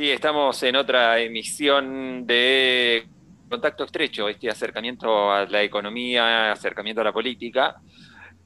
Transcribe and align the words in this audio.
Sí, 0.00 0.10
estamos 0.10 0.62
en 0.62 0.76
otra 0.76 1.18
emisión 1.18 2.26
de 2.26 3.06
Contacto 3.50 3.84
Estrecho, 3.84 4.30
este 4.30 4.48
acercamiento 4.48 5.30
a 5.30 5.44
la 5.44 5.62
economía, 5.62 6.52
acercamiento 6.52 7.02
a 7.02 7.04
la 7.04 7.12
política. 7.12 7.76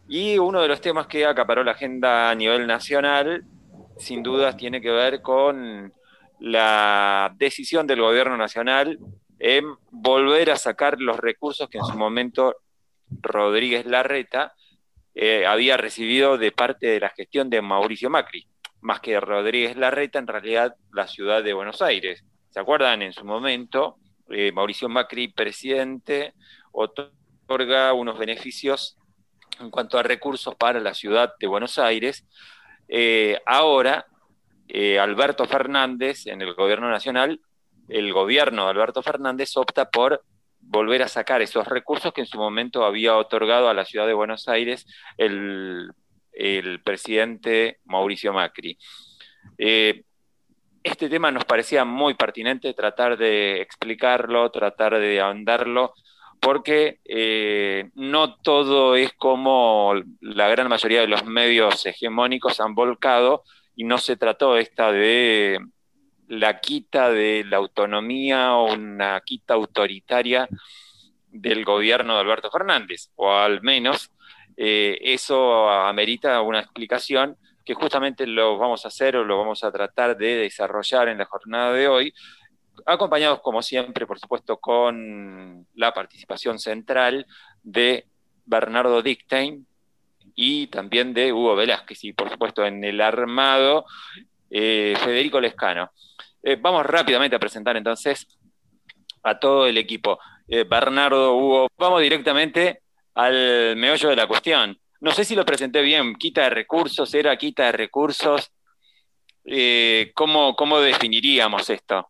Y 0.08 0.36
uno 0.36 0.60
de 0.60 0.66
los 0.66 0.80
temas 0.80 1.06
que 1.06 1.24
acaparó 1.24 1.62
la 1.62 1.70
agenda 1.70 2.28
a 2.28 2.34
nivel 2.34 2.66
nacional, 2.66 3.44
sin 3.98 4.24
dudas, 4.24 4.56
tiene 4.56 4.80
que 4.80 4.90
ver 4.90 5.22
con 5.22 5.92
la 6.40 7.32
decisión 7.36 7.86
del 7.86 8.00
gobierno 8.00 8.36
nacional 8.36 8.98
en 9.38 9.76
volver 9.92 10.50
a 10.50 10.56
sacar 10.56 11.00
los 11.00 11.18
recursos 11.18 11.68
que 11.68 11.78
en 11.78 11.84
su 11.84 11.96
momento 11.96 12.56
Rodríguez 13.22 13.86
Larreta 13.86 14.54
eh, 15.14 15.46
había 15.46 15.76
recibido 15.76 16.36
de 16.36 16.50
parte 16.50 16.88
de 16.88 16.98
la 16.98 17.10
gestión 17.10 17.48
de 17.48 17.62
Mauricio 17.62 18.10
Macri 18.10 18.44
más 18.84 19.00
que 19.00 19.18
Rodríguez 19.18 19.76
Larreta, 19.76 20.18
en 20.18 20.26
realidad 20.26 20.76
la 20.92 21.08
ciudad 21.08 21.42
de 21.42 21.54
Buenos 21.54 21.80
Aires. 21.80 22.22
¿Se 22.50 22.60
acuerdan? 22.60 23.00
En 23.00 23.14
su 23.14 23.24
momento, 23.24 23.96
eh, 24.28 24.52
Mauricio 24.52 24.90
Macri, 24.90 25.28
presidente, 25.28 26.34
otorga 26.70 27.94
unos 27.94 28.18
beneficios 28.18 28.98
en 29.58 29.70
cuanto 29.70 29.98
a 29.98 30.02
recursos 30.02 30.54
para 30.54 30.80
la 30.80 30.92
ciudad 30.92 31.32
de 31.40 31.46
Buenos 31.46 31.78
Aires. 31.78 32.26
Eh, 32.86 33.40
ahora, 33.46 34.06
eh, 34.68 34.98
Alberto 34.98 35.46
Fernández, 35.46 36.26
en 36.26 36.42
el 36.42 36.52
gobierno 36.52 36.90
nacional, 36.90 37.40
el 37.88 38.12
gobierno 38.12 38.64
de 38.64 38.70
Alberto 38.70 39.02
Fernández 39.02 39.56
opta 39.56 39.88
por 39.88 40.22
volver 40.60 41.02
a 41.02 41.08
sacar 41.08 41.40
esos 41.40 41.66
recursos 41.66 42.12
que 42.12 42.20
en 42.20 42.26
su 42.26 42.36
momento 42.36 42.84
había 42.84 43.16
otorgado 43.16 43.70
a 43.70 43.74
la 43.74 43.86
ciudad 43.86 44.06
de 44.06 44.12
Buenos 44.12 44.46
Aires 44.46 44.86
el 45.16 45.90
el 46.34 46.80
presidente 46.82 47.78
Mauricio 47.84 48.32
Macri. 48.32 48.78
Eh, 49.58 50.02
este 50.82 51.08
tema 51.08 51.30
nos 51.30 51.44
parecía 51.44 51.84
muy 51.84 52.14
pertinente 52.14 52.74
tratar 52.74 53.16
de 53.16 53.62
explicarlo, 53.62 54.50
tratar 54.50 54.98
de 54.98 55.20
ahondarlo, 55.20 55.94
porque 56.40 57.00
eh, 57.06 57.90
no 57.94 58.36
todo 58.36 58.96
es 58.96 59.12
como 59.14 59.94
la 60.20 60.48
gran 60.48 60.68
mayoría 60.68 61.00
de 61.00 61.06
los 61.06 61.24
medios 61.24 61.86
hegemónicos 61.86 62.60
han 62.60 62.74
volcado 62.74 63.44
y 63.74 63.84
no 63.84 63.96
se 63.96 64.16
trató 64.16 64.58
esta 64.58 64.92
de 64.92 65.58
la 66.28 66.60
quita 66.60 67.10
de 67.10 67.44
la 67.48 67.56
autonomía 67.56 68.54
o 68.54 68.72
una 68.74 69.20
quita 69.22 69.54
autoritaria 69.54 70.48
del 71.28 71.64
gobierno 71.64 72.14
de 72.14 72.20
Alberto 72.20 72.50
Fernández, 72.50 73.10
o 73.16 73.32
al 73.32 73.62
menos 73.62 74.10
eh, 74.56 74.98
eso 75.00 75.68
amerita 75.68 76.40
una 76.42 76.60
explicación 76.60 77.36
que 77.64 77.74
justamente 77.74 78.26
lo 78.26 78.58
vamos 78.58 78.84
a 78.84 78.88
hacer 78.88 79.16
o 79.16 79.24
lo 79.24 79.38
vamos 79.38 79.64
a 79.64 79.72
tratar 79.72 80.16
de 80.16 80.36
desarrollar 80.36 81.08
en 81.08 81.18
la 81.18 81.24
jornada 81.24 81.72
de 81.72 81.88
hoy, 81.88 82.14
acompañados 82.86 83.40
como 83.40 83.62
siempre, 83.62 84.06
por 84.06 84.18
supuesto, 84.18 84.58
con 84.58 85.66
la 85.74 85.92
participación 85.92 86.58
central 86.58 87.26
de 87.62 88.06
Bernardo 88.44 89.02
Dickstein 89.02 89.66
y 90.34 90.66
también 90.66 91.14
de 91.14 91.32
Hugo 91.32 91.56
Velázquez 91.56 92.04
y 92.04 92.12
por 92.12 92.30
supuesto 92.30 92.64
en 92.66 92.84
el 92.84 93.00
armado 93.00 93.86
eh, 94.50 94.94
Federico 95.02 95.40
Lescano. 95.40 95.90
Eh, 96.42 96.56
vamos 96.60 96.84
rápidamente 96.84 97.36
a 97.36 97.38
presentar 97.40 97.76
entonces 97.76 98.26
a 99.22 99.38
todo 99.38 99.66
el 99.66 99.78
equipo. 99.78 100.18
Bernardo, 100.46 101.34
Hugo, 101.34 101.68
vamos 101.78 102.02
directamente 102.02 102.83
al 103.14 103.76
meollo 103.76 104.08
de 104.08 104.16
la 104.16 104.26
cuestión. 104.26 104.78
No 105.00 105.12
sé 105.12 105.24
si 105.24 105.34
lo 105.34 105.44
presenté 105.44 105.82
bien, 105.82 106.14
quita 106.14 106.44
de 106.44 106.50
recursos, 106.50 107.12
era 107.14 107.36
quita 107.36 107.66
de 107.66 107.72
recursos. 107.72 108.50
Eh, 109.44 110.12
¿cómo, 110.14 110.56
¿Cómo 110.56 110.80
definiríamos 110.80 111.68
esto? 111.68 112.08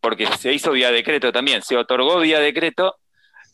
Porque 0.00 0.26
se 0.26 0.52
hizo 0.52 0.72
vía 0.72 0.90
decreto 0.90 1.30
también, 1.30 1.62
se 1.62 1.76
otorgó 1.76 2.18
vía 2.18 2.40
decreto 2.40 2.96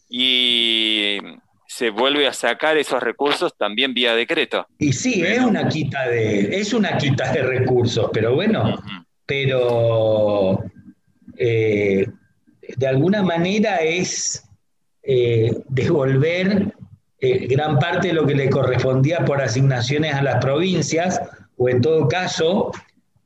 y 0.09 1.19
se 1.67 1.91
vuelve 1.91 2.27
a 2.27 2.33
sacar 2.33 2.79
esos 2.79 3.03
recursos 3.03 3.55
también 3.57 3.93
vía 3.93 4.15
decreto. 4.15 4.67
Y 4.79 4.95
sí, 4.95 5.23
es 5.23 5.41
una 5.41 5.69
quita 5.69 6.09
de, 6.09 6.59
es 6.59 6.73
una 6.73 6.97
quita 6.97 7.31
de 7.31 7.43
recursos, 7.43 8.09
pero 8.11 8.35
bueno, 8.35 8.83
pero 9.27 10.65
eh, 11.37 12.07
de 12.77 12.87
alguna 12.87 13.23
manera 13.23 13.77
es 13.77 14.49
eh, 15.03 15.53
devolver 15.69 16.75
eh, 17.21 17.47
gran 17.49 17.79
parte 17.79 18.09
de 18.09 18.15
lo 18.15 18.27
que 18.27 18.35
le 18.35 18.49
correspondía 18.49 19.25
por 19.25 19.41
asignaciones 19.41 20.15
a 20.15 20.23
las 20.23 20.43
provincias, 20.43 21.21
o 21.57 21.69
en 21.69 21.81
todo 21.81 22.07
caso, 22.07 22.71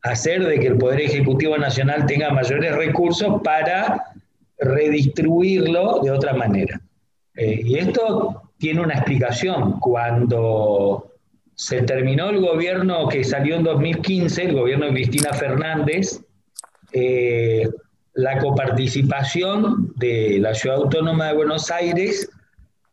hacer 0.02 0.44
de 0.46 0.58
que 0.58 0.68
el 0.68 0.78
Poder 0.78 1.00
Ejecutivo 1.00 1.58
Nacional 1.58 2.06
tenga 2.06 2.30
mayores 2.30 2.74
recursos 2.74 3.40
para 3.42 4.02
redistribuirlo 4.58 6.00
de 6.02 6.10
otra 6.10 6.32
manera. 6.32 6.80
Eh, 7.34 7.60
y 7.64 7.78
esto 7.78 8.50
tiene 8.58 8.80
una 8.80 8.94
explicación. 8.94 9.78
Cuando 9.80 11.12
se 11.54 11.82
terminó 11.82 12.30
el 12.30 12.40
gobierno 12.40 13.08
que 13.08 13.24
salió 13.24 13.56
en 13.56 13.64
2015, 13.64 14.44
el 14.44 14.54
gobierno 14.54 14.86
de 14.86 14.92
Cristina 14.92 15.32
Fernández, 15.32 16.20
eh, 16.92 17.68
la 18.14 18.38
coparticipación 18.38 19.92
de 19.96 20.38
la 20.40 20.54
Ciudad 20.54 20.78
Autónoma 20.78 21.28
de 21.28 21.34
Buenos 21.34 21.70
Aires 21.70 22.30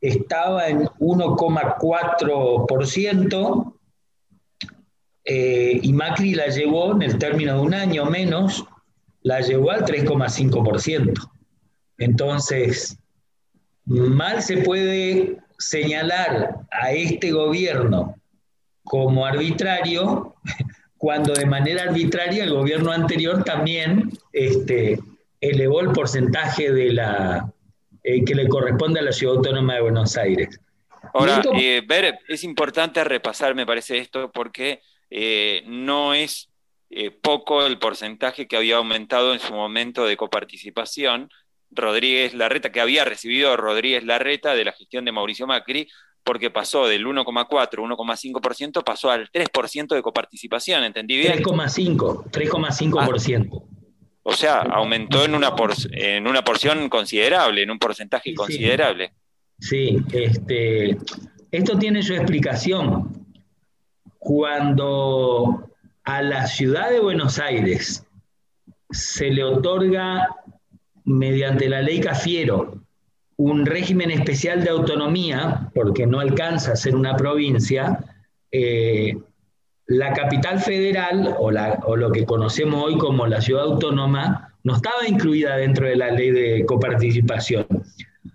estaba 0.01 0.67
en 0.67 0.85
1,4% 0.99 3.73
eh, 5.25 5.79
y 5.81 5.93
Macri 5.93 6.33
la 6.33 6.47
llevó 6.47 6.93
en 6.93 7.03
el 7.03 7.17
término 7.17 7.55
de 7.55 7.61
un 7.61 7.73
año 7.73 8.05
menos, 8.05 8.65
la 9.21 9.41
llevó 9.41 9.71
al 9.71 9.83
3,5%. 9.85 11.29
Entonces, 11.97 12.97
mal 13.85 14.41
se 14.41 14.57
puede 14.57 15.37
señalar 15.57 16.59
a 16.71 16.91
este 16.91 17.31
gobierno 17.31 18.15
como 18.83 19.25
arbitrario 19.25 20.35
cuando 20.97 21.33
de 21.33 21.45
manera 21.45 21.83
arbitraria 21.83 22.43
el 22.43 22.53
gobierno 22.53 22.91
anterior 22.91 23.43
también 23.43 24.11
este, 24.33 24.99
elevó 25.41 25.81
el 25.81 25.91
porcentaje 25.91 26.71
de 26.71 26.93
la, 26.93 27.53
eh, 28.03 28.23
que 28.23 28.35
le 28.35 28.47
corresponde 28.47 28.99
a 28.99 29.03
la 29.03 29.11
Ciudad 29.11 29.37
Autónoma 29.37 29.75
de 29.75 29.81
Buenos 29.81 30.17
Aires. 30.17 30.59
Ahora, 31.13 31.41
eh, 31.55 31.81
ver, 31.87 32.19
es 32.27 32.43
importante 32.43 33.03
repasar, 33.03 33.55
me 33.55 33.65
parece 33.65 33.97
esto, 33.97 34.31
porque 34.31 34.81
eh, 35.09 35.63
no 35.67 36.13
es 36.13 36.49
poco 37.21 37.67
el 37.67 37.77
porcentaje 37.77 38.47
que 38.47 38.57
había 38.57 38.77
aumentado 38.77 39.33
en 39.33 39.39
su 39.39 39.53
momento 39.53 40.05
de 40.07 40.17
coparticipación 40.17 41.29
Rodríguez 41.69 42.33
Larreta, 42.33 42.71
que 42.71 42.81
había 42.81 43.05
recibido 43.05 43.55
Rodríguez 43.57 44.03
Larreta 44.03 44.55
de 44.55 44.65
la 44.65 44.71
gestión 44.71 45.05
de 45.05 45.11
Mauricio 45.11 45.45
Macri, 45.45 45.87
porque 46.23 46.49
pasó 46.49 46.87
del 46.87 47.05
1,4, 47.05 47.47
1,5%, 47.47 48.83
pasó 48.83 49.11
al 49.11 49.29
3% 49.31 49.95
de 49.95 50.01
coparticipación, 50.01 50.83
¿entendí 50.83 51.17
bien? 51.17 51.43
3,5, 51.43 52.29
3,5%. 52.31 53.68
O 54.29 54.33
sea, 54.33 54.59
aumentó 54.59 55.25
en 55.25 55.33
una, 55.33 55.55
en 55.91 56.27
una 56.27 56.43
porción 56.43 56.87
considerable, 56.87 57.63
en 57.63 57.71
un 57.71 57.79
porcentaje 57.79 58.35
considerable. 58.35 59.11
Sí, 59.59 59.97
este, 60.13 60.97
esto 61.49 61.79
tiene 61.79 62.03
su 62.03 62.13
explicación. 62.13 63.25
Cuando 64.19 65.71
a 66.03 66.21
la 66.21 66.45
ciudad 66.45 66.91
de 66.91 66.99
Buenos 66.99 67.39
Aires 67.39 68.05
se 68.91 69.31
le 69.31 69.43
otorga 69.43 70.27
mediante 71.05 71.67
la 71.67 71.81
ley 71.81 71.99
Cafiero 71.99 72.83
un 73.37 73.65
régimen 73.65 74.11
especial 74.11 74.63
de 74.63 74.69
autonomía, 74.69 75.71
porque 75.73 76.05
no 76.05 76.19
alcanza 76.19 76.73
a 76.73 76.75
ser 76.75 76.95
una 76.95 77.15
provincia, 77.15 77.97
eh, 78.51 79.17
la 79.89 80.13
capital 80.13 80.59
federal, 80.59 81.35
o, 81.39 81.51
lo 81.51 82.11
que 82.11 82.23
conocemos 82.23 82.85
hoy 82.85 82.97
como 82.99 83.25
la 83.25 83.41
ciudad 83.41 83.63
autónoma, 83.63 84.53
no 84.63 84.75
estaba 84.75 85.07
incluida 85.07 85.57
dentro 85.57 85.87
de 85.87 85.95
la 85.95 86.11
ley 86.11 86.29
de 86.29 86.63
coparticipación. 86.65 87.65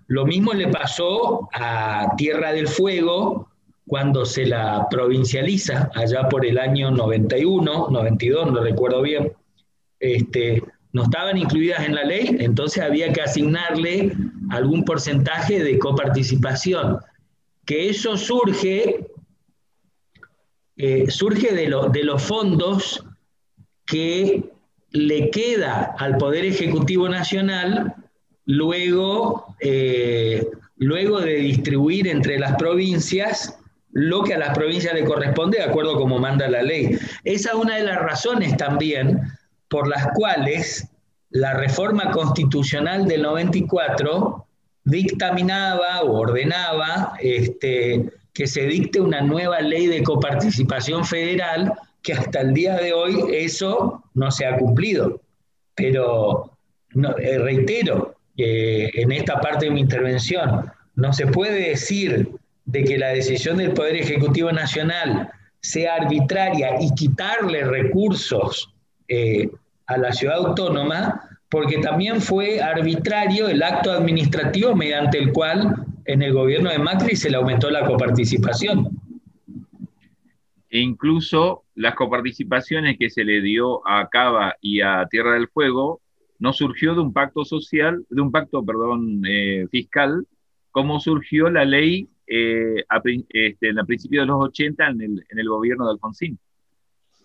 Lo 0.07 0.25
mismo 0.25 0.53
le 0.53 0.67
pasó 0.67 1.47
a 1.53 2.13
Tierra 2.17 2.51
del 2.51 2.67
Fuego 2.67 3.49
cuando 3.87 4.25
se 4.25 4.45
la 4.45 4.87
provincializa, 4.89 5.89
allá 5.95 6.27
por 6.27 6.45
el 6.45 6.57
año 6.57 6.91
91, 6.91 7.87
92, 7.89 8.51
no 8.51 8.61
recuerdo 8.61 9.01
bien, 9.01 9.31
este, 10.01 10.61
no 10.91 11.03
estaban 11.03 11.37
incluidas 11.37 11.85
en 11.85 11.95
la 11.95 12.03
ley, 12.03 12.35
entonces 12.39 12.83
había 12.83 13.13
que 13.13 13.21
asignarle 13.21 14.11
algún 14.49 14.83
porcentaje 14.83 15.63
de 15.63 15.79
coparticipación. 15.79 16.99
Que 17.63 17.89
eso 17.89 18.17
surge 18.17 19.07
eh, 20.77 21.05
surge 21.09 21.53
de, 21.53 21.67
los 21.67 22.23
fondos 22.23 23.05
que 23.85 24.43
le 24.91 25.29
queda 25.29 25.95
al 25.97 26.17
Poder 26.17 26.45
Ejecutivo 26.45 27.07
Nacional 27.07 27.95
luego, 28.45 29.55
eh, 29.59 30.45
luego 30.77 31.21
de 31.21 31.35
distribuir 31.35 32.07
entre 32.07 32.39
las 32.39 32.55
provincias 32.55 33.57
lo 33.91 34.23
que 34.23 34.33
a 34.33 34.37
las 34.37 34.57
provincias 34.57 34.93
le 34.93 35.05
corresponde 35.05 35.59
de 35.59 35.63
acuerdo 35.63 35.97
como 35.97 36.19
manda 36.19 36.49
la 36.49 36.61
ley. 36.61 36.97
Esa 37.23 37.49
es 37.51 37.55
una 37.55 37.77
de 37.77 37.83
las 37.83 37.99
razones 37.99 38.57
también 38.57 39.21
por 39.69 39.87
las 39.87 40.09
cuales 40.13 40.85
la 41.29 41.53
reforma 41.53 42.11
constitucional 42.11 43.07
del 43.07 43.21
94 43.21 44.45
dictaminaba 44.83 46.01
o 46.03 46.19
ordenaba 46.19 47.13
este, 47.21 48.11
que 48.35 48.45
se 48.45 48.67
dicte 48.67 48.99
una 48.99 49.21
nueva 49.21 49.61
ley 49.61 49.87
de 49.87 50.03
coparticipación 50.03 51.05
federal 51.05 51.73
que 52.03 52.13
hasta 52.13 52.41
el 52.41 52.53
día 52.53 52.75
de 52.75 52.91
hoy 52.91 53.23
eso 53.31 54.03
no 54.13 54.29
se 54.29 54.45
ha 54.45 54.57
cumplido. 54.57 55.21
Pero 55.73 56.51
eh, 57.19 57.39
reitero 57.39 58.15
eh, 58.37 58.91
en 58.93 59.13
esta 59.13 59.39
parte 59.39 59.65
de 59.65 59.71
mi 59.71 59.79
intervención, 59.79 60.69
no 60.95 61.13
se 61.13 61.27
puede 61.27 61.69
decir 61.69 62.29
de 62.65 62.83
que 62.83 62.97
la 62.97 63.09
decisión 63.09 63.57
del 63.57 63.71
Poder 63.71 63.95
Ejecutivo 63.95 64.51
Nacional 64.51 65.31
sea 65.61 65.95
arbitraria 65.95 66.75
y 66.81 66.93
quitarle 66.93 67.63
recursos 67.63 68.69
eh, 69.07 69.49
a 69.87 69.97
la 69.97 70.11
ciudad 70.11 70.37
autónoma, 70.37 71.39
porque 71.49 71.77
también 71.77 72.21
fue 72.21 72.61
arbitrario 72.61 73.47
el 73.47 73.63
acto 73.63 73.91
administrativo 73.91 74.75
mediante 74.75 75.19
el 75.19 75.31
cual 75.31 75.85
en 76.05 76.21
el 76.21 76.33
gobierno 76.33 76.69
de 76.69 76.79
Macri 76.79 77.15
se 77.15 77.29
le 77.29 77.37
aumentó 77.37 77.69
la 77.69 77.85
coparticipación. 77.85 78.89
E 80.69 80.79
incluso 80.79 81.63
las 81.75 81.95
coparticipaciones 81.95 82.97
que 82.97 83.09
se 83.09 83.23
le 83.23 83.41
dio 83.41 83.87
a 83.87 84.09
Cava 84.09 84.55
y 84.61 84.81
a 84.81 85.05
Tierra 85.09 85.33
del 85.33 85.47
Fuego 85.47 86.01
no 86.39 86.53
surgió 86.53 86.93
de 86.95 87.01
un 87.01 87.13
pacto 87.13 87.45
social, 87.45 88.05
de 88.09 88.21
un 88.21 88.31
pacto, 88.31 88.63
perdón, 88.63 89.21
eh, 89.27 89.67
fiscal, 89.71 90.27
como 90.71 90.99
surgió 90.99 91.49
la 91.49 91.63
ley 91.63 92.09
eh, 92.27 92.83
este, 93.29 93.69
en 93.69 93.77
el 93.77 93.85
principio 93.85 94.21
de 94.21 94.27
los 94.27 94.43
80 94.43 94.87
en 94.87 95.01
el, 95.01 95.25
en 95.29 95.39
el 95.39 95.47
gobierno 95.47 95.85
de 95.85 95.91
Alfonsín, 95.91 96.37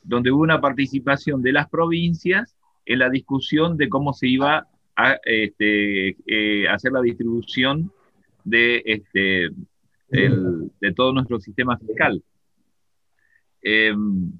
donde 0.04 0.30
hubo 0.30 0.42
una 0.42 0.60
participación 0.60 1.42
de 1.42 1.52
las 1.52 1.68
provincias 1.68 2.56
en 2.86 3.00
la 3.00 3.10
discusión 3.10 3.76
de 3.76 3.88
cómo 3.88 4.12
se 4.12 4.28
iba 4.28 4.68
a 4.96 5.18
este, 5.24 6.16
eh, 6.26 6.68
hacer 6.68 6.92
la 6.92 7.00
distribución 7.00 7.90
de, 8.44 8.82
este, 8.84 9.50
de 10.08 10.92
todo 10.94 11.12
nuestro 11.12 11.40
sistema 11.40 11.78
fiscal. 11.78 12.22
Em, 13.62 14.32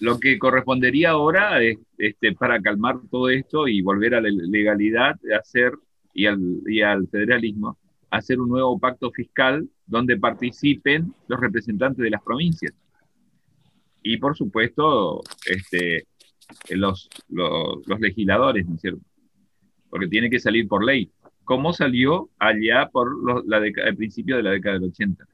lo 0.00 0.20
que 0.20 0.38
correspondería 0.38 1.10
ahora 1.10 1.62
es, 1.62 1.78
este, 1.98 2.32
para 2.34 2.60
calmar 2.60 2.96
todo 3.10 3.28
esto 3.28 3.66
y 3.66 3.82
volver 3.82 4.14
a 4.14 4.20
la 4.20 4.28
legalidad, 4.30 5.18
hacer 5.38 5.72
y 6.14 6.26
al, 6.26 6.62
y 6.66 6.82
al 6.82 7.08
federalismo, 7.08 7.78
hacer 8.10 8.40
un 8.40 8.48
nuevo 8.48 8.78
pacto 8.78 9.10
fiscal 9.10 9.68
donde 9.86 10.16
participen 10.16 11.12
los 11.26 11.40
representantes 11.40 12.02
de 12.02 12.10
las 12.10 12.22
provincias. 12.22 12.72
Y 14.02 14.16
por 14.18 14.36
supuesto, 14.36 15.22
este, 15.46 16.06
los, 16.70 17.08
los, 17.28 18.00
legisladores, 18.00 18.66
¿no 18.66 18.76
es 18.76 18.80
cierto? 18.80 19.00
Porque 19.90 20.08
tiene 20.08 20.30
que 20.30 20.38
salir 20.38 20.68
por 20.68 20.84
ley. 20.84 21.10
¿Cómo 21.48 21.72
salió 21.72 22.28
allá 22.38 22.90
por 22.92 23.08
la 23.48 23.56
el 23.56 23.96
principio 23.96 24.36
de 24.36 24.42
la 24.42 24.50
década 24.50 24.74
del 24.74 24.90
80? 24.90 25.24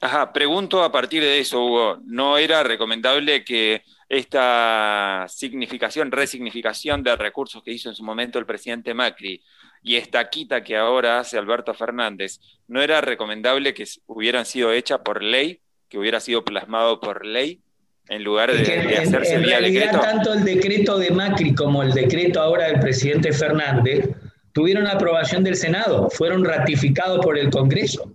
Ajá, 0.00 0.32
pregunto 0.32 0.82
a 0.82 0.90
partir 0.90 1.22
de 1.22 1.38
eso, 1.38 1.64
Hugo, 1.64 2.00
¿no 2.04 2.36
era 2.36 2.64
recomendable 2.64 3.44
que 3.44 3.84
esta 4.08 5.24
significación, 5.28 6.10
resignificación 6.10 7.04
de 7.04 7.14
recursos 7.14 7.62
que 7.62 7.70
hizo 7.70 7.88
en 7.88 7.94
su 7.94 8.02
momento 8.02 8.40
el 8.40 8.44
presidente 8.44 8.92
Macri 8.92 9.40
y 9.84 9.94
esta 9.94 10.28
quita 10.28 10.64
que 10.64 10.76
ahora 10.76 11.20
hace 11.20 11.38
Alberto 11.38 11.72
Fernández, 11.74 12.40
¿no 12.66 12.82
era 12.82 13.00
recomendable 13.00 13.72
que 13.72 13.84
hubieran 14.06 14.46
sido 14.46 14.72
hechas 14.72 14.98
por 15.04 15.22
ley, 15.22 15.60
que 15.88 15.96
hubiera 15.96 16.18
sido 16.18 16.44
plasmado 16.44 16.98
por 16.98 17.24
ley, 17.24 17.60
en 18.08 18.24
lugar 18.24 18.52
de, 18.52 18.98
hacerse 18.98 19.34
en, 19.34 19.42
vía 19.42 19.60
decreto? 19.60 20.00
Tanto 20.00 20.34
el 20.34 20.44
decreto 20.44 20.98
de 20.98 21.12
Macri 21.12 21.54
como 21.54 21.84
el 21.84 21.92
decreto 21.92 22.40
ahora 22.40 22.66
del 22.66 22.80
presidente 22.80 23.32
Fernández 23.32 24.10
tuvieron 24.56 24.86
aprobación 24.86 25.44
del 25.44 25.54
Senado, 25.54 26.08
fueron 26.08 26.42
ratificados 26.42 27.22
por 27.22 27.36
el 27.36 27.50
Congreso. 27.50 28.10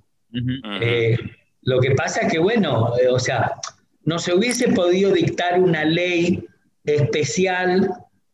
Lo 1.62 1.80
que 1.80 1.92
pasa 1.92 2.22
es 2.22 2.32
que, 2.32 2.40
bueno, 2.40 2.94
eh, 3.00 3.10
o 3.10 3.20
sea, 3.20 3.52
no 4.06 4.18
se 4.18 4.34
hubiese 4.34 4.70
podido 4.70 5.12
dictar 5.12 5.62
una 5.62 5.86
ley 5.86 6.44
especial 6.84 7.92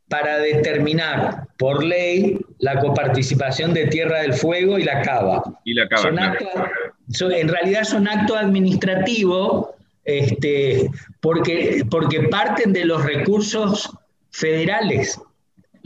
para 0.07 0.38
determinar 0.38 1.50
por 1.57 1.83
ley 1.83 2.39
la 2.59 2.80
coparticipación 2.80 3.74
de 3.74 3.88
Tierra 3.88 4.21
del 4.21 4.36
Fuego 4.36 4.80
y 4.80 4.86
la 4.86 5.01
Cava. 5.01 5.44
Y 5.65 5.74
la 5.74 5.89
Cava. 5.89 6.10
en 6.10 7.50
realidad 7.50 7.83
son 7.83 8.07
actos 8.07 8.38
administrativos 8.38 9.68
este, 10.06 10.89
porque, 11.19 11.83
porque 11.92 12.21
parten 12.30 12.71
de 12.71 12.86
los 12.86 13.03
recursos 13.03 13.92
federales, 14.31 15.19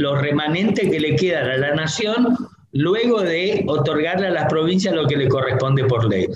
los 0.01 0.19
remanentes 0.19 0.89
que 0.89 0.99
le 0.99 1.15
quedan 1.15 1.49
a 1.49 1.57
la 1.57 1.75
nación 1.75 2.37
luego 2.73 3.21
de 3.21 3.63
otorgarle 3.67 4.27
a 4.27 4.31
las 4.31 4.47
provincias 4.49 4.93
lo 4.93 5.07
que 5.07 5.17
le 5.17 5.27
corresponde 5.27 5.83
por 5.85 6.09
ley 6.09 6.27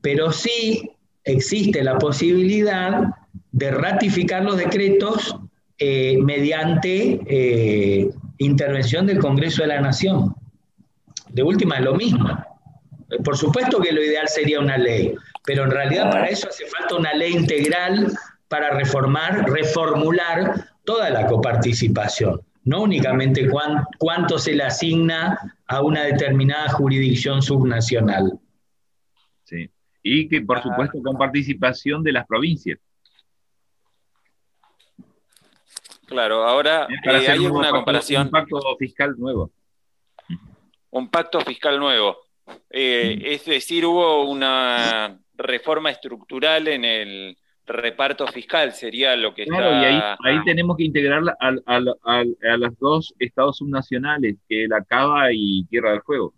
pero 0.00 0.30
sí 0.30 0.90
existe 1.24 1.82
la 1.82 1.98
posibilidad 1.98 3.08
de 3.52 3.70
ratificar 3.70 4.44
los 4.44 4.56
decretos 4.56 5.36
eh, 5.78 6.16
mediante 6.22 7.20
eh, 7.26 8.10
intervención 8.38 9.06
del 9.06 9.18
Congreso 9.18 9.62
de 9.62 9.68
la 9.68 9.80
Nación. 9.80 10.34
De 11.30 11.42
última 11.42 11.78
es 11.78 11.84
lo 11.84 11.94
mismo. 11.94 12.28
Por 13.24 13.36
supuesto 13.36 13.80
que 13.80 13.92
lo 13.92 14.02
ideal 14.02 14.28
sería 14.28 14.60
una 14.60 14.78
ley, 14.78 15.14
pero 15.44 15.64
en 15.64 15.70
realidad 15.70 16.10
para 16.10 16.28
eso 16.28 16.48
hace 16.48 16.66
falta 16.66 16.96
una 16.96 17.12
ley 17.12 17.32
integral 17.32 18.12
para 18.48 18.70
reformar, 18.70 19.50
reformular 19.50 20.68
toda 20.84 21.10
la 21.10 21.26
coparticipación, 21.26 22.40
no 22.66 22.82
únicamente 22.82 23.48
cuánto 23.98 24.38
se 24.38 24.54
le 24.54 24.64
asigna 24.64 25.56
a 25.66 25.82
una 25.82 26.02
determinada 26.02 26.68
jurisdicción 26.68 27.40
subnacional. 27.40 28.38
Sí 29.44 29.70
y 30.08 30.28
que 30.28 30.40
por 30.40 30.62
supuesto 30.62 31.02
con 31.02 31.18
participación 31.18 32.04
de 32.04 32.12
las 32.12 32.26
provincias. 32.28 32.78
Claro, 36.06 36.44
ahora 36.44 36.86
eh, 37.04 37.28
hay 37.28 37.40
una 37.40 37.70
comparación. 37.70 38.26
Un 38.26 38.30
pacto 38.30 38.76
fiscal 38.78 39.16
nuevo. 39.18 39.50
Un 40.90 41.10
pacto 41.10 41.40
fiscal 41.40 41.80
nuevo. 41.80 42.18
Eh, 42.70 43.20
es 43.20 43.44
decir, 43.46 43.84
hubo 43.84 44.30
una 44.30 45.18
reforma 45.34 45.90
estructural 45.90 46.68
en 46.68 46.84
el 46.84 47.36
reparto 47.66 48.26
fiscal, 48.28 48.72
sería 48.72 49.16
lo 49.16 49.34
que 49.34 49.44
claro, 49.44 49.70
y 49.70 49.84
ahí, 49.84 50.44
tenemos 50.44 50.76
que 50.76 50.84
integrar 50.84 51.22
a, 51.40 51.52
a, 51.66 52.56
los 52.56 52.78
dos 52.78 53.14
estados 53.18 53.58
subnacionales, 53.58 54.36
que 54.48 54.66
la 54.68 54.82
Cava 54.84 55.32
y 55.32 55.64
Tierra 55.64 55.92
del 55.92 56.02
Fuego. 56.02 56.32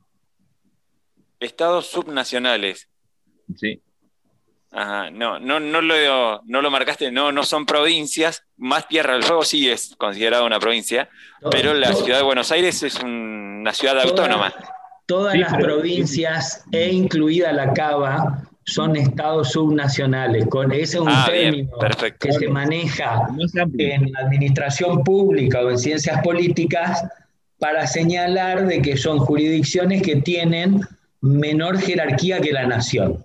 Estados 1.39 1.87
subnacionales. 1.87 2.89
Sí. 3.57 3.81
Ajá, 4.71 5.11
no, 5.11 5.39
no, 5.39 5.61
no, 5.61 5.81
lo, 5.81 6.43
no 6.45 6.61
lo 6.61 6.71
marcaste, 6.71 7.11
no, 7.11 7.33
no 7.33 7.43
son 7.45 7.65
provincias, 7.65 8.45
más 8.57 8.87
Tierra 8.87 9.15
del 9.15 9.23
Fuego 9.23 9.43
sí 9.43 9.69
es 9.69 9.95
considerada 9.97 10.45
una 10.45 10.61
provincia, 10.61 11.09
pero 11.51 11.73
la 11.73 11.95
ciudad 11.95 12.19
de 12.19 12.25
Buenos 12.25 12.53
Aires 12.53 12.83
es 12.83 13.03
una 13.03 13.73
ciudad 13.73 13.99
autónoma. 14.01 14.53
Todas 15.07 15.39
las 15.39 15.57
provincias, 15.57 16.65
e 16.71 16.93
incluida 16.93 17.51
la 17.53 17.73
Cava, 17.73 18.48
son 18.69 18.97
estados 18.97 19.53
subnacionales. 19.53 20.47
Con, 20.47 20.73
ese 20.73 20.83
es 20.83 21.01
un 21.01 21.09
ah, 21.09 21.27
término 21.27 21.71
que 22.21 22.33
se 22.33 22.49
maneja 22.49 23.27
en 23.79 24.13
la 24.13 24.21
administración 24.21 25.03
pública 25.05 25.63
o 25.63 25.71
en 25.71 25.79
ciencias 25.79 26.23
políticas 26.23 27.03
para 27.59 27.87
señalar 27.87 28.67
de 28.67 28.83
que 28.83 28.97
son 28.97 29.19
jurisdicciones 29.19 30.03
que 30.03 30.17
tienen 30.17 30.81
menor 31.21 31.81
jerarquía 31.81 32.41
que 32.41 32.53
la 32.53 32.67
nación. 32.67 33.25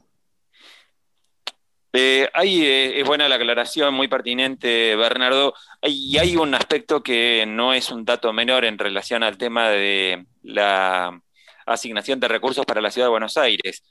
Eh, 1.95 2.27
ahí 2.33 2.65
eh, 2.65 3.01
es 3.01 3.05
buena 3.05 3.27
la 3.27 3.35
aclaración, 3.35 3.93
muy 3.93 4.07
pertinente, 4.07 4.95
Bernardo. 4.95 5.53
Y 5.83 6.17
hay 6.17 6.37
un 6.37 6.55
aspecto 6.55 7.03
que 7.03 7.45
no 7.45 7.73
es 7.73 7.91
un 7.91 8.05
dato 8.05 8.31
menor 8.33 8.65
en 8.65 8.79
relación 8.79 9.23
al 9.23 9.37
tema 9.37 9.69
de 9.69 10.25
la 10.41 11.21
asignación 11.65 12.19
de 12.19 12.27
recursos 12.29 12.65
para 12.65 12.81
la 12.81 12.91
ciudad 12.91 13.07
de 13.07 13.11
Buenos 13.11 13.37
Aires, 13.37 13.83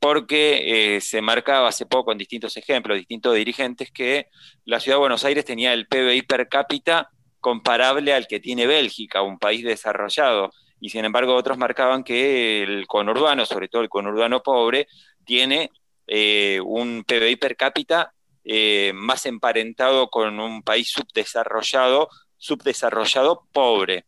porque 0.00 0.96
eh, 0.96 1.00
se 1.02 1.20
marcaba 1.20 1.68
hace 1.68 1.84
poco 1.84 2.10
en 2.10 2.18
distintos 2.18 2.56
ejemplos, 2.56 2.96
distintos 2.96 3.34
dirigentes, 3.34 3.90
que 3.92 4.28
la 4.64 4.80
ciudad 4.80 4.96
de 4.96 5.00
Buenos 5.00 5.24
Aires 5.24 5.44
tenía 5.44 5.74
el 5.74 5.86
PBI 5.86 6.22
per 6.22 6.48
cápita 6.48 7.10
comparable 7.38 8.14
al 8.14 8.26
que 8.26 8.40
tiene 8.40 8.66
Bélgica, 8.66 9.20
un 9.20 9.38
país 9.38 9.62
desarrollado. 9.62 10.50
Y 10.80 10.88
sin 10.88 11.04
embargo, 11.04 11.34
otros 11.34 11.58
marcaban 11.58 12.02
que 12.02 12.62
el 12.62 12.86
conurbano, 12.86 13.44
sobre 13.44 13.68
todo 13.68 13.82
el 13.82 13.90
conurbano 13.90 14.42
pobre, 14.42 14.88
tiene 15.26 15.70
eh, 16.06 16.60
un 16.64 17.04
PBI 17.06 17.36
per 17.36 17.54
cápita 17.56 18.14
eh, 18.42 18.92
más 18.94 19.26
emparentado 19.26 20.08
con 20.08 20.40
un 20.40 20.62
país 20.62 20.90
subdesarrollado, 20.90 22.08
subdesarrollado 22.38 23.46
pobre. 23.52 24.06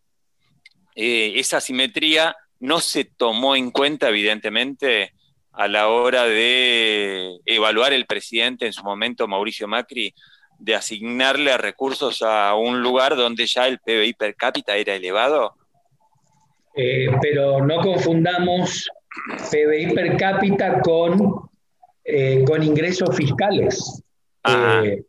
Esa 0.94 1.61
simetría 1.61 2.34
no 2.61 2.80
se 2.80 3.04
tomó 3.04 3.56
en 3.56 3.70
cuenta, 3.70 4.08
evidentemente, 4.08 5.12
a 5.52 5.68
la 5.68 5.88
hora 5.88 6.25
de 6.25 7.38
evaluar 7.44 7.92
el 7.92 8.06
presidente 8.06 8.66
en 8.66 8.73
su 8.73 8.82
momento, 8.82 9.28
Mauricio 9.28 9.68
Macri, 9.68 10.14
de 10.59 10.75
asignarle 10.75 11.56
recursos 11.59 12.23
a 12.23 12.54
un 12.54 12.82
lugar 12.82 13.16
donde 13.16 13.47
ya 13.47 13.66
el 13.66 13.78
PBI 13.80 14.14
per 14.14 14.35
cápita 14.37 14.76
era 14.76 14.94
elevado? 14.94 15.54
Eh, 16.75 17.09
pero 17.21 17.64
no 17.64 17.80
confundamos 17.80 18.88
PBI 19.50 19.92
per 19.94 20.16
cápita 20.16 20.80
con, 20.80 21.49
eh, 22.04 22.44
con 22.47 22.62
ingresos 22.62 23.14
fiscales. 23.14 24.02
Eh, 24.44 25.04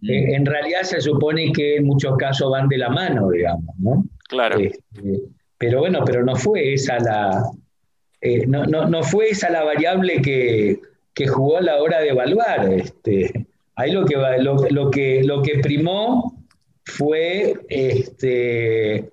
en 0.00 0.46
realidad 0.46 0.82
se 0.82 1.00
supone 1.00 1.52
que 1.52 1.76
en 1.76 1.86
muchos 1.86 2.16
casos 2.16 2.50
van 2.50 2.68
de 2.68 2.78
la 2.78 2.88
mano, 2.88 3.30
digamos, 3.30 3.74
¿no? 3.78 4.04
Claro. 4.28 4.58
Este, 4.58 5.22
pero 5.56 5.80
bueno, 5.80 6.04
pero 6.04 6.22
no 6.22 6.36
fue 6.36 6.74
esa 6.74 7.00
la, 7.00 7.42
no, 8.46 8.66
no, 8.66 9.02
fue 9.02 9.30
esa 9.30 9.50
la 9.50 9.64
variable 9.64 10.20
que, 10.22 10.80
que, 11.14 11.26
jugó 11.26 11.58
a 11.58 11.62
la 11.62 11.82
hora 11.82 12.00
de 12.00 12.10
evaluar. 12.10 12.72
Este, 12.72 13.46
ahí 13.76 13.92
lo 13.92 14.04
que, 14.04 14.16
lo, 14.70 14.90
que, 14.90 15.22
lo 15.24 15.42
que 15.42 15.58
primó 15.58 16.34
fue 16.84 17.54
este, 17.68 19.10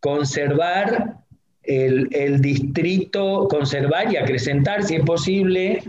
conservar 0.00 1.24
el, 1.64 2.40
distrito, 2.40 3.48
conservar 3.48 4.12
y 4.12 4.16
acrecentar, 4.16 4.82
si 4.84 4.96
es 4.96 5.04
posible, 5.04 5.82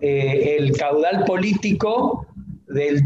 eh, 0.00 0.56
el 0.58 0.76
caudal 0.76 1.24
político 1.24 2.26
del, 2.68 3.02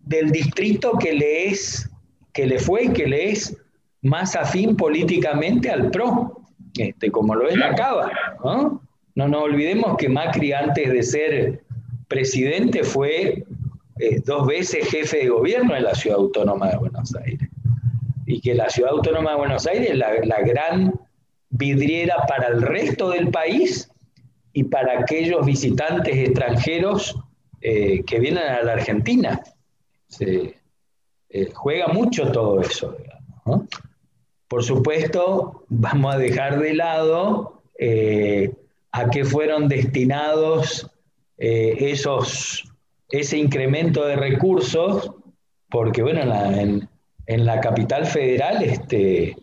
del, 0.00 0.30
distrito 0.30 0.92
que 0.98 1.12
le 1.12 1.48
es, 1.48 1.90
que 2.32 2.46
le 2.46 2.58
fue 2.58 2.84
y 2.84 2.92
que 2.92 3.06
le 3.06 3.30
es 3.30 3.56
más 4.02 4.36
afín 4.36 4.76
políticamente 4.76 5.70
al 5.70 5.90
PRO, 5.90 6.43
este, 6.78 7.10
como 7.10 7.34
lo 7.34 7.48
es 7.48 7.56
la 7.56 7.74
Cava. 7.74 8.10
¿no? 8.44 8.82
no 9.14 9.28
nos 9.28 9.42
olvidemos 9.42 9.96
que 9.96 10.08
Macri 10.08 10.52
antes 10.52 10.92
de 10.92 11.02
ser 11.02 11.64
presidente 12.08 12.82
fue 12.82 13.44
eh, 14.00 14.20
dos 14.24 14.46
veces 14.46 14.88
jefe 14.88 15.18
de 15.18 15.28
gobierno 15.28 15.74
de 15.74 15.80
la 15.80 15.94
Ciudad 15.94 16.18
Autónoma 16.18 16.70
de 16.70 16.76
Buenos 16.78 17.14
Aires. 17.14 17.48
Y 18.26 18.40
que 18.40 18.54
la 18.54 18.68
Ciudad 18.68 18.92
Autónoma 18.92 19.30
de 19.30 19.36
Buenos 19.36 19.66
Aires 19.66 19.90
es 19.90 19.96
la, 19.96 20.40
gran 20.40 20.94
vidriera 21.50 22.24
para 22.26 22.48
el 22.48 22.62
resto 22.62 23.10
del 23.10 23.30
país 23.30 23.90
y 24.52 24.64
para 24.64 25.00
aquellos 25.00 25.44
visitantes 25.46 26.16
extranjeros 26.16 27.16
eh, 27.60 28.02
que 28.04 28.18
vienen 28.18 28.42
a 28.42 28.62
la 28.62 28.72
Argentina. 28.72 29.40
Se, 30.08 30.56
eh, 31.28 31.50
juega 31.52 31.88
mucho 31.88 32.30
todo 32.32 32.60
eso. 32.60 32.96
Por 34.54 34.62
supuesto, 34.62 35.64
vamos 35.68 36.14
a 36.14 36.18
dejar 36.18 36.60
de 36.60 36.74
lado 36.74 37.60
eh, 37.76 38.52
a 38.92 39.10
qué 39.10 39.24
fueron 39.24 39.66
destinados 39.66 40.88
esos, 41.36 42.62
ese 43.08 43.36
incremento 43.36 44.06
de 44.06 44.14
recursos, 44.14 45.10
porque 45.68 46.02
bueno, 46.02 46.20
en 46.20 46.28
la, 46.28 46.88
en 47.26 47.44
la 47.44 47.60
capital 47.60 48.06
federal 48.06 48.62
este, 48.62 49.36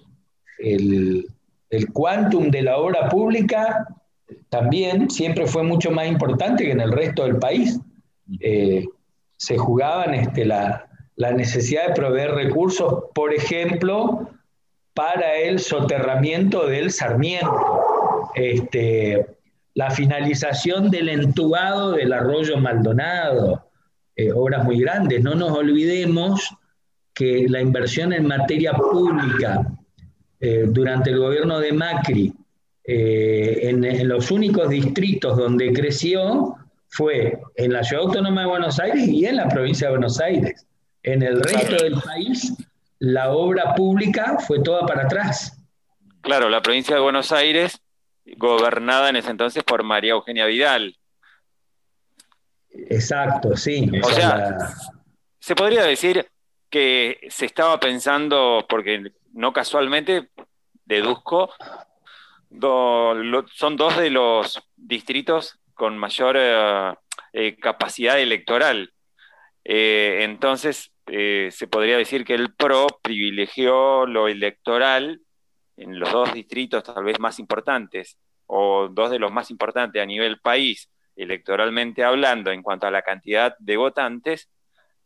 el, 0.60 1.27
el 1.70 1.91
quantum 1.91 2.50
de 2.50 2.62
la 2.62 2.77
obra 2.77 3.10
pública 3.10 3.86
también 4.48 5.10
siempre 5.10 5.46
fue 5.46 5.63
mucho 5.63 5.91
más 5.91 6.08
importante 6.08 6.63
que 6.63 6.72
en 6.72 6.80
el 6.80 6.94
resto 6.94 7.24
del 7.24 7.36
país. 7.38 7.77
Eh, 8.39 8.86
se 9.36 9.58
jugaban 9.58 10.13
este, 10.13 10.46
la, 10.46 10.88
necesidad 11.18 11.89
de 11.89 11.96
proveer 11.96 12.32
recursos, 12.32 13.03
por 13.13 13.34
ejemplo, 13.34 14.30
para 14.93 15.36
el 15.38 15.60
soterramiento 15.60 16.67
del 16.67 16.91
Sarmiento, 16.91 18.29
este, 18.36 19.25
la 19.74 19.89
finalización 19.91 20.89
del 20.89 21.10
entubado 21.10 21.93
del 21.93 22.13
arroyo 22.13 22.57
Maldonado, 22.57 23.65
eh, 24.15 24.31
obras 24.31 24.65
muy 24.65 24.79
grandes. 24.79 25.24
No 25.24 25.36
nos 25.36 25.57
olvidemos 25.57 26.55
que 27.13 27.45
la 27.48 27.62
inversión 27.62 28.13
en 28.13 28.27
materia 28.27 28.74
pública 28.74 29.65
eh, 30.39 30.65
durante 30.67 31.12
el 31.12 31.19
gobierno 31.19 31.60
de 31.60 31.71
Macri, 31.71 32.33
eh, 32.83 33.69
en, 33.69 34.07
los 34.07 34.31
únicos 34.31 34.69
distritos 34.69 35.38
donde 35.38 35.71
creció 35.71 36.55
fue 36.89 37.39
en 37.55 37.74
la 37.74 37.83
Ciudad 37.83 38.05
Autónoma 38.05 38.41
de 38.41 38.48
Buenos 38.48 38.79
Aires 38.79 39.07
y 39.07 39.25
en 39.25 39.36
la 39.38 39.48
provincia 39.48 39.88
de 39.88 39.91
Buenos 39.91 40.19
Aires. 40.19 40.65
En 41.03 41.21
el 41.21 41.41
resto 41.41 41.83
del 41.83 41.93
país, 42.01 42.53
la 43.01 43.31
obra 43.31 43.74
pública 43.74 44.38
fue 44.38 44.62
toda 44.62 44.86
para 44.86 45.03
atrás. 45.05 45.58
Claro, 46.22 46.50
la 46.50 46.62
provincia 46.62 46.96
de 46.96 47.01
Buenos 47.01 47.31
Aires, 47.31 47.81
gobernada 48.38 49.10
en 49.10 49.15
ese 49.15 49.31
entonces 49.31 49.63
por 49.63 49.81
María 49.81 50.12
Eugenia 50.12 50.46
Vidal. 50.46 50.96
Exacto, 52.70 53.58
sí. 53.58 53.89
O 54.03 54.10
sea, 54.12 54.55
se 55.39 55.55
podría 55.55 55.81
decir 55.81 56.27
que 56.70 57.20
se 57.31 57.48
estaba 57.48 57.79
pensando, 57.79 58.67
porque 58.70 59.12
no 59.34 59.51
casualmente, 59.51 60.29
deduzco, 60.86 61.50
son 62.51 63.77
dos 63.77 63.98
de 63.98 64.12
los 64.12 64.62
distritos 64.75 65.60
con 65.74 65.98
mayor 65.98 66.36
eh, 66.38 66.93
eh, 67.34 67.55
capacidad 67.55 68.20
electoral. 68.20 68.93
Eh, 69.63 70.20
entonces, 70.22 70.91
se 71.12 71.68
podría 71.68 71.98
decir 71.98 72.24
que 72.24 72.36
el 72.36 72.53
PRO 72.53 72.88
privilegió 73.01 74.06
lo 74.06 74.27
electoral 74.27 75.22
en 75.77 76.00
los 76.00 76.12
dos 76.12 76.34
distritos 76.34 76.84
tal 76.84 77.03
vez 77.03 77.20
más 77.20 77.39
importantes, 77.39 78.18
o 78.46 78.89
dos 78.89 79.12
de 79.12 79.20
los 79.20 79.32
más 79.32 79.50
importantes 79.51 80.01
a 80.01 80.06
nivel 80.06 80.39
país, 80.39 80.89
electoralmente 81.15 82.03
hablando, 82.03 82.51
en 82.51 82.62
cuanto 82.62 82.88
a 82.88 82.91
la 82.91 83.01
cantidad 83.01 83.56
de 83.60 83.77
votantes, 83.77 84.50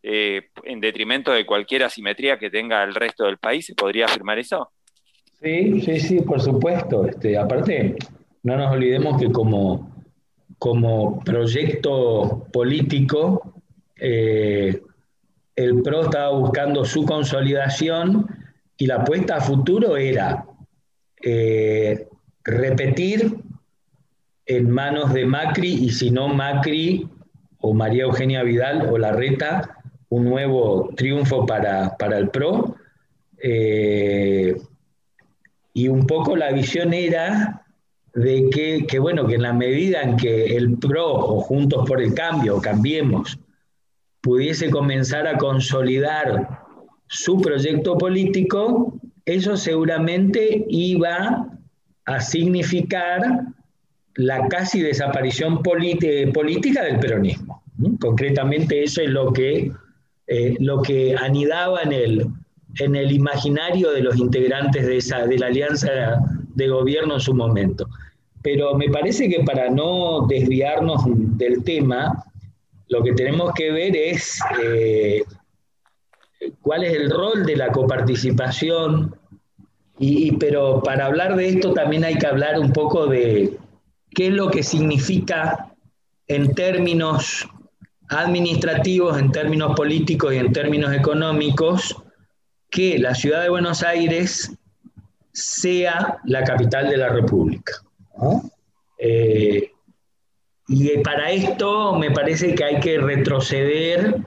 eh, 0.03 0.49
en 0.63 0.79
detrimento 0.79 1.31
de 1.31 1.45
cualquier 1.45 1.83
asimetría 1.83 2.37
que 2.37 2.49
tenga 2.49 2.83
el 2.83 2.93
resto 2.93 3.25
del 3.25 3.37
país. 3.37 3.65
¿Se 3.65 3.73
podría 3.73 4.05
afirmar 4.05 4.37
eso? 4.37 4.71
Sí, 5.41 5.81
sí, 5.81 5.99
sí, 5.99 6.21
por 6.21 6.41
supuesto. 6.41 7.05
Este, 7.05 7.37
aparte, 7.37 7.95
no 8.43 8.57
nos 8.57 8.71
olvidemos 8.71 9.19
que 9.19 9.31
como, 9.31 10.05
como 10.57 11.19
proyecto 11.23 12.47
político, 12.51 13.61
eh, 13.95 14.81
el 15.55 15.81
PRO 15.81 16.03
estaba 16.03 16.29
buscando 16.31 16.85
su 16.85 17.05
consolidación 17.05 18.27
y 18.77 18.87
la 18.87 18.95
apuesta 18.95 19.37
a 19.37 19.41
futuro 19.41 19.95
era 19.97 20.45
eh, 21.23 22.07
repetir 22.43 23.37
en 24.45 24.69
manos 24.69 25.13
de 25.13 25.25
Macri 25.25 25.73
y 25.73 25.89
si 25.91 26.11
no 26.11 26.27
Macri 26.27 27.07
o 27.59 27.73
María 27.73 28.03
Eugenia 28.03 28.43
Vidal 28.43 28.89
o 28.91 28.97
Larreta 28.97 29.75
un 30.09 30.25
nuevo 30.25 30.89
triunfo 30.95 31.45
para, 31.45 31.95
el 31.99 32.29
PRO. 32.29 32.75
Eh, 33.37 34.55
y 35.73 35.87
un 35.87 36.07
poco 36.07 36.35
la 36.35 36.51
visión 36.51 36.93
era 36.93 37.65
de 38.13 38.49
que, 38.87 38.99
bueno, 38.99 39.27
que 39.27 39.35
en 39.35 39.41
la 39.41 39.51
medida 39.51 40.01
en 40.01 40.15
que 40.15 40.55
el 40.55 40.77
PRO 40.77 41.13
o 41.13 41.41
Juntos 41.41 41.87
por 41.87 42.01
el 42.01 42.13
Cambio, 42.13 42.61
Cambiemos, 42.61 43.37
pudiese 44.25 44.71
comenzar 44.71 45.27
a 45.27 45.37
consolidar 45.37 46.49
su 47.05 47.39
proyecto 47.39 47.95
político, 47.95 48.99
eso 49.23 49.55
seguramente 49.55 50.65
iba 50.67 51.47
a 52.05 52.19
significar 52.21 53.21
la 54.15 54.47
casi 54.47 54.81
desaparición 54.81 55.61
política 55.61 56.83
del 56.83 56.99
peronismo. 56.99 57.61
Concretamente 57.99 58.83
eso 58.83 59.01
es 59.01 59.09
lo 59.11 59.31
que 59.31 59.71
eh, 60.27 60.55
lo 60.59 60.81
que 60.81 61.15
anidaba 61.15 61.81
en 61.83 61.93
el, 61.93 62.25
en 62.79 62.95
el 62.95 63.11
imaginario 63.11 63.91
de 63.91 64.01
los 64.01 64.17
integrantes 64.17 64.87
de, 64.87 64.97
esa, 64.97 65.27
de 65.27 65.37
la 65.37 65.47
alianza 65.47 65.87
de 66.55 66.67
gobierno 66.67 67.13
en 67.13 67.19
su 67.19 67.35
momento. 67.35 67.87
Pero 68.41 68.73
me 68.73 68.89
parece 68.89 69.29
que 69.29 69.43
para 69.43 69.69
no 69.69 70.25
desviarnos 70.27 71.03
del 71.37 71.63
tema, 71.63 72.25
lo 72.87 73.03
que 73.03 73.13
tenemos 73.13 73.51
que 73.53 73.71
ver 73.71 73.95
es 73.95 74.39
eh, 74.61 75.23
cuál 76.61 76.83
es 76.83 76.93
el 76.93 77.09
rol 77.09 77.45
de 77.45 77.55
la 77.55 77.71
coparticipación, 77.71 79.15
y, 79.97 80.33
pero 80.33 80.81
para 80.83 81.05
hablar 81.05 81.35
de 81.35 81.49
esto 81.49 81.73
también 81.73 82.03
hay 82.03 82.15
que 82.15 82.27
hablar 82.27 82.59
un 82.59 82.73
poco 82.73 83.07
de 83.07 83.57
qué 84.11 84.27
es 84.27 84.33
lo 84.33 84.49
que 84.49 84.63
significa 84.63 85.73
en 86.27 86.53
términos 86.53 87.47
administrativos, 88.09 89.17
en 89.17 89.31
términos 89.31 89.75
políticos 89.75 90.33
y 90.33 90.37
en 90.37 90.51
términos 90.51 90.93
económicos, 90.93 91.95
que 92.69 92.99
la 92.99 93.15
ciudad 93.15 93.41
de 93.41 93.49
Buenos 93.49 93.83
Aires 93.83 94.51
sea 95.31 96.17
la 96.25 96.43
capital 96.43 96.89
de 96.89 96.97
la 96.97 97.09
República. 97.09 97.73
Eh, 98.97 99.71
y 100.67 100.97
para 100.99 101.31
esto 101.31 101.95
me 101.95 102.11
parece 102.11 102.55
que 102.55 102.63
hay 102.63 102.79
que 102.79 102.97
retroceder 102.97 104.21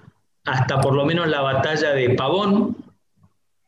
hasta 0.45 0.81
por 0.81 0.95
lo 0.95 1.05
menos 1.05 1.29
la 1.29 1.41
batalla 1.41 1.93
de 1.93 2.11
Pavón, 2.11 2.77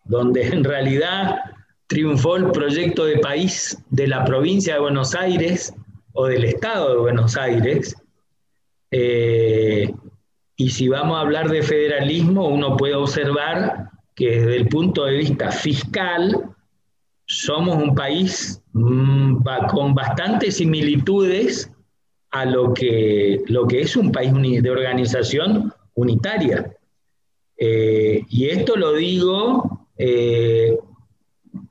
donde 0.05 0.47
en 0.47 0.65
realidad 0.65 1.41
triunfó 1.87 2.37
el 2.37 2.50
proyecto 2.53 3.05
de 3.05 3.19
país 3.19 3.77
de 3.91 4.07
la 4.07 4.25
provincia 4.25 4.75
de 4.75 4.81
Buenos 4.81 5.15
Aires 5.15 5.75
o 6.12 6.27
del 6.27 6.45
Estado 6.45 6.91
de 6.91 7.00
Buenos 7.00 7.37
Aires, 7.37 7.97
eh, 8.91 9.93
Y 10.57 10.71
si 10.71 10.89
vamos 10.89 11.17
a 11.17 11.21
hablar 11.21 11.49
de 11.49 11.62
federalismo, 11.62 12.49
uno 12.49 12.77
puede 12.77 12.95
observar 12.95 13.91
que 14.15 14.41
desde 14.41 14.57
el 14.57 14.69
punto 14.69 15.07
de 15.07 15.17
vista 15.17 15.50
fiscal, 15.50 16.55
somos 17.27 17.77
un 17.77 17.95
país 17.95 18.61
mm, 18.73 19.39
con 19.71 19.95
bastantes 19.95 20.57
similitudes 20.59 21.71
a 22.31 22.45
lo 22.45 22.73
que, 22.73 23.43
lo 23.47 23.67
que 23.67 23.81
es 23.83 23.97
un 23.97 24.13
país 24.13 24.33
de 24.63 24.71
organización 24.71 25.73
unitaria. 25.95 26.77
Eh, 27.57 28.23
y 28.29 28.49
esto 28.49 28.77
lo 28.77 28.95
digo 28.95 29.87
eh, 29.99 30.79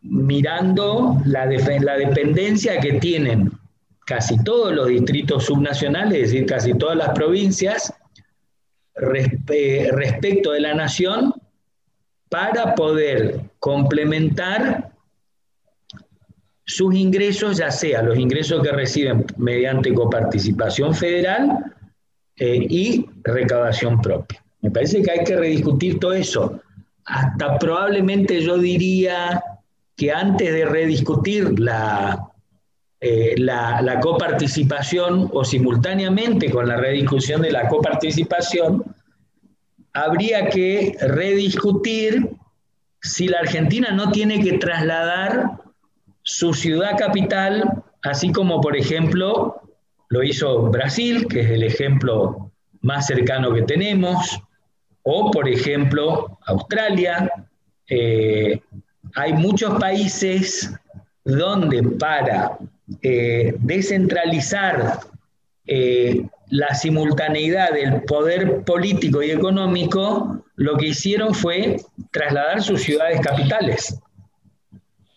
mirando 0.01 1.17
la, 1.25 1.45
la 1.45 1.97
dependencia 1.97 2.79
que 2.79 2.93
tienen 2.93 3.51
casi 4.05 4.43
todos 4.43 4.73
los 4.73 4.87
distritos 4.87 5.45
subnacionales, 5.45 6.15
es 6.15 6.31
decir, 6.31 6.45
casi 6.45 6.73
todas 6.73 6.97
las 6.97 7.09
provincias, 7.09 7.93
respecto 8.95 10.51
de 10.51 10.59
la 10.59 10.73
nación, 10.73 11.33
para 12.27 12.75
poder 12.75 13.41
complementar 13.59 14.88
sus 16.69 16.93
ingresos, 16.93 17.57
ya 17.57 17.71
sea 17.71 18.03
los 18.03 18.15
ingresos 18.19 18.61
que 18.61 18.71
reciben 18.71 19.25
mediante 19.37 19.91
coparticipación 19.91 20.93
federal 20.93 21.73
eh, 22.35 22.67
y 22.69 23.05
recaudación 23.23 23.99
propia. 23.99 24.43
Me 24.61 24.69
parece 24.69 25.01
que 25.01 25.09
hay 25.09 25.23
que 25.23 25.35
rediscutir 25.35 25.99
todo 25.99 26.13
eso. 26.13 26.61
Hasta 27.05 27.57
probablemente 27.57 28.39
yo 28.41 28.59
diría 28.59 29.43
que 29.97 30.11
antes 30.11 30.53
de 30.53 30.65
rediscutir 30.65 31.59
la, 31.59 32.29
eh, 33.01 33.33
la, 33.39 33.81
la, 33.81 33.99
coparticipación 33.99 35.27
o 35.33 35.43
simultáneamente 35.43 36.51
con 36.51 36.67
la 36.67 36.77
rediscusión 36.77 37.41
de 37.41 37.51
la 37.51 37.67
coparticipación, 37.67 38.83
habría 39.93 40.49
que 40.49 40.95
rediscutir 41.01 42.29
si 43.01 43.27
la 43.27 43.39
Argentina 43.39 43.89
no 43.89 44.11
tiene 44.11 44.39
que 44.39 44.59
trasladar 44.59 45.68
su 46.29 46.53
ciudad 46.53 46.95
capital, 46.95 47.83
así 48.03 48.31
como 48.31 48.61
por 48.61 48.77
ejemplo 48.77 49.63
lo 50.09 50.21
hizo 50.21 50.69
Brasil, 50.69 51.27
que 51.27 51.41
es 51.41 51.49
el 51.49 51.63
ejemplo 51.63 52.51
más 52.81 53.07
cercano 53.07 53.51
que 53.51 53.63
tenemos, 53.63 54.39
o 55.01 55.31
por 55.31 55.49
ejemplo 55.49 56.37
Australia. 56.45 57.31
Eh, 57.89 58.61
hay 59.15 59.33
muchos 59.33 59.79
países 59.79 60.71
donde 61.25 61.81
para 61.81 62.59
eh, 63.01 63.55
descentralizar 63.57 64.99
eh, 65.65 66.27
la 66.51 66.75
simultaneidad 66.75 67.71
del 67.73 68.03
poder 68.03 68.63
político 68.65 69.23
y 69.23 69.31
económico, 69.31 70.43
lo 70.55 70.77
que 70.77 70.89
hicieron 70.89 71.33
fue 71.33 71.77
trasladar 72.11 72.61
sus 72.61 72.83
ciudades 72.83 73.19
capitales. 73.21 73.99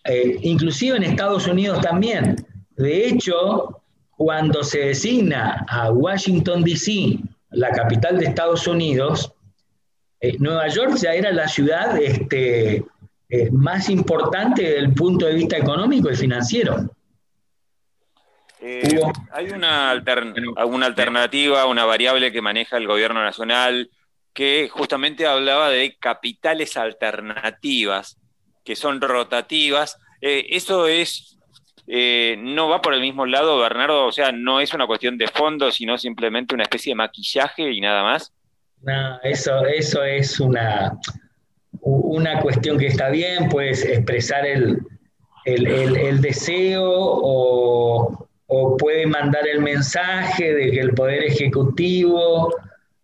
Eh, 0.05 0.37
inclusive 0.41 0.97
en 0.97 1.03
Estados 1.03 1.47
Unidos 1.47 1.81
también. 1.81 2.35
De 2.75 3.07
hecho, 3.07 3.81
cuando 4.17 4.63
se 4.63 4.79
designa 4.79 5.65
a 5.67 5.91
Washington, 5.91 6.63
D.C., 6.63 7.19
la 7.51 7.69
capital 7.69 8.19
de 8.19 8.25
Estados 8.25 8.67
Unidos, 8.67 9.31
eh, 10.19 10.35
Nueva 10.39 10.67
York 10.67 10.95
ya 10.95 11.13
era 11.13 11.31
la 11.31 11.47
ciudad 11.47 12.01
este, 12.01 12.83
eh, 13.29 13.51
más 13.51 13.89
importante 13.89 14.63
desde 14.63 14.79
el 14.79 14.93
punto 14.93 15.25
de 15.25 15.35
vista 15.35 15.57
económico 15.57 16.11
y 16.11 16.15
financiero. 16.15 16.89
hay 19.31 19.49
una, 19.51 19.91
alternativa, 19.91 21.65
una 21.65 21.85
variable 21.85 22.31
que 22.31 22.41
maneja 22.41 22.77
el 22.77 22.87
gobierno 22.87 23.23
nacional 23.23 23.89
que 24.33 24.67
justamente 24.71 25.27
hablaba 25.27 25.69
de 25.69 25.95
capitales 25.99 26.75
alternativas 26.75 28.17
que 28.63 28.75
son 28.75 29.01
rotativas. 29.01 29.99
Eh, 30.21 30.47
eso 30.51 30.87
es, 30.87 31.37
eh, 31.87 32.35
no 32.39 32.69
va 32.69 32.81
por 32.81 32.93
el 32.93 33.01
mismo 33.01 33.25
lado, 33.25 33.59
Bernardo, 33.59 34.05
o 34.05 34.11
sea, 34.11 34.31
no 34.31 34.59
es 34.59 34.73
una 34.73 34.87
cuestión 34.87 35.17
de 35.17 35.27
fondo, 35.27 35.71
sino 35.71 35.97
simplemente 35.97 36.55
una 36.55 36.63
especie 36.63 36.91
de 36.91 36.95
maquillaje 36.95 37.71
y 37.71 37.81
nada 37.81 38.03
más. 38.03 38.33
No, 38.81 39.19
eso, 39.21 39.65
eso 39.65 40.03
es 40.03 40.39
una, 40.39 40.97
una 41.81 42.39
cuestión 42.41 42.77
que 42.77 42.87
está 42.87 43.09
bien, 43.09 43.49
puedes 43.49 43.83
expresar 43.85 44.45
el, 44.45 44.81
deseo 46.21 46.83
o, 46.85 48.27
puede 48.77 49.07
mandar 49.07 49.47
el 49.47 49.61
mensaje 49.61 50.53
de 50.53 50.71
que 50.71 50.79
el 50.79 50.93
Poder 50.93 51.23
Ejecutivo 51.23 52.53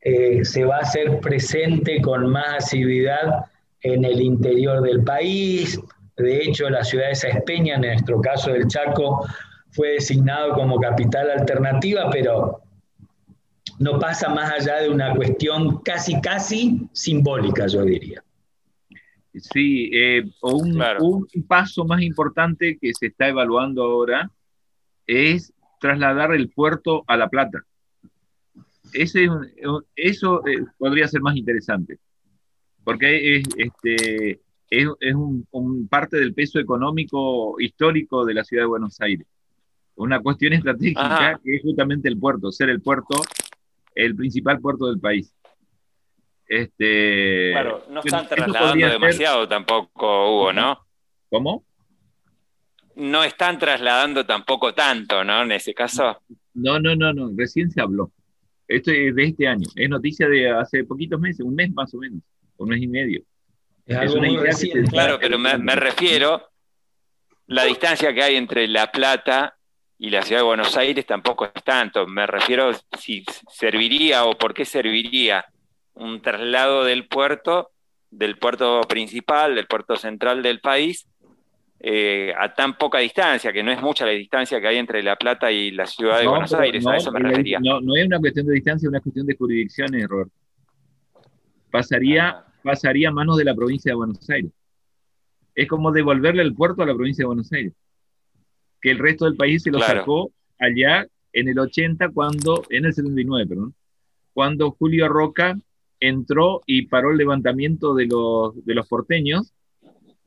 eh, 0.01 0.45
se 0.45 0.63
va 0.63 0.77
a 0.77 0.81
hacer 0.81 1.19
presente 1.21 2.01
con 2.01 2.27
más 2.27 2.65
asiduidad 2.65 3.45
en 3.81 4.05
el 4.05 4.21
interior 4.21 4.81
del 4.81 5.03
país. 5.03 5.79
De 6.17 6.43
hecho, 6.43 6.69
la 6.69 6.83
ciudad 6.83 7.09
de 7.09 7.15
Saespeña, 7.15 7.75
en 7.75 7.81
nuestro 7.81 8.19
caso 8.21 8.51
del 8.51 8.67
Chaco, 8.67 9.25
fue 9.71 9.93
designado 9.93 10.53
como 10.53 10.79
capital 10.79 11.31
alternativa, 11.31 12.09
pero 12.11 12.61
no 13.79 13.99
pasa 13.99 14.29
más 14.29 14.51
allá 14.51 14.81
de 14.81 14.89
una 14.89 15.15
cuestión 15.15 15.81
casi, 15.81 16.19
casi 16.19 16.81
simbólica, 16.91 17.67
yo 17.67 17.83
diría. 17.83 18.23
Sí, 19.33 19.89
eh, 19.93 20.23
un, 20.41 20.81
un, 20.99 21.27
paso 21.47 21.85
más 21.85 22.01
importante 22.01 22.77
que 22.81 22.93
se 22.93 23.07
está 23.07 23.29
evaluando 23.29 23.83
ahora 23.83 24.29
es 25.07 25.53
trasladar 25.79 26.33
el 26.33 26.49
puerto 26.49 27.03
a 27.07 27.15
La 27.15 27.29
Plata. 27.29 27.59
Ese, 28.91 29.29
eso 29.95 30.45
eh, 30.47 30.65
podría 30.77 31.07
ser 31.07 31.21
más 31.21 31.37
interesante 31.37 31.99
porque 32.83 33.37
es, 33.37 33.43
este, 33.57 34.39
es, 34.69 35.15
un, 35.15 35.87
parte 35.89 36.17
del 36.17 36.33
peso 36.33 36.59
económico 36.59 37.59
histórico 37.59 38.25
de 38.25 38.33
la 38.33 38.43
ciudad 38.43 38.63
de 38.63 38.67
Buenos 38.67 38.99
Aires. 39.01 39.27
Una 39.95 40.21
cuestión 40.21 40.53
estratégica 40.53 41.39
que 41.43 41.55
es 41.55 41.61
justamente 41.61 42.07
el 42.07 42.17
puerto, 42.17 42.51
ser 42.51 42.69
el 42.69 42.81
puerto, 42.81 43.21
el 43.95 44.15
principal 44.15 44.59
puerto 44.59 44.87
del 44.87 44.99
país. 44.99 45.33
Este, 46.47 47.51
claro, 47.51 47.83
no 47.89 48.01
están 48.03 48.27
trasladando 48.27 48.87
demasiado 48.87 49.47
tampoco, 49.47 50.35
Hugo, 50.35 50.53
¿no? 50.53 50.79
¿Cómo? 51.29 51.63
No 52.95 53.23
están 53.23 53.59
trasladando 53.59 54.25
tampoco 54.25 54.73
tanto, 54.73 55.23
¿no? 55.23 55.43
En 55.43 55.51
ese 55.51 55.73
caso. 55.73 56.21
No, 56.53 56.79
no, 56.79 56.95
no, 56.95 57.13
no, 57.13 57.31
recién 57.35 57.69
se 57.69 57.81
habló. 57.81 58.11
Esto 58.67 58.91
es 58.91 59.13
de 59.15 59.23
este 59.23 59.47
año, 59.47 59.67
es 59.75 59.89
noticia 59.89 60.27
de 60.27 60.49
hace 60.49 60.83
poquitos 60.83 61.19
meses, 61.19 61.41
un 61.41 61.55
mes 61.55 61.71
más 61.73 61.93
o 61.93 61.97
menos 61.97 62.21
un 62.59 62.69
mes 62.69 62.81
y 62.81 62.87
medio. 62.87 63.21
Es, 63.85 64.13
una 64.13 64.29
Claro, 64.89 65.17
pero 65.19 65.39
me, 65.39 65.57
me, 65.57 65.75
refiero, 65.75 66.49
la 67.47 67.63
distancia 67.63 68.13
que 68.13 68.21
hay 68.21 68.35
entre 68.35 68.67
La 68.67 68.91
Plata 68.91 69.55
y 69.97 70.11
la 70.11 70.21
ciudad 70.21 70.41
de 70.41 70.45
Buenos 70.45 70.77
Aires 70.77 71.05
tampoco 71.07 71.45
es 71.45 71.63
tanto. 71.63 72.05
Me 72.05 72.27
refiero 72.27 72.71
si 72.99 73.23
serviría 73.51 74.25
o 74.25 74.37
por 74.37 74.53
qué 74.53 74.63
serviría 74.63 75.43
un 75.95 76.21
traslado 76.21 76.83
del 76.83 77.07
puerto, 77.07 77.71
del 78.11 78.37
puerto 78.37 78.81
principal, 78.81 79.55
del 79.55 79.65
puerto 79.65 79.95
central 79.95 80.43
del 80.43 80.59
país, 80.59 81.07
eh, 81.79 82.31
a 82.37 82.53
tan 82.53 82.77
poca 82.77 82.99
distancia, 82.99 83.51
que 83.51 83.63
no 83.63 83.71
es 83.71 83.81
mucha 83.81 84.05
la 84.05 84.11
distancia 84.11 84.61
que 84.61 84.67
hay 84.67 84.77
entre 84.77 85.01
La 85.01 85.15
Plata 85.15 85.51
y 85.51 85.71
la 85.71 85.87
ciudad 85.87 86.19
de 86.19 86.27
Buenos 86.27 86.53
Aires, 86.53 86.85
a 86.85 86.95
eso 86.95 87.11
me 87.11 87.21
refería. 87.21 87.59
No, 87.59 87.81
no 87.81 87.95
es 87.95 88.05
una 88.05 88.19
cuestión 88.19 88.45
de 88.45 88.53
distancia, 88.53 88.85
es 88.85 88.89
una 88.89 89.01
cuestión 89.01 89.25
de 89.25 89.35
jurisdicciones, 89.35 90.07
Roberto. 90.07 90.33
Pasaría 91.71 92.29
ah 92.29 92.48
pasaría 92.69 93.09
a 93.09 93.11
manos 93.11 93.35
de 93.37 93.45
la 93.45 93.55
provincia 93.55 93.91
de 93.91 93.95
Buenos 93.95 94.29
Aires. 94.29 94.51
Es 95.55 95.67
como 95.67 95.91
devolverle 95.91 96.43
el 96.43 96.53
puerto 96.53 96.83
a 96.83 96.85
la 96.85 96.93
provincia 96.93 97.23
de 97.23 97.27
Buenos 97.27 97.51
Aires, 97.51 97.73
que 98.79 98.91
el 98.91 98.99
resto 98.99 99.25
del 99.25 99.35
país 99.35 99.63
se 99.63 99.71
lo 99.71 99.79
sacó 99.79 100.31
allá 100.59 101.07
en 101.33 101.47
el 101.47 101.57
80, 101.57 102.09
cuando, 102.09 102.63
en 102.69 102.85
el 102.85 102.93
79, 102.93 103.47
perdón, 103.47 103.73
cuando 104.33 104.69
Julio 104.69 105.09
Roca 105.09 105.59
entró 105.99 106.61
y 106.67 106.83
paró 106.83 107.09
el 107.09 107.17
levantamiento 107.17 107.95
de 107.95 108.05
los, 108.05 108.63
de 108.63 108.75
los 108.75 108.87
porteños 108.87 109.51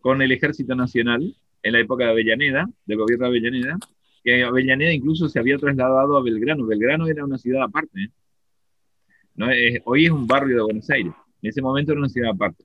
con 0.00 0.20
el 0.20 0.33
Ejército 0.33 0.74
Nacional 0.74 1.37
en 1.62 1.72
la 1.72 1.78
época 1.78 2.07
de 2.07 2.11
Avellaneda, 2.11 2.68
del 2.87 2.98
gobierno 2.98 3.26
de 3.26 3.31
Avellaneda, 3.31 3.78
que 4.24 4.42
Avellaneda 4.42 4.92
incluso 4.92 5.28
se 5.28 5.38
había 5.38 5.59
trasladado 5.59 6.16
a 6.16 6.22
Belgrano. 6.24 6.66
Belgrano 6.66 7.07
era 7.07 7.24
una 7.24 7.38
ciudad 7.38 7.62
aparte. 7.62 8.00
¿eh? 8.00 8.11
¿No? 9.37 9.46
hoy 9.85 10.07
es 10.07 10.11
un 10.11 10.26
barrio 10.26 10.57
de 10.57 10.62
Buenos 10.62 10.90
Aires. 10.90 11.12
En 11.42 11.50
ese 11.50 11.61
momento 11.61 11.92
era 11.92 12.00
una 12.00 12.09
ciudad 12.09 12.31
aparte. 12.31 12.64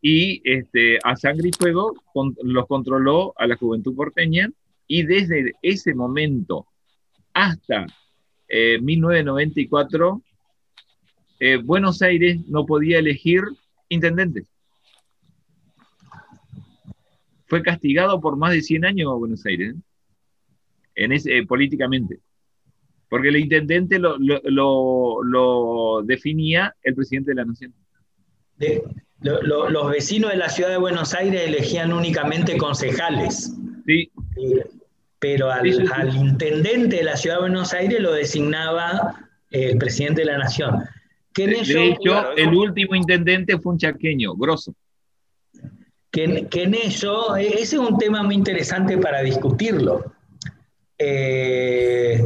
Y 0.00 0.42
este, 0.44 0.98
a 1.02 1.16
sangre 1.16 1.48
y 1.48 1.52
fuego 1.52 1.94
los 2.42 2.66
controló 2.66 3.32
a 3.36 3.46
la 3.46 3.56
juventud 3.56 3.94
porteña 3.94 4.50
y 4.86 5.04
desde 5.04 5.52
ese 5.62 5.94
momento 5.94 6.66
hasta 7.32 7.86
1994, 8.80 10.22
eh, 11.40 11.54
eh, 11.54 11.56
Buenos 11.56 12.02
Aires 12.02 12.38
no 12.46 12.66
podía 12.66 12.98
elegir 12.98 13.42
intendentes. 13.88 14.44
Fue 17.46 17.62
castigado 17.62 18.20
por 18.20 18.36
más 18.36 18.52
de 18.52 18.62
100 18.62 18.84
años 18.84 19.18
Buenos 19.18 19.46
Aires, 19.46 19.74
¿eh? 19.74 19.78
en 20.96 21.12
ese, 21.12 21.42
políticamente. 21.44 22.20
Porque 23.12 23.28
el 23.28 23.36
intendente 23.36 23.98
lo, 23.98 24.16
lo, 24.16 26.02
definía 26.02 26.74
el 26.82 26.94
presidente 26.94 27.32
de 27.32 27.34
la 27.34 27.44
nación. 27.44 27.74
los 29.20 29.90
vecinos 29.90 30.30
de 30.30 30.38
la 30.38 30.48
ciudad 30.48 30.70
de 30.70 30.78
Buenos 30.78 31.12
Aires 31.12 31.42
elegían 31.46 31.92
únicamente 31.92 32.56
concejales. 32.56 33.54
Sí. 33.84 34.10
Pero 35.18 35.50
al, 35.50 35.66
intendente 36.16 36.96
de 36.96 37.02
la 37.02 37.18
ciudad 37.18 37.36
de 37.36 37.42
Buenos 37.42 37.74
Aires 37.74 38.00
lo 38.00 38.12
designaba 38.14 39.28
el 39.50 39.76
presidente 39.76 40.22
de 40.22 40.28
la 40.28 40.38
nación. 40.38 40.78
de, 41.36 41.88
hecho, 41.90 42.32
el 42.34 42.54
último 42.54 42.94
intendente 42.94 43.58
fue 43.58 43.74
un 43.74 43.78
chaqueño, 43.78 44.34
grosso. 44.36 44.74
Que, 46.10 46.48
en 46.50 46.74
eso, 46.74 47.36
e, 47.36 47.46
ese 47.48 47.76
es 47.76 47.78
un 47.78 47.98
tema 47.98 48.22
muy 48.22 48.36
interesante 48.36 48.96
para 48.96 49.20
discutirlo. 49.20 50.14
Eh, 50.96 52.24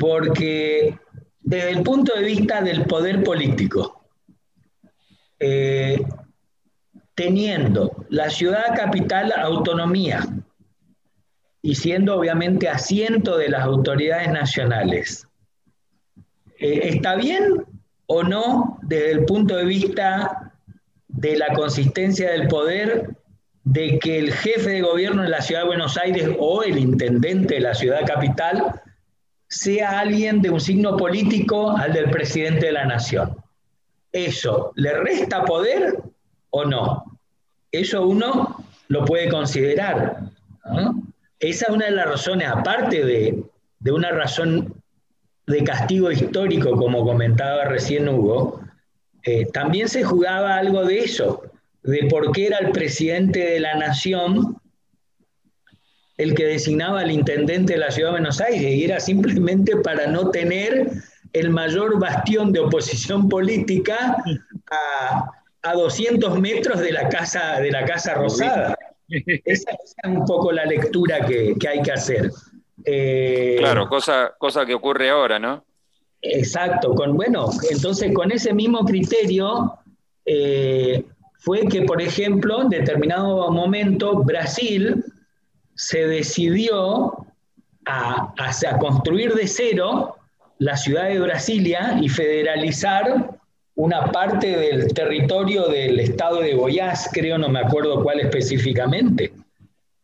porque 0.00 0.98
desde 1.40 1.70
el 1.70 1.82
punto 1.82 2.14
de 2.14 2.24
vista 2.24 2.62
del 2.62 2.84
poder 2.86 3.22
político, 3.22 4.02
eh, 5.38 6.02
teniendo 7.14 8.06
la 8.08 8.30
ciudad 8.30 8.74
capital 8.74 9.30
autonomía 9.36 10.26
y 11.60 11.74
siendo 11.74 12.16
obviamente 12.16 12.70
asiento 12.70 13.36
de 13.36 13.50
las 13.50 13.62
autoridades 13.62 14.32
nacionales, 14.32 15.28
eh, 16.58 16.80
¿está 16.84 17.16
bien 17.16 17.66
o 18.06 18.22
no 18.22 18.78
desde 18.80 19.12
el 19.12 19.26
punto 19.26 19.54
de 19.54 19.66
vista 19.66 20.54
de 21.08 21.36
la 21.36 21.52
consistencia 21.52 22.30
del 22.30 22.48
poder 22.48 23.16
de 23.64 23.98
que 23.98 24.18
el 24.18 24.32
jefe 24.32 24.70
de 24.70 24.80
gobierno 24.80 25.22
de 25.22 25.28
la 25.28 25.42
ciudad 25.42 25.62
de 25.62 25.68
Buenos 25.68 25.98
Aires 25.98 26.26
o 26.38 26.62
el 26.62 26.78
intendente 26.78 27.56
de 27.56 27.60
la 27.60 27.74
ciudad 27.74 28.06
capital 28.06 28.80
sea 29.50 29.98
alguien 29.98 30.40
de 30.40 30.48
un 30.48 30.60
signo 30.60 30.96
político 30.96 31.76
al 31.76 31.92
del 31.92 32.08
presidente 32.08 32.66
de 32.66 32.72
la 32.72 32.84
nación. 32.84 33.36
¿Eso 34.12 34.72
le 34.76 34.94
resta 34.94 35.44
poder 35.44 35.98
o 36.50 36.64
no? 36.64 37.18
Eso 37.72 38.06
uno 38.06 38.64
lo 38.88 39.04
puede 39.04 39.28
considerar. 39.28 40.20
Esa 41.40 41.66
es 41.66 41.70
una 41.70 41.86
de 41.86 41.92
las 41.92 42.06
razones, 42.06 42.48
aparte 42.48 43.04
de, 43.04 43.42
una 43.90 44.12
razón 44.12 44.72
de 45.48 45.64
castigo 45.64 46.12
histórico, 46.12 46.76
como 46.76 47.04
comentaba 47.04 47.64
recién 47.64 48.08
Hugo, 48.08 48.60
eh, 49.24 49.46
también 49.46 49.88
se 49.88 50.04
jugaba 50.04 50.56
algo 50.56 50.84
de 50.84 51.00
eso, 51.00 51.42
de 51.82 52.06
por 52.08 52.30
qué 52.30 52.46
era 52.46 52.58
el 52.58 52.70
presidente 52.70 53.40
de 53.40 53.60
la 53.60 53.74
nación 53.74 54.59
el 56.20 56.34
que 56.34 56.44
designaba 56.44 57.00
al 57.00 57.10
intendente 57.10 57.72
de 57.72 57.78
la 57.78 57.90
ciudad 57.90 58.10
de 58.10 58.12
Buenos 58.12 58.42
Aires 58.42 58.74
y 58.74 58.84
era 58.84 59.00
simplemente 59.00 59.76
para 59.76 60.06
no 60.06 60.30
tener 60.30 60.90
el 61.32 61.48
mayor 61.48 61.98
bastión 61.98 62.52
de 62.52 62.60
oposición 62.60 63.28
política 63.28 64.22
a, 65.62 65.72
200 65.74 66.38
metros 66.38 66.80
de 66.80 66.92
la 66.92 67.08
Casa, 67.08 67.60
de 67.60 67.70
la 67.70 67.84
casa 67.84 68.14
Rosada. 68.14 68.76
Esa, 69.08 69.70
es 69.70 69.94
un 70.04 70.24
poco 70.24 70.52
la 70.52 70.64
lectura 70.64 71.24
que, 71.26 71.56
hay 71.68 71.82
que 71.82 71.92
hacer. 71.92 72.30
Eh, 72.84 73.56
claro, 73.58 73.88
cosa, 73.88 74.34
cosa 74.38 74.66
que 74.66 74.74
ocurre 74.74 75.10
ahora, 75.10 75.38
¿no? 75.38 75.64
Exacto, 76.22 76.94
con, 76.94 77.16
bueno, 77.16 77.48
entonces 77.70 78.12
con 78.12 78.30
ese 78.30 78.52
mismo 78.52 78.84
criterio 78.84 79.74
eh, 80.26 81.04
fue 81.38 81.66
que, 81.66 81.82
por 81.82 82.00
ejemplo, 82.02 82.62
en 82.62 82.68
determinado 82.68 83.50
momento 83.50 84.22
Brasil 84.22 85.02
se 85.80 86.06
decidió 86.06 87.26
a, 87.86 88.34
construir 88.78 89.32
de 89.32 89.46
cero 89.46 90.14
la 90.58 90.76
ciudad 90.76 91.08
de 91.08 91.18
Brasilia 91.18 91.98
y 92.02 92.10
federalizar 92.10 93.30
una 93.76 94.12
parte 94.12 94.58
del 94.58 94.92
territorio 94.92 95.68
del 95.68 95.98
estado 96.00 96.40
de 96.42 96.52
Goiás, 96.52 97.08
creo, 97.14 97.38
no 97.38 97.48
me 97.48 97.60
acuerdo 97.60 98.02
cuál 98.02 98.20
específicamente, 98.20 99.32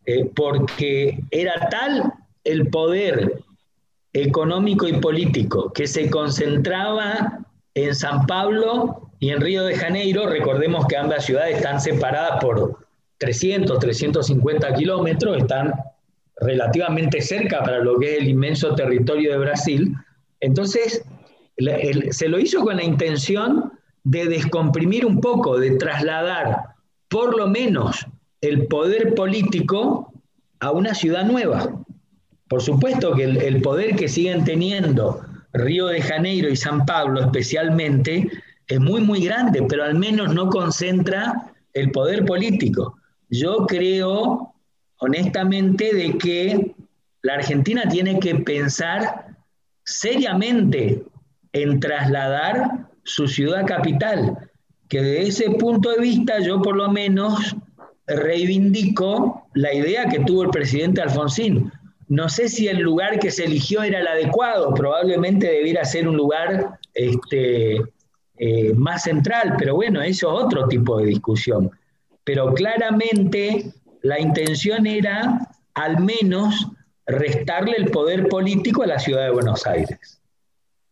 eh, 0.07 0.25
porque 0.35 1.19
era 1.31 1.69
tal 1.69 2.11
el 2.43 2.71
poder 2.71 3.41
económico 4.15 4.89
y 4.89 4.95
político 4.95 5.75
que 5.75 5.87
se 5.87 6.09
concentraba 6.09 7.41
en 7.75 7.95
San 7.95 8.25
Pablo 8.25 9.11
y 9.19 9.29
en 9.29 9.43
Río 9.43 9.65
de 9.65 9.77
Janeiro. 9.77 10.27
Recordemos 10.27 10.87
que 10.87 10.97
ambas 10.97 11.27
ciudades 11.27 11.59
están 11.59 11.83
separadas 11.83 12.43
por 12.43 12.86
300, 13.18 13.79
350 13.79 14.74
kilómetros, 14.74 15.38
están 15.38 15.72
relativamente 16.40 17.20
cerca 17.20 17.62
para 17.62 17.79
lo 17.79 17.98
que 17.98 18.14
es 18.14 18.22
el 18.22 18.29
inmenso 18.29 18.74
territorio 18.74 19.33
de 19.33 19.38
Brasil. 19.38 19.94
Entonces, 20.40 21.02
se 22.11 22.29
lo 22.29 22.38
hizo 22.38 22.61
con 22.61 22.76
la 22.76 22.85
intención 22.85 23.72
de 24.05 24.26
descomprimir 24.26 25.07
un 25.07 25.20
poco, 25.20 25.59
de 25.59 25.72
trasladar 25.72 26.59
por 27.09 27.37
lo 27.37 27.48
menos 27.48 28.07
el 28.40 28.66
poder 28.66 29.14
político 29.14 30.12
a 30.61 30.70
una 30.70 30.94
ciudad 30.94 31.24
nueva. 31.24 31.72
Por 32.48 32.62
supuesto 32.62 33.14
que 33.14 33.24
el, 33.24 33.37
el 33.38 33.62
poder 33.62 33.96
que 33.96 34.09
siguen 34.09 34.44
teniendo 34.44 35.22
Río 35.52 35.87
de 35.87 36.02
Janeiro 36.02 36.48
y 36.48 36.57
San 36.57 36.85
Pablo 36.85 37.20
especialmente 37.20 38.31
es 38.68 38.81
muy, 38.81 39.00
muy 39.00 39.24
grande, 39.24 39.62
pero 39.68 39.85
al 39.85 39.94
menos 39.94 40.35
no 40.35 40.50
concentra 40.50 41.52
el 41.72 41.90
poder 41.90 42.24
político. 42.24 42.98
Yo 43.29 43.67
creo 43.67 44.55
honestamente 44.99 45.95
de 45.95 46.17
que 46.19 46.75
la 47.23 47.35
Argentina 47.35 47.89
tiene 47.89 48.19
que 48.21 48.37
pensar 48.37 49.27
seriamente 49.85 51.03
en 51.53 51.81
trasladar 51.81 52.89
su 53.05 53.29
ciudad 53.29 53.67
capital, 53.67 54.51
que 54.89 55.03
de 55.03 55.23
ese 55.23 55.51
punto 55.51 55.91
de 55.91 56.01
vista 56.01 56.41
yo 56.41 56.61
por 56.61 56.77
lo 56.77 56.91
menos 56.91 57.57
reivindico 58.07 59.49
la 59.55 59.75
idea 59.75 60.09
que 60.09 60.21
tuvo 60.21 60.45
el 60.45 60.51
presidente 60.51 61.03
Alfonsín. 61.03 61.73
No 62.09 62.29
sé 62.29 62.49
si 62.49 62.69
el 62.69 62.79
lugar 62.79 63.19
que 63.19 63.33
se 63.33 63.45
eligió 63.45 63.83
era 63.83 63.99
el 63.99 64.07
adecuado, 64.07 64.73
probablemente 64.75 65.49
debiera 65.49 65.85
ser 65.85 66.07
un 66.07 66.17
lugar 66.17 66.79
este, 66.95 67.83
eh, 68.39 68.73
más 68.75 69.03
central, 69.03 69.57
pero 69.59 69.75
bueno, 69.75 70.01
eso 70.03 70.29
es 70.29 70.45
otro 70.45 70.69
tipo 70.69 70.99
de 70.99 71.07
discusión 71.07 71.71
pero 72.27 72.53
claramente 72.53 73.67
la 74.03 74.19
intención 74.19 74.85
era 74.85 75.39
al 75.75 76.01
menos 76.01 76.67
restarle 77.07 77.77
el 77.79 77.93
poder 77.93 78.27
político 78.27 78.83
a 78.83 78.89
la 78.89 78.99
ciudad 78.99 79.23
de 79.23 79.31
Buenos 79.31 79.65
Aires. 79.65 80.21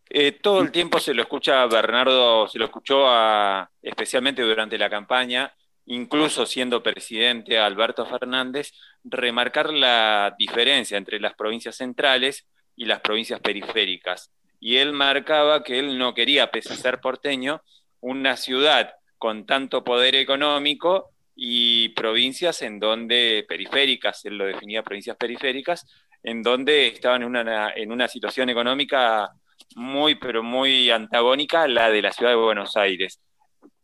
Eh, 0.09 0.31
todo 0.31 0.61
el 0.63 0.71
tiempo 0.71 1.01
se 1.01 1.13
lo 1.13 1.23
escucha 1.23 1.63
a 1.63 1.67
Bernardo, 1.67 2.47
se 2.47 2.61
lo 2.61 2.67
escuchó 2.67 3.09
a, 3.09 3.69
especialmente 3.83 4.43
durante 4.43 4.79
la 4.79 4.89
campaña, 4.89 5.53
incluso 5.87 6.47
siendo 6.47 6.85
presidente 6.85 7.59
Alberto 7.59 8.07
Fernández, 8.07 8.71
remarcar 9.03 9.73
la 9.73 10.37
diferencia 10.39 10.97
entre 10.97 11.19
las 11.19 11.35
provincias 11.35 11.75
centrales 11.75 12.47
y 12.77 12.85
las 12.85 13.01
provincias 13.01 13.41
periféricas. 13.41 14.31
Y 14.61 14.77
él 14.77 14.93
marcaba 14.93 15.65
que 15.65 15.81
él 15.81 15.99
no 15.99 16.15
quería, 16.15 16.53
pese 16.53 16.75
a 16.75 16.77
ser 16.77 17.01
porteño, 17.01 17.61
una 17.99 18.37
ciudad 18.37 18.95
con 19.19 19.47
tanto 19.47 19.83
poder 19.83 20.15
económico 20.15 21.14
y 21.37 21.89
provincias 21.91 22.63
en 22.63 22.79
donde, 22.79 23.45
periféricas, 23.49 24.25
él 24.25 24.39
lo 24.39 24.47
definía 24.47 24.83
provincias 24.83 25.17
periféricas, 25.17 25.87
en 26.23 26.43
donde 26.43 26.89
estaban 26.89 27.23
en 27.23 27.29
una, 27.29 27.73
en 27.75 27.93
una 27.93 28.09
situación 28.09 28.49
económica 28.49 29.31
muy, 29.77 30.15
pero 30.15 30.43
muy 30.43 30.91
antagónica 30.91 31.63
a 31.63 31.69
la 31.69 31.91
de 31.91 32.03
la 32.03 32.13
ciudad 32.13 32.33
de 32.33 32.37
Buenos 32.37 32.77
Aires. 32.77 33.21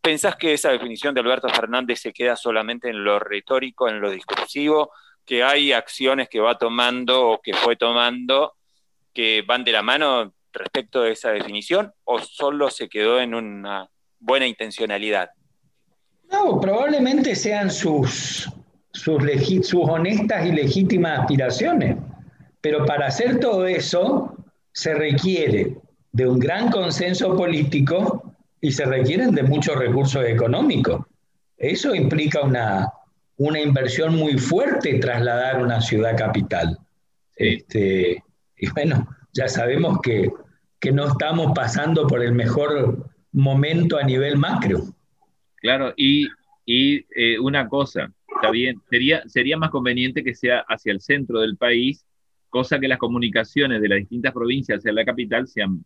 ¿Pensás 0.00 0.36
que 0.36 0.54
esa 0.54 0.70
definición 0.70 1.14
de 1.14 1.20
Alberto 1.20 1.48
Fernández 1.48 2.00
se 2.00 2.12
queda 2.12 2.36
solamente 2.36 2.88
en 2.88 3.04
lo 3.04 3.18
retórico, 3.18 3.88
en 3.88 4.00
lo 4.00 4.10
discursivo, 4.10 4.92
que 5.26 5.42
hay 5.42 5.72
acciones 5.72 6.28
que 6.28 6.40
va 6.40 6.56
tomando 6.56 7.28
o 7.28 7.40
que 7.42 7.52
fue 7.52 7.76
tomando 7.76 8.54
que 9.12 9.42
van 9.42 9.64
de 9.64 9.72
la 9.72 9.82
mano 9.82 10.32
respecto 10.52 11.02
de 11.02 11.12
esa 11.12 11.30
definición 11.30 11.92
o 12.04 12.20
solo 12.20 12.70
se 12.70 12.88
quedó 12.88 13.20
en 13.20 13.34
una 13.34 13.88
buena 14.18 14.46
intencionalidad? 14.46 15.30
No, 16.30 16.60
probablemente 16.60 17.34
sean 17.34 17.70
sus, 17.70 18.48
sus, 18.92 19.22
sus 19.62 19.88
honestas 19.88 20.46
y 20.46 20.52
legítimas 20.52 21.20
aspiraciones, 21.20 21.96
pero 22.60 22.84
para 22.84 23.06
hacer 23.06 23.40
todo 23.40 23.66
eso 23.66 24.34
se 24.72 24.94
requiere 24.94 25.76
de 26.12 26.26
un 26.26 26.38
gran 26.38 26.70
consenso 26.70 27.36
político 27.36 28.34
y 28.60 28.72
se 28.72 28.84
requieren 28.84 29.34
de 29.34 29.42
muchos 29.42 29.76
recursos 29.76 30.24
económicos. 30.24 31.06
Eso 31.56 31.94
implica 31.94 32.42
una, 32.42 32.92
una 33.36 33.60
inversión 33.60 34.16
muy 34.16 34.38
fuerte 34.38 34.98
trasladar 34.98 35.62
una 35.62 35.80
ciudad 35.80 36.16
capital. 36.16 36.78
Este, 37.36 38.22
y 38.56 38.70
bueno, 38.70 39.08
ya 39.32 39.48
sabemos 39.48 40.00
que, 40.02 40.30
que 40.78 40.92
no 40.92 41.08
estamos 41.08 41.52
pasando 41.54 42.06
por 42.06 42.22
el 42.22 42.32
mejor 42.32 43.10
momento 43.32 43.98
a 43.98 44.02
nivel 44.02 44.36
macro. 44.36 44.84
Claro, 45.60 45.92
y, 45.96 46.26
eh, 46.66 47.38
una 47.38 47.68
cosa, 47.68 48.12
está 48.34 48.50
bien, 48.50 48.80
sería, 48.88 49.22
sería 49.28 49.56
más 49.56 49.70
conveniente 49.70 50.24
que 50.24 50.34
sea 50.34 50.60
hacia 50.68 50.92
el 50.92 51.00
centro 51.00 51.40
del 51.40 51.56
país 51.56 52.04
cosa 52.50 52.80
que 52.80 52.88
las 52.88 52.98
comunicaciones 52.98 53.80
de 53.80 53.88
las 53.88 53.98
distintas 54.00 54.32
provincias 54.32 54.78
hacia 54.78 54.92
la 54.92 55.04
capital 55.04 55.46
sean 55.46 55.84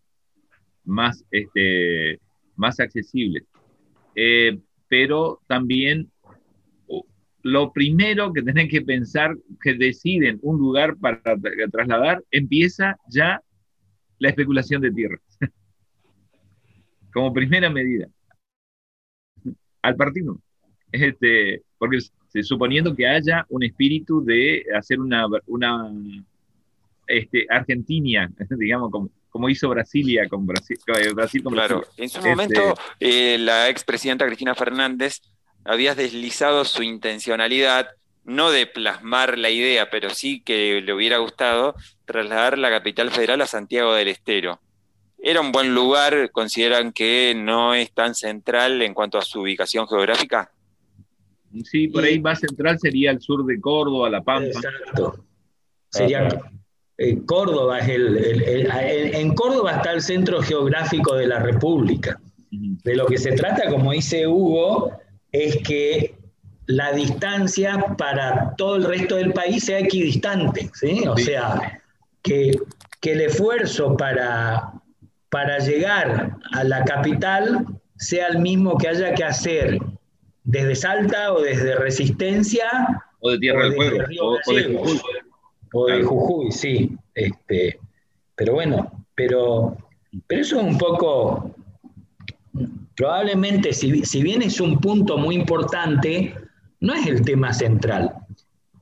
más, 0.85 1.25
este, 1.31 2.19
más 2.57 2.81
accesibles. 2.81 3.45
Eh, 4.17 4.59
pero 4.89 5.41
también 5.47 6.11
lo 7.43 7.73
primero 7.73 8.33
que 8.33 8.43
tienen 8.43 8.69
que 8.69 8.81
pensar, 8.81 9.37
que 9.61 9.75
deciden 9.75 10.39
un 10.43 10.59
lugar 10.59 10.97
para 10.97 11.21
trasladar, 11.71 12.25
empieza 12.31 12.97
ya 13.09 13.43
la 14.19 14.31
especulación 14.31 14.81
de 14.81 14.91
tierras. 14.91 15.21
Como 17.13 17.35
primera 17.35 17.69
medida. 17.69 18.09
Al 19.85 19.97
partido. 19.97 20.39
Este, 20.91 21.63
porque 21.77 21.99
suponiendo 22.43 22.95
que 22.97 23.07
haya 23.07 23.45
un 23.51 23.63
espíritu 23.65 24.25
de 24.25 24.65
hacer 24.75 24.99
una, 24.99 25.27
una 25.47 25.93
este, 27.07 27.47
Argentina, 27.51 28.31
digamos, 28.51 28.91
como, 28.91 29.11
como 29.29 29.49
hizo 29.51 29.69
Brasilia 29.69 30.27
con 30.29 30.47
Brasil. 30.47 30.79
Eh, 30.87 31.13
Brasil 31.13 31.43
claro, 31.43 31.85
en 31.99 32.09
su 32.09 32.23
momento 32.23 32.75
este, 32.99 33.35
eh, 33.35 33.39
la 33.39 33.69
expresidenta 33.69 34.27
Cristina 34.27 34.55
Fernández 34.55 35.21
había 35.65 35.95
deslizado 35.95 36.65
su 36.65 36.83
intencionalidad, 36.83 37.89
no 38.25 38.51
de 38.51 38.67
plasmar 38.67 39.37
la 39.37 39.51
idea, 39.51 39.91
pero 39.91 40.09
sí 40.09 40.41
que 40.41 40.81
le 40.81 40.95
hubiera 40.95 41.19
gustado 41.19 41.75
trasladar 42.07 42.57
la 42.57 42.71
capital 42.71 43.11
federal 43.11 43.43
a 43.43 43.47
Santiago 43.47 43.93
del 43.93 44.09
Estero. 44.09 44.61
¿Era 45.27 45.41
un 45.41 45.53
buen 45.53 45.75
lugar? 45.75 46.31
¿Consideran 46.33 46.93
que 46.93 47.35
no 47.35 47.75
es 47.75 47.91
tan 47.93 48.15
central 48.15 48.83
en 48.83 48.93
cuanto 48.93 49.19
a 49.19 49.23
su 49.23 49.41
ubicación 49.41 49.89
geográfica? 49.89 50.53
Sí, 51.65 51.89
por 51.89 52.05
ahí 52.05 52.21
más 52.21 52.41
central 52.41 52.79
sería 52.79 53.11
el 53.11 53.21
sur 53.21 53.47
de 53.47 53.61
Córdoba, 53.61 54.11
La 54.11 54.23
Pampa. 54.23 54.49
Exacto. 54.49 55.25
Sería 55.89 56.29
eh, 56.99 57.19
Córdoba 57.25 57.79
es 57.79 57.89
el, 57.89 58.77
en 59.15 59.35
Córdoba 59.35 59.73
está 59.73 59.93
el 59.93 60.03
centro 60.03 60.43
geográfico 60.43 61.15
de 61.15 61.27
la 61.27 61.39
República. 61.39 62.21
De 62.51 62.95
lo 62.95 63.07
que 63.07 63.19
se 63.19 63.33
trata, 63.33 63.71
como 63.71 63.93
dice 63.93 64.27
Hugo, 64.27 64.93
es 65.33 65.57
que 65.67 66.15
la 66.67 66.93
distancia 66.93 67.97
para 67.97 68.55
todo 68.57 68.77
el 68.77 68.85
resto 68.85 69.17
del 69.17 69.33
país 69.33 69.65
sea 69.65 69.81
equidistante, 69.81 70.71
¿sí? 70.75 71.03
O 71.09 71.17
sea, 71.17 71.81
que, 72.23 72.53
el 73.03 73.21
esfuerzo 73.21 73.97
para, 73.99 74.73
para 75.31 75.59
llegar 75.59 76.37
a 76.53 76.65
la 76.65 76.85
capital 76.85 77.67
sea 77.97 78.29
el 78.29 78.39
mismo 78.39 78.77
que 78.79 78.89
haya 78.89 79.15
que 79.15 79.25
hacer 79.25 79.79
desde 80.45 80.75
Salta 80.75 81.33
o 81.33 81.41
desde 81.41 81.77
Resistencia 81.77 82.67
o 83.21 83.31
de 83.31 83.39
Tierra 83.39 83.65
del 83.65 83.75
Fuego 83.75 84.39
o, 84.47 84.53
de 84.53 84.77
Jujuy. 84.77 85.01
O 85.73 85.87
de 85.87 86.03
Jujuy, 86.03 86.53
sí. 86.53 86.97
Este, 87.15 87.81
pero 88.37 88.55
bueno, 88.55 89.07
pero, 89.15 89.77
pero 90.27 90.41
eso 90.43 90.61
es 90.61 90.67
un 90.67 90.77
poco, 90.77 91.55
probablemente, 92.97 93.73
si, 93.73 94.05
si 94.05 94.23
bien 94.23 94.43
es 94.43 94.61
un 94.61 94.79
punto 94.79 95.17
muy 95.17 95.37
importante, 95.37 96.35
no 96.81 96.93
es 96.93 97.07
el 97.07 97.23
tema 97.23 97.53
central. 97.55 98.13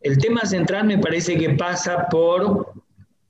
El 0.00 0.18
tema 0.18 0.40
central 0.40 0.87
me 0.87 0.98
parece 0.98 1.38
que 1.38 1.50
pasa 1.50 2.09
por, 2.09 2.72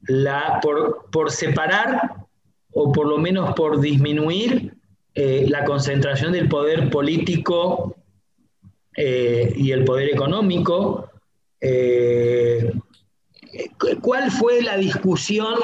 la, 0.06 0.60
por, 0.62 1.10
por 1.10 1.30
separar 1.30 2.21
o 2.72 2.92
por 2.92 3.06
lo 3.06 3.18
menos 3.18 3.54
por 3.54 3.80
disminuir 3.80 4.74
eh, 5.14 5.44
la 5.48 5.64
concentración 5.64 6.32
del 6.32 6.48
poder 6.48 6.88
político 6.88 7.96
eh, 8.96 9.52
y 9.56 9.70
el 9.70 9.84
poder 9.84 10.08
económico. 10.08 11.10
Eh, 11.60 12.72
¿Cuál 14.00 14.30
fue 14.30 14.62
la 14.62 14.78
discusión 14.78 15.54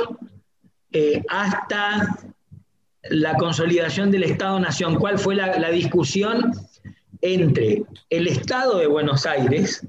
hasta 1.28 2.18
la 3.04 3.34
consolidación 3.34 4.10
del 4.10 4.24
Estado-Nación? 4.24 4.96
¿Cuál 4.96 5.18
fue 5.18 5.34
la, 5.34 5.70
discusión 5.70 6.52
entre 7.22 7.84
el 8.10 8.28
Estado 8.28 8.78
de 8.78 8.86
Buenos 8.86 9.24
Aires, 9.24 9.86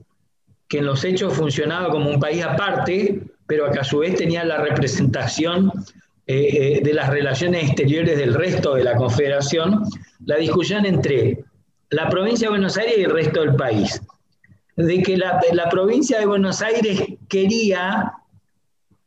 que 0.69 0.77
en 0.77 0.85
los 0.85 1.03
hechos 1.03 1.33
funcionaba 1.33 1.89
como 1.89 2.09
un 2.09 2.19
país 2.21 2.41
aparte, 2.43 3.21
pero 3.45 3.69
que 3.71 3.79
a 3.79 3.83
su 3.83 3.99
vez 3.99 4.15
tenía 4.15 4.45
la 4.45 4.61
representación 4.61 5.73
eh, 6.31 6.81
de 6.83 6.93
las 6.93 7.09
relaciones 7.09 7.63
exteriores 7.63 8.15
del 8.15 8.35
resto 8.35 8.75
de 8.75 8.83
la 8.83 8.95
Confederación, 8.95 9.83
la 10.27 10.35
discusión 10.35 10.85
entre 10.85 11.43
la 11.89 12.07
provincia 12.07 12.45
de 12.45 12.51
Buenos 12.51 12.77
Aires 12.77 12.99
y 12.99 13.01
el 13.01 13.09
resto 13.09 13.41
del 13.41 13.55
país. 13.55 13.99
De 14.75 15.01
que 15.01 15.17
la, 15.17 15.41
la 15.53 15.69
provincia 15.69 16.19
de 16.19 16.27
Buenos 16.27 16.61
Aires 16.61 17.03
quería 17.27 18.13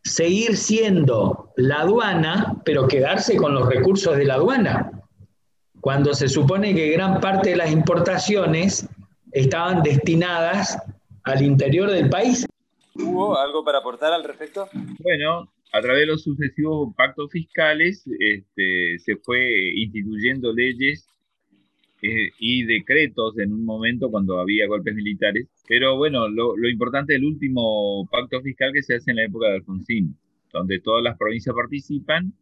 seguir 0.02 0.56
siendo 0.56 1.52
la 1.54 1.82
aduana, 1.82 2.60
pero 2.64 2.88
quedarse 2.88 3.36
con 3.36 3.54
los 3.54 3.68
recursos 3.68 4.16
de 4.16 4.24
la 4.24 4.34
aduana, 4.34 4.90
cuando 5.80 6.14
se 6.14 6.28
supone 6.28 6.74
que 6.74 6.90
gran 6.90 7.20
parte 7.20 7.50
de 7.50 7.56
las 7.56 7.70
importaciones 7.70 8.88
estaban 9.30 9.84
destinadas 9.84 10.76
al 11.22 11.40
interior 11.40 11.88
del 11.88 12.10
país. 12.10 12.44
¿Hubo 12.96 13.38
algo 13.38 13.64
para 13.64 13.78
aportar 13.78 14.12
al 14.12 14.24
respecto? 14.24 14.68
Bueno, 14.98 15.48
a 15.72 15.80
través 15.80 16.02
de 16.02 16.06
los 16.06 16.22
sucesivos 16.22 16.94
pactos 16.94 17.30
fiscales 17.30 18.04
este, 18.18 18.98
se 18.98 19.16
fue 19.16 19.72
instituyendo 19.74 20.52
leyes 20.52 21.08
eh, 22.02 22.30
y 22.38 22.64
decretos 22.64 23.38
en 23.38 23.52
un 23.52 23.64
momento 23.64 24.10
cuando 24.10 24.38
había 24.38 24.66
golpes 24.66 24.94
militares. 24.94 25.46
Pero 25.66 25.96
bueno, 25.96 26.28
lo, 26.28 26.68
importante 26.68 27.14
es 27.14 27.20
el 27.20 27.24
último 27.24 28.06
pacto 28.10 28.42
fiscal 28.42 28.72
que 28.72 28.82
se 28.82 28.96
hace 28.96 29.12
en 29.12 29.16
la 29.16 29.24
época 29.24 29.48
de 29.48 29.54
Alfonsín, 29.54 30.14
donde 30.52 30.78
todas 30.80 31.02
las 31.02 31.16
provincias 31.16 31.54
participan 31.54 32.34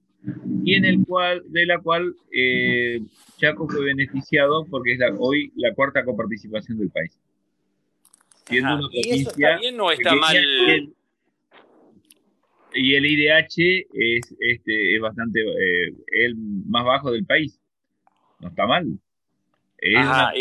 y 0.64 0.74
en 0.74 0.84
el 0.84 1.06
cual, 1.06 1.42
de 1.48 1.66
la 1.66 1.78
cual 1.78 2.14
eh, 2.32 3.00
Chaco 3.38 3.68
fue 3.68 3.84
beneficiado 3.84 4.66
porque 4.66 4.94
es 4.94 5.00
hoy 5.18 5.52
la 5.54 5.72
cuarta 5.74 6.04
coparticipación 6.04 6.78
del 6.78 6.90
país. 6.90 7.16
Siendo 8.46 8.76
una 8.76 8.88
¿Y 8.90 9.20
eso 9.20 9.30
está 9.30 9.58
bien 9.58 9.80
o 9.80 9.92
está 9.92 10.16
mal? 10.16 10.94
Y 12.74 12.94
el 12.94 13.06
IDH 13.06 13.86
es, 13.92 14.34
este, 14.38 14.94
es 14.96 15.00
bastante 15.00 15.40
eh, 15.40 15.94
el 16.24 16.36
más 16.36 16.84
bajo 16.84 17.10
del 17.10 17.24
país. 17.24 17.58
No 18.40 18.48
está 18.48 18.66
mal. 18.66 18.86
Es 19.78 19.96
Ajá, 19.96 20.32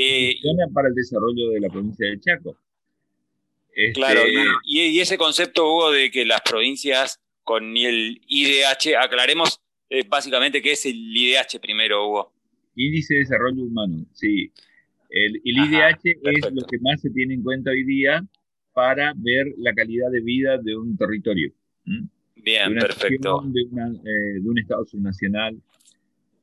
para 0.73 0.89
el 0.89 0.95
desarrollo 0.95 1.51
de 1.51 1.59
la 1.61 1.69
provincia 1.69 2.07
de 2.07 2.19
Chaco. 2.19 2.57
Este, 3.73 3.93
claro, 3.93 4.21
y, 4.63 4.99
ese 4.99 5.17
concepto, 5.17 5.65
Hugo, 5.65 5.91
de 5.91 6.11
que 6.11 6.25
las 6.25 6.41
provincias 6.41 7.21
con 7.43 7.77
el 7.77 8.21
IDH, 8.27 8.97
aclaremos 9.01 9.61
eh, 9.89 10.03
básicamente 10.07 10.61
qué 10.61 10.73
es 10.73 10.85
el 10.85 10.95
IDH 10.95 11.59
primero, 11.61 12.07
Hugo. 12.07 12.33
Índice 12.75 13.13
de 13.13 13.19
Desarrollo 13.21 13.63
Humano, 13.63 14.05
sí. 14.13 14.51
El, 15.09 15.41
IDH 15.43 16.19
es 16.21 16.51
lo 16.51 16.65
que 16.67 16.79
más 16.79 17.01
se 17.01 17.09
tiene 17.09 17.33
en 17.33 17.43
cuenta 17.43 17.71
hoy 17.71 17.83
día 17.83 18.23
para 18.73 19.13
ver 19.15 19.47
la 19.57 19.73
calidad 19.73 20.11
de 20.11 20.21
vida 20.21 20.57
de 20.57 20.75
un 20.75 20.95
territorio. 20.97 21.51
Bien, 22.43 22.73
perfecto. 22.73 23.43
De, 23.45 23.61
eh, 23.61 24.39
de, 24.41 24.49
un 24.49 24.59
Estado 24.59 24.85
subnacional. 24.85 25.61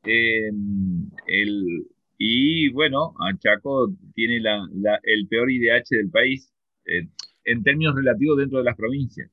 Em, 0.04 1.10
el, 1.26 1.86
y 2.18 2.68
bueno, 2.68 3.14
Chaco 3.38 3.92
tiene 4.14 4.40
la, 4.40 4.68
el 5.02 5.26
peor 5.28 5.50
IDH 5.50 5.88
del 5.90 6.10
país 6.10 6.52
eh, 6.84 7.06
en 7.44 7.62
términos 7.62 7.94
relativos 7.94 8.38
dentro 8.38 8.58
de 8.58 8.64
las 8.64 8.76
provincias. 8.76 9.30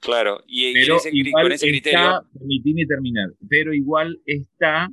Claro, 0.00 0.42
y, 0.46 0.72
pero 0.72 0.96
ese, 0.96 1.10
con 1.32 1.52
ese 1.52 1.68
criterio. 1.68 2.24
Terminar, 2.88 3.30
pero 3.48 3.74
igual 3.74 4.18
está 4.24 4.90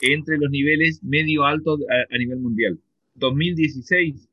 entre 0.00 0.38
los 0.38 0.50
niveles 0.50 1.02
medio 1.04 1.44
altos 1.44 1.80
a, 2.10 2.18
nivel 2.18 2.40
mundial. 2.40 2.78
2016, 3.14 4.28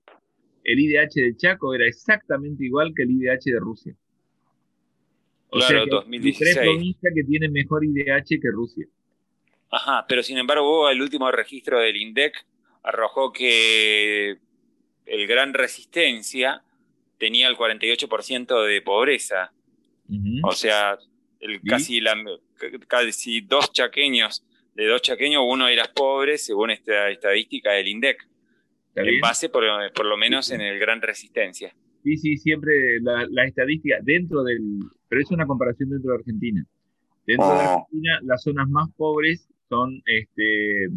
el 0.64 0.80
IDH 0.80 1.14
de 1.14 1.36
Chaco 1.36 1.74
era 1.76 1.86
exactamente 1.86 2.66
igual 2.66 2.94
que 2.96 3.04
el 3.04 3.12
IDH 3.12 3.44
de 3.46 3.60
Rusia. 3.60 3.96
O 5.50 5.58
claro, 5.60 5.86
sea 5.86 5.86
2016. 5.90 6.38
tres 6.38 6.66
provincias 6.66 7.14
que 7.16 7.24
tienen 7.24 7.52
mejor 7.52 7.86
IDH 7.86 8.40
que 8.42 8.52
Rusia. 8.52 8.86
Ajá, 9.70 10.06
pero 10.08 10.24
sin 10.24 10.38
embargo, 10.38 10.90
el 10.90 11.02
último 11.02 11.30
registro 11.32 11.80
del 11.80 11.96
INDEC 11.96 12.46
arrojó 12.84 13.32
que 13.34 14.38
el 15.06 15.28
Gran 15.28 15.54
Resistencia 15.54 16.64
tenía 17.18 17.48
el 17.48 17.58
48% 17.58 18.66
de 18.66 18.82
pobreza. 18.82 19.52
O 20.44 20.54
sea, 20.54 20.98
el, 21.42 21.62
casi, 21.62 22.00
la, 22.00 22.16
casi 22.88 23.42
dos 23.42 23.74
chaqueños, 23.74 24.46
de 24.74 24.86
dos 24.86 25.02
chaqueños, 25.02 25.44
uno 25.46 25.68
era 25.68 25.92
pobre, 25.94 26.38
según 26.38 26.72
esta 26.72 27.10
estadística 27.10 27.72
del 27.72 27.88
INDEC. 27.88 28.26
En 28.96 29.20
base, 29.20 29.50
por, 29.50 29.64
lo 29.64 30.18
menos, 30.18 30.50
en 30.52 30.62
el 30.62 30.80
Gran 30.80 31.02
Resistencia. 31.02 31.76
Sí, 32.08 32.16
sí, 32.16 32.38
siempre 32.38 33.02
la, 33.02 33.28
la, 33.30 33.44
estadística 33.44 33.98
dentro 34.02 34.42
del. 34.42 34.80
Pero 35.10 35.22
es 35.22 35.30
una 35.30 35.46
comparación 35.46 35.90
dentro 35.90 36.12
de 36.12 36.20
Argentina. 36.20 36.66
Dentro 37.26 37.48
de 37.48 37.54
oh. 37.54 37.60
Argentina, 37.60 38.20
las 38.24 38.44
zonas 38.44 38.70
más 38.70 38.90
pobres 38.96 39.50
son 39.68 40.02
este, 40.06 40.88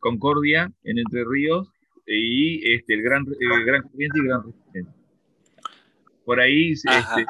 Concordia, 0.00 0.72
en 0.82 0.98
Entre 0.98 1.22
Ríos, 1.24 1.70
y 2.08 2.72
este, 2.72 2.94
el 2.94 3.02
Gran, 3.02 3.24
el 3.38 3.64
Gran 3.64 3.82
Corriente 3.82 4.18
y 4.18 4.26
Gran 4.26 4.42
Resistencia. 4.42 4.94
por 6.24 6.40
ahí 6.40 6.72
este, 6.72 7.26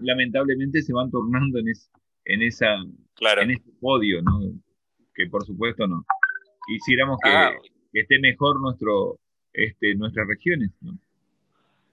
lamentablemente 0.00 0.82
se 0.82 0.92
van 0.92 1.08
tornando 1.08 1.60
en, 1.60 1.66
en, 2.24 2.42
esa, 2.42 2.74
en 2.78 3.50
ese 3.52 3.70
podio, 3.80 4.22
¿no? 4.22 4.40
que 5.14 5.28
por 5.28 5.46
supuesto 5.46 5.86
no. 5.86 6.04
Quisiéramos 6.66 7.18
que, 7.22 7.30
ah. 7.30 7.52
esté 7.92 8.18
mejor 8.18 8.60
nuestro, 8.60 9.20
este, 9.52 9.94
nuestras 9.94 10.26
regiones. 10.26 10.72
¿no? 10.80 10.98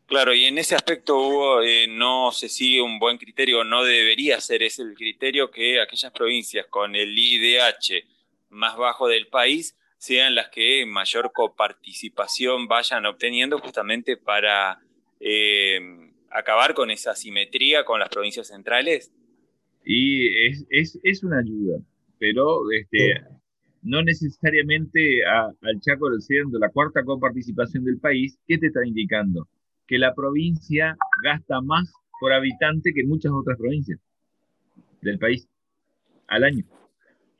Claro, 0.10 0.34
y 0.34 0.46
en 0.46 0.58
ese 0.58 0.74
aspecto, 0.74 1.20
Hugo, 1.20 1.62
eh, 1.62 1.86
no 1.88 2.32
se 2.32 2.50
sigue 2.50 2.82
un 2.82 2.98
buen 2.98 3.20
criterio, 3.20 3.64
no 3.64 3.84
debería 3.84 4.42
ser 4.42 4.64
ese 4.64 4.82
el 4.82 4.96
criterio 4.96 5.52
que 5.52 5.80
aquellas 5.80 6.12
provincias 6.12 6.66
con 6.66 6.96
el 6.96 7.16
IDH 7.16 8.06
más 8.50 8.76
bajo 8.76 9.08
del 9.08 9.28
país 9.28 9.78
sean 10.00 10.34
las 10.34 10.50
que 10.50 10.84
mayor 10.88 11.32
coparticipación 11.32 12.68
vayan 12.68 13.06
obteniendo 13.06 13.60
justamente 13.60 14.18
para 14.18 14.80
eh, 15.20 15.80
acabar 16.32 16.74
con 16.74 16.90
esa 16.90 17.14
simetría 17.14 17.86
con 17.86 18.00
las 18.00 18.10
provincias 18.10 18.48
centrales? 18.48 19.14
Y 19.86 20.28
es, 20.48 20.66
es, 20.72 21.00
es 21.04 21.24
una 21.24 21.38
ayuda, 21.38 21.82
pero 22.18 22.72
este, 22.72 23.22
no 23.84 24.02
necesariamente 24.02 25.24
al 25.24 25.80
Chaco 25.82 26.10
siendo 26.20 26.58
la 26.58 26.70
cuarta 26.70 27.04
coparticipación 27.04 27.86
del 27.86 28.00
país, 28.00 28.40
¿qué 28.48 28.58
te 28.58 28.66
está 28.68 28.84
indicando? 28.84 29.48
Que 29.90 29.98
la 29.98 30.14
provincia 30.14 30.96
gasta 31.24 31.62
más 31.62 31.92
por 32.20 32.32
habitante 32.32 32.94
que 32.94 33.04
muchas 33.04 33.32
otras 33.34 33.58
provincias 33.58 34.00
del 35.02 35.18
país 35.18 35.50
al 36.28 36.44
año. 36.44 36.64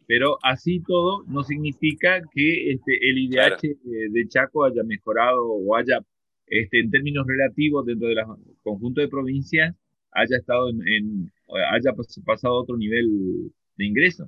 Pero 0.08 0.40
así 0.42 0.82
todo 0.82 1.24
no 1.28 1.44
significa 1.44 2.22
que 2.34 2.72
este, 2.72 3.08
el 3.08 3.20
IDH 3.20 3.62
de 4.10 4.28
Chaco 4.28 4.66
haya 4.66 4.82
mejorado 4.84 5.46
o 5.46 5.76
haya, 5.76 6.00
este, 6.48 6.80
en 6.80 6.90
términos 6.90 7.28
relativos, 7.28 7.86
dentro 7.86 8.08
del 8.08 8.18
conjunto 8.64 9.02
de 9.02 9.08
provincias, 9.08 9.76
haya 10.12 10.38
estado 10.38 10.70
en, 10.70 11.32
haya 11.72 11.94
pasado 12.26 12.56
a 12.56 12.62
otro 12.62 12.78
nivel 12.78 13.52
de 13.78 13.86
ingreso. 13.86 14.28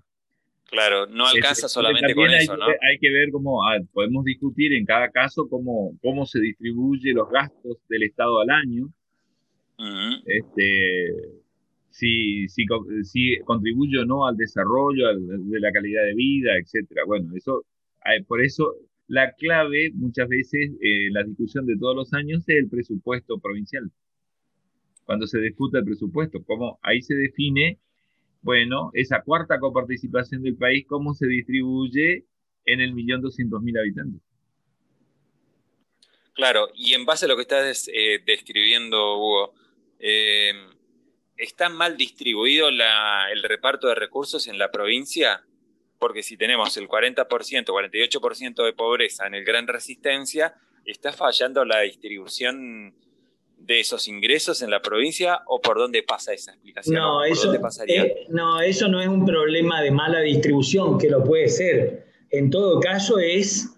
Claro, 0.72 1.06
no 1.06 1.28
alcanza 1.28 1.68
solamente 1.68 2.16
con 2.16 2.30
eso, 2.30 2.56
¿no? 2.56 2.66
Hay 2.66 2.98
que 3.00 3.12
ver 3.12 3.30
cómo 3.30 3.62
ah, 3.68 3.78
podemos 3.92 4.24
discutir 4.24 4.74
en 4.74 4.86
cada 4.86 5.10
caso 5.10 5.50
cómo, 5.50 5.98
cómo 6.02 6.26
se 6.26 6.40
distribuye 6.40 7.12
los 7.12 7.30
gastos 7.30 7.78
del 7.90 8.04
Estado 8.04 8.40
al 8.40 8.50
año. 8.50 8.90
este, 10.26 11.14
si, 11.90 12.48
si, 12.48 12.66
si, 13.04 13.38
contribuye 13.40 14.00
o 14.00 14.06
no 14.06 14.26
al 14.26 14.38
desarrollo 14.38 15.08
de 15.14 15.60
la 15.60 15.74
calidad 15.74 16.04
de 16.04 16.16
vida, 16.16 16.58
etcétera. 16.58 17.02
Bueno, 17.06 17.36
eso, 17.36 17.66
por 18.26 18.42
eso 18.42 18.74
la 19.10 19.34
clave 19.34 19.92
muchas 19.94 20.30
veces 20.30 20.72
en 20.80 21.08
eh, 21.08 21.10
la 21.12 21.24
discusión 21.24 21.66
de 21.66 21.76
todos 21.78 21.98
los 21.98 22.14
años 22.14 22.48
es 22.48 22.56
el 22.56 22.70
presupuesto 22.70 23.40
provincial. 23.40 23.92
Cuando 25.04 25.28
se 25.28 25.42
discute 25.42 25.80
el 25.80 25.84
presupuesto, 25.84 26.42
cómo 26.46 26.80
ahí 26.82 27.02
se 27.02 27.16
define 27.16 27.78
bueno, 28.42 28.92
esa 28.94 29.22
cuarta 29.22 29.60
coparticipación 29.60 30.42
del 30.42 30.58
país, 30.58 30.86
¿cómo 30.88 31.14
se 31.14 31.28
distribuye 31.28 32.26
en 32.66 32.82
el 32.82 32.94
millón 32.94 33.22
doscientos 33.22 33.62
mil 33.62 33.78
habitantes? 33.78 34.22
Claro, 36.34 36.70
y 36.74 36.94
en 36.94 37.06
base 37.06 37.26
a 37.26 37.28
lo 37.28 37.36
que 37.36 37.44
estás 37.44 37.90
eh, 37.94 38.20
describiendo, 38.26 39.18
Hugo, 39.18 39.54
eh, 40.00 40.54
¿está 41.38 41.70
mal 41.70 41.98
distribuido 41.98 42.70
el 42.70 43.44
reparto 43.44 43.88
de 43.88 43.96
recursos 43.96 44.48
en 44.48 44.58
la 44.58 44.72
provincia? 44.72 45.44
Porque 46.00 46.24
si 46.24 46.38
tenemos 46.38 46.76
el 46.78 46.88
40%, 46.88 47.28
48% 47.28 48.66
de 48.66 48.74
pobreza 48.74 49.28
en 49.28 49.36
el 49.36 49.44
Gran 49.44 49.68
Resistencia, 49.68 50.56
está 50.86 51.14
fallando 51.14 51.64
la 51.64 51.82
distribución 51.82 52.96
de 53.66 53.80
esos 53.80 54.08
ingresos 54.08 54.62
en 54.62 54.70
la 54.70 54.82
provincia 54.82 55.42
o 55.48 55.62
por 55.62 55.78
dónde 55.78 56.04
pasa 56.04 56.34
esa 56.34 56.52
explicación? 56.52 56.96
No, 56.96 57.24
eso, 57.24 57.54
no, 58.30 58.62
eso 58.62 58.88
no 58.88 59.02
es 59.02 59.08
un 59.08 59.26
problema 59.26 59.82
de 59.82 59.92
mala 59.92 60.20
distribución, 60.22 60.98
que 60.98 61.10
lo 61.10 61.24
puede 61.24 61.48
ser. 61.48 62.06
En 62.30 62.50
todo 62.50 62.80
caso 62.80 63.20
es 63.20 63.70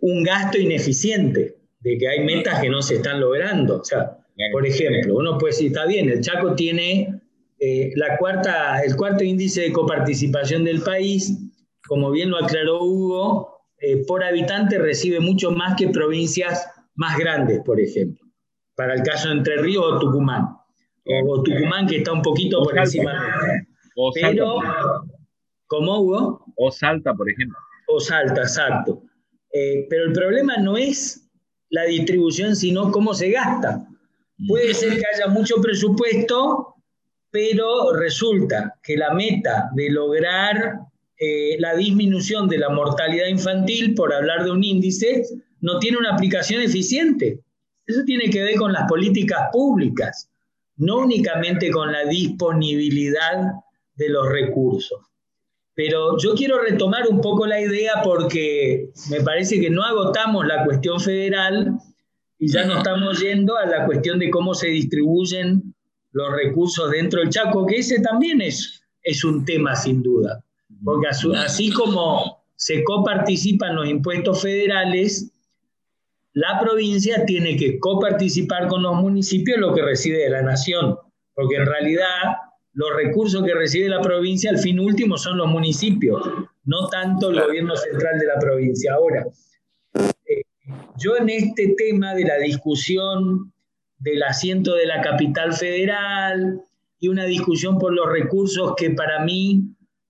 un 0.00 0.22
gasto 0.22 0.58
ineficiente, 0.58 1.56
de 1.80 1.98
que 1.98 2.08
hay 2.08 2.24
metas 2.24 2.60
que 2.60 2.68
no 2.68 2.82
se 2.82 2.96
están 2.96 3.20
logrando. 3.20 3.80
O 3.80 3.84
sea, 3.84 4.18
por 4.52 4.66
ejemplo, 4.66 5.16
uno 5.16 5.38
puede 5.38 5.52
decir, 5.52 5.68
está 5.68 5.86
bien, 5.86 6.08
el 6.08 6.20
Chaco 6.20 6.54
tiene 6.54 7.20
eh, 7.58 7.92
la 7.96 8.16
cuarta, 8.18 8.80
el 8.82 8.96
cuarto 8.96 9.24
índice 9.24 9.62
de 9.62 9.72
coparticipación 9.72 10.64
del 10.64 10.82
país, 10.82 11.38
como 11.86 12.10
bien 12.10 12.30
lo 12.30 12.38
aclaró 12.38 12.82
Hugo, 12.82 13.60
eh, 13.78 14.04
por 14.06 14.24
habitante 14.24 14.78
recibe 14.78 15.20
mucho 15.20 15.50
más 15.50 15.76
que 15.76 15.88
provincias 15.88 16.66
más 16.94 17.18
grandes, 17.18 17.60
por 17.64 17.80
ejemplo 17.80 18.15
para 18.76 18.94
el 18.94 19.02
caso 19.02 19.28
de 19.28 19.36
Entre 19.36 19.56
Ríos 19.56 19.84
o 19.84 19.98
Tucumán. 19.98 20.56
O, 21.04 21.42
Tucumán 21.42 21.86
que 21.86 21.98
está 21.98 22.12
un 22.12 22.22
poquito 22.22 22.62
por 22.62 22.76
encima 22.78 23.12
de 23.12 23.66
o 23.96 24.12
Pero, 24.12 24.58
¿cómo 25.66 26.00
Hugo? 26.00 26.44
O 26.56 26.70
Salta, 26.70 27.14
por 27.14 27.30
ejemplo. 27.30 27.56
O 27.88 27.98
Salta, 27.98 28.42
exacto. 28.42 29.02
Eh, 29.52 29.86
pero 29.88 30.04
el 30.06 30.12
problema 30.12 30.56
no 30.58 30.76
es 30.76 31.28
la 31.70 31.84
distribución, 31.84 32.54
sino 32.54 32.90
cómo 32.92 33.14
se 33.14 33.30
gasta. 33.30 33.86
Puede 34.48 34.74
ser 34.74 34.98
que 34.98 35.04
haya 35.14 35.28
mucho 35.28 35.60
presupuesto, 35.62 36.74
pero 37.30 37.94
resulta 37.94 38.78
que 38.82 38.96
la 38.96 39.14
meta 39.14 39.70
de 39.74 39.90
lograr 39.90 40.80
eh, 41.18 41.56
la 41.58 41.74
disminución 41.74 42.48
de 42.48 42.58
la 42.58 42.68
mortalidad 42.68 43.28
infantil, 43.28 43.94
por 43.94 44.12
hablar 44.12 44.44
de 44.44 44.50
un 44.50 44.62
índice, 44.62 45.22
no 45.60 45.78
tiene 45.78 45.96
una 45.96 46.12
aplicación 46.14 46.60
eficiente. 46.60 47.40
Eso 47.86 48.02
tiene 48.04 48.30
que 48.30 48.42
ver 48.42 48.56
con 48.56 48.72
las 48.72 48.88
políticas 48.88 49.48
públicas, 49.52 50.28
no 50.76 50.98
únicamente 50.98 51.70
con 51.70 51.92
la 51.92 52.04
disponibilidad 52.04 53.52
de 53.94 54.08
los 54.08 54.28
recursos. 54.28 55.00
Pero 55.74 56.16
yo 56.18 56.34
quiero 56.34 56.60
retomar 56.60 57.06
un 57.06 57.20
poco 57.20 57.46
la 57.46 57.60
idea 57.60 58.00
porque 58.02 58.90
me 59.10 59.20
parece 59.20 59.60
que 59.60 59.70
no 59.70 59.82
agotamos 59.82 60.46
la 60.46 60.64
cuestión 60.64 60.98
federal 60.98 61.78
y 62.38 62.50
ya 62.50 62.64
no 62.64 62.78
estamos 62.78 63.20
yendo 63.20 63.56
a 63.56 63.66
la 63.66 63.84
cuestión 63.84 64.18
de 64.18 64.30
cómo 64.30 64.54
se 64.54 64.68
distribuyen 64.68 65.74
los 66.12 66.32
recursos 66.32 66.90
dentro 66.90 67.20
del 67.20 67.28
Chaco, 67.28 67.66
que 67.66 67.76
ese 67.76 68.00
también 68.00 68.40
es, 68.40 68.82
es 69.02 69.22
un 69.22 69.44
tema 69.44 69.76
sin 69.76 70.02
duda. 70.02 70.42
Porque 70.82 71.08
así 71.08 71.70
como 71.70 72.42
se 72.56 72.82
coparticipan 72.82 73.76
los 73.76 73.86
impuestos 73.86 74.40
federales, 74.40 75.30
la 76.36 76.60
provincia 76.60 77.24
tiene 77.24 77.56
que 77.56 77.78
coparticipar 77.78 78.68
con 78.68 78.82
los 78.82 78.94
municipios 78.96 79.58
lo 79.58 79.72
que 79.72 79.80
recibe 79.80 80.18
de 80.18 80.28
la 80.28 80.42
nación, 80.42 80.98
porque 81.32 81.56
en 81.56 81.64
realidad 81.64 82.36
los 82.74 82.94
recursos 82.94 83.42
que 83.42 83.54
recibe 83.54 83.88
la 83.88 84.02
provincia 84.02 84.50
al 84.50 84.58
fin 84.58 84.78
último 84.78 85.16
son 85.16 85.38
los 85.38 85.48
municipios, 85.48 86.22
no 86.64 86.88
tanto 86.88 87.30
el 87.30 87.40
gobierno 87.40 87.74
central 87.74 88.18
de 88.18 88.26
la 88.26 88.38
provincia. 88.38 88.92
Ahora, 88.92 89.26
eh, 90.26 90.42
yo 90.98 91.16
en 91.16 91.30
este 91.30 91.74
tema 91.78 92.14
de 92.14 92.24
la 92.26 92.36
discusión 92.36 93.50
del 93.98 94.22
asiento 94.22 94.74
de 94.74 94.84
la 94.84 95.00
capital 95.00 95.54
federal 95.54 96.60
y 97.00 97.08
una 97.08 97.24
discusión 97.24 97.78
por 97.78 97.94
los 97.94 98.12
recursos 98.12 98.74
que 98.76 98.90
para 98.90 99.24
mí 99.24 99.62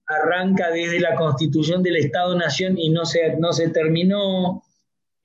arranca 0.09 0.73
desde 0.73 0.99
la 0.99 1.15
constitución 1.15 1.85
del 1.85 1.99
Estado-Nación 1.99 2.77
y 2.77 2.89
no 2.91 3.05
se, 3.05 3.37
no 3.37 3.53
se 3.53 3.69
terminó, 3.69 4.65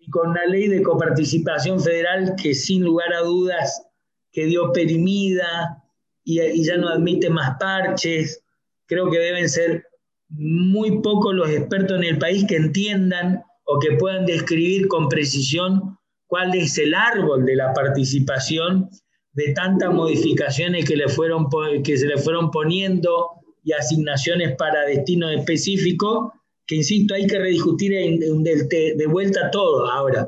y 0.02 0.10
con 0.10 0.34
la 0.34 0.46
ley 0.48 0.68
de 0.68 0.82
coparticipación 0.82 1.80
federal 1.80 2.36
que 2.42 2.56
sin 2.56 2.84
lugar 2.84 3.14
a 3.14 3.22
dudas 3.22 3.84
quedó 4.32 4.74
perimida 4.74 5.84
y, 6.24 6.42
y 6.42 6.66
ya 6.66 6.78
no 6.78 6.90
admite 6.90 7.30
más 7.30 7.58
parches. 7.60 8.44
Creo 8.88 9.10
que 9.12 9.20
deben 9.20 9.48
ser 9.48 9.86
muy 10.30 11.02
pocos 11.02 11.36
los 11.36 11.50
expertos 11.50 11.98
en 11.98 12.04
el 12.04 12.18
país 12.18 12.46
que 12.48 12.56
entiendan 12.56 13.44
o 13.66 13.80
que 13.80 13.96
puedan 13.98 14.26
describir 14.26 14.88
con 14.88 15.08
precisión 15.08 15.98
cuál 16.26 16.56
es 16.56 16.78
el 16.78 16.96
árbol 16.96 17.46
de 17.46 17.56
la 17.56 17.74
participación 17.74 18.90
de 19.34 19.54
tantas 19.54 19.94
modificaciones 19.94 20.86
que, 20.86 20.96
le 20.96 21.08
fueron, 21.10 21.48
que 21.84 21.98
se 21.98 22.08
le 22.08 22.18
fueron 22.18 22.50
poniendo 22.50 23.30
y 23.64 23.74
asignaciones 23.74 24.56
para 24.58 24.86
destinos 24.86 25.32
específicos 25.34 26.32
que 26.72 26.78
insisto, 26.78 27.16
hay 27.16 27.28
que 27.28 27.38
rediscutir 27.38 27.92
de, 27.92 29.06
vuelta 29.08 29.52
todo. 29.52 29.92
Ahora, 29.92 30.26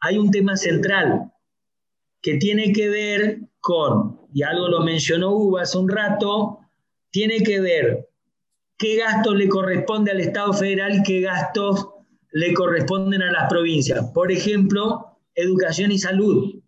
hay 0.00 0.18
un 0.18 0.30
tema 0.30 0.54
central 0.54 1.32
que 2.20 2.36
tiene 2.36 2.74
que 2.74 2.90
ver 2.90 3.38
con, 3.60 4.20
y 4.34 4.42
algo 4.42 4.68
lo 4.68 4.80
mencionó 4.80 5.34
Hugo 5.34 5.56
hace 5.56 5.78
un 5.78 5.88
rato, 5.88 6.58
tiene 7.10 7.42
que 7.42 7.60
ver 7.60 8.10
qué 8.76 8.96
gastos 8.96 9.34
le 9.36 9.48
corresponde 9.48 10.10
al 10.10 10.20
Estado 10.20 10.52
federal 10.52 10.96
y 10.96 11.02
qué 11.02 11.22
gastos 11.22 11.88
le 12.30 12.52
corresponden 12.52 13.22
a 13.22 13.32
las 13.32 13.48
provincias. 13.48 14.04
Por 14.12 14.30
ejemplo, 14.30 15.16
educación 15.34 15.92
y 15.92 15.98
salud. 15.98 16.62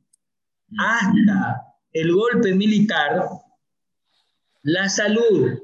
Hasta 0.78 1.66
el 1.92 2.14
golpe 2.14 2.54
militar, 2.54 3.28
la 4.62 4.88
salud 4.88 5.58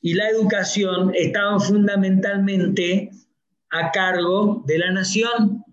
y 0.00 0.14
la 0.14 0.28
educación 0.28 1.12
estaban 1.14 1.60
fundamentalmente 1.60 3.10
a 3.70 3.90
cargo 3.90 4.64
de 4.66 4.78
la 4.78 4.92
nación. 4.92 5.64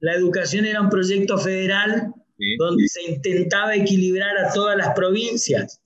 La 0.00 0.14
educación 0.14 0.64
era 0.64 0.80
un 0.80 0.90
proyecto 0.90 1.38
federal 1.38 2.12
donde 2.58 2.88
se 2.88 3.02
intentaba 3.10 3.74
equilibrar 3.74 4.36
a 4.38 4.52
todas 4.52 4.76
las 4.76 4.94
provincias. 4.94 5.80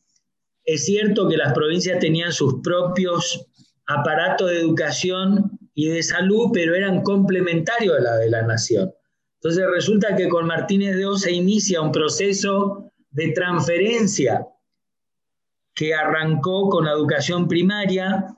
Es 0.64 0.84
cierto 0.84 1.28
que 1.28 1.36
las 1.36 1.52
provincias 1.52 1.98
tenían 1.98 2.32
sus 2.32 2.60
propios 2.62 3.46
aparatos 3.86 4.50
de 4.50 4.60
educación 4.60 5.58
y 5.74 5.88
de 5.88 6.02
salud, 6.02 6.50
pero 6.52 6.74
eran 6.74 7.02
complementarios 7.02 7.98
a 7.98 8.02
la 8.02 8.16
de 8.16 8.30
la 8.30 8.42
nación. 8.42 8.92
Entonces 9.36 9.64
resulta 9.70 10.16
que 10.16 10.28
con 10.28 10.46
Martínez 10.46 10.96
de 10.96 11.06
O 11.06 11.16
se 11.16 11.32
inicia 11.32 11.80
un 11.80 11.92
proceso 11.92 12.90
de 13.10 13.32
transferencia 13.32 14.46
que 15.78 15.94
arrancó 15.94 16.68
con 16.68 16.86
la 16.86 16.90
educación 16.90 17.46
primaria, 17.46 18.34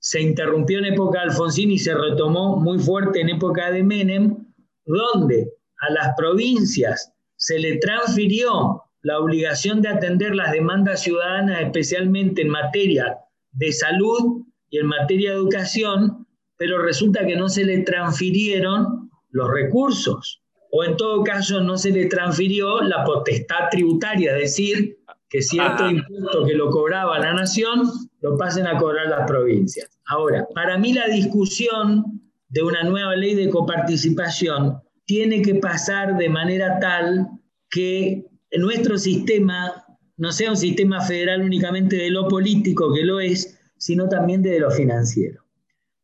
se 0.00 0.20
interrumpió 0.20 0.80
en 0.80 0.86
época 0.86 1.20
de 1.20 1.26
Alfonsín 1.26 1.70
y 1.70 1.78
se 1.78 1.94
retomó 1.94 2.56
muy 2.56 2.80
fuerte 2.80 3.20
en 3.20 3.28
época 3.28 3.70
de 3.70 3.84
Menem, 3.84 4.44
donde 4.84 5.52
a 5.82 5.92
las 5.92 6.16
provincias 6.16 7.12
se 7.36 7.60
le 7.60 7.76
transfirió 7.76 8.82
la 9.02 9.20
obligación 9.20 9.80
de 9.80 9.88
atender 9.88 10.34
las 10.34 10.50
demandas 10.50 11.02
ciudadanas, 11.02 11.60
especialmente 11.60 12.42
en 12.42 12.48
materia 12.48 13.18
de 13.52 13.72
salud 13.72 14.44
y 14.68 14.78
en 14.78 14.86
materia 14.86 15.30
de 15.30 15.36
educación, 15.36 16.26
pero 16.56 16.82
resulta 16.82 17.24
que 17.24 17.36
no 17.36 17.48
se 17.48 17.64
le 17.64 17.84
transfirieron 17.84 19.10
los 19.30 19.48
recursos, 19.48 20.42
o 20.72 20.82
en 20.82 20.96
todo 20.96 21.22
caso 21.22 21.60
no 21.60 21.78
se 21.78 21.92
le 21.92 22.06
transfirió 22.06 22.80
la 22.80 23.04
potestad 23.04 23.68
tributaria, 23.70 24.32
es 24.32 24.40
decir, 24.40 24.99
que 25.30 25.40
cierto 25.40 25.88
impuesto 25.88 26.44
que 26.44 26.54
lo 26.54 26.70
cobraba 26.70 27.18
la 27.20 27.32
nación 27.32 27.88
lo 28.20 28.36
pasen 28.36 28.66
a 28.66 28.76
cobrar 28.76 29.06
las 29.06 29.26
provincias. 29.26 29.88
Ahora, 30.06 30.46
para 30.54 30.76
mí 30.76 30.92
la 30.92 31.06
discusión 31.06 32.20
de 32.48 32.62
una 32.62 32.82
nueva 32.82 33.14
ley 33.14 33.34
de 33.34 33.48
coparticipación 33.48 34.82
tiene 35.06 35.40
que 35.40 35.54
pasar 35.54 36.18
de 36.18 36.28
manera 36.28 36.78
tal 36.80 37.28
que 37.70 38.26
nuestro 38.58 38.98
sistema 38.98 39.86
no 40.16 40.32
sea 40.32 40.50
un 40.50 40.56
sistema 40.56 41.00
federal 41.00 41.42
únicamente 41.42 41.96
de 41.96 42.10
lo 42.10 42.28
político, 42.28 42.92
que 42.92 43.04
lo 43.04 43.20
es, 43.20 43.58
sino 43.78 44.08
también 44.08 44.42
de 44.42 44.58
lo 44.60 44.70
financiero. 44.70 45.44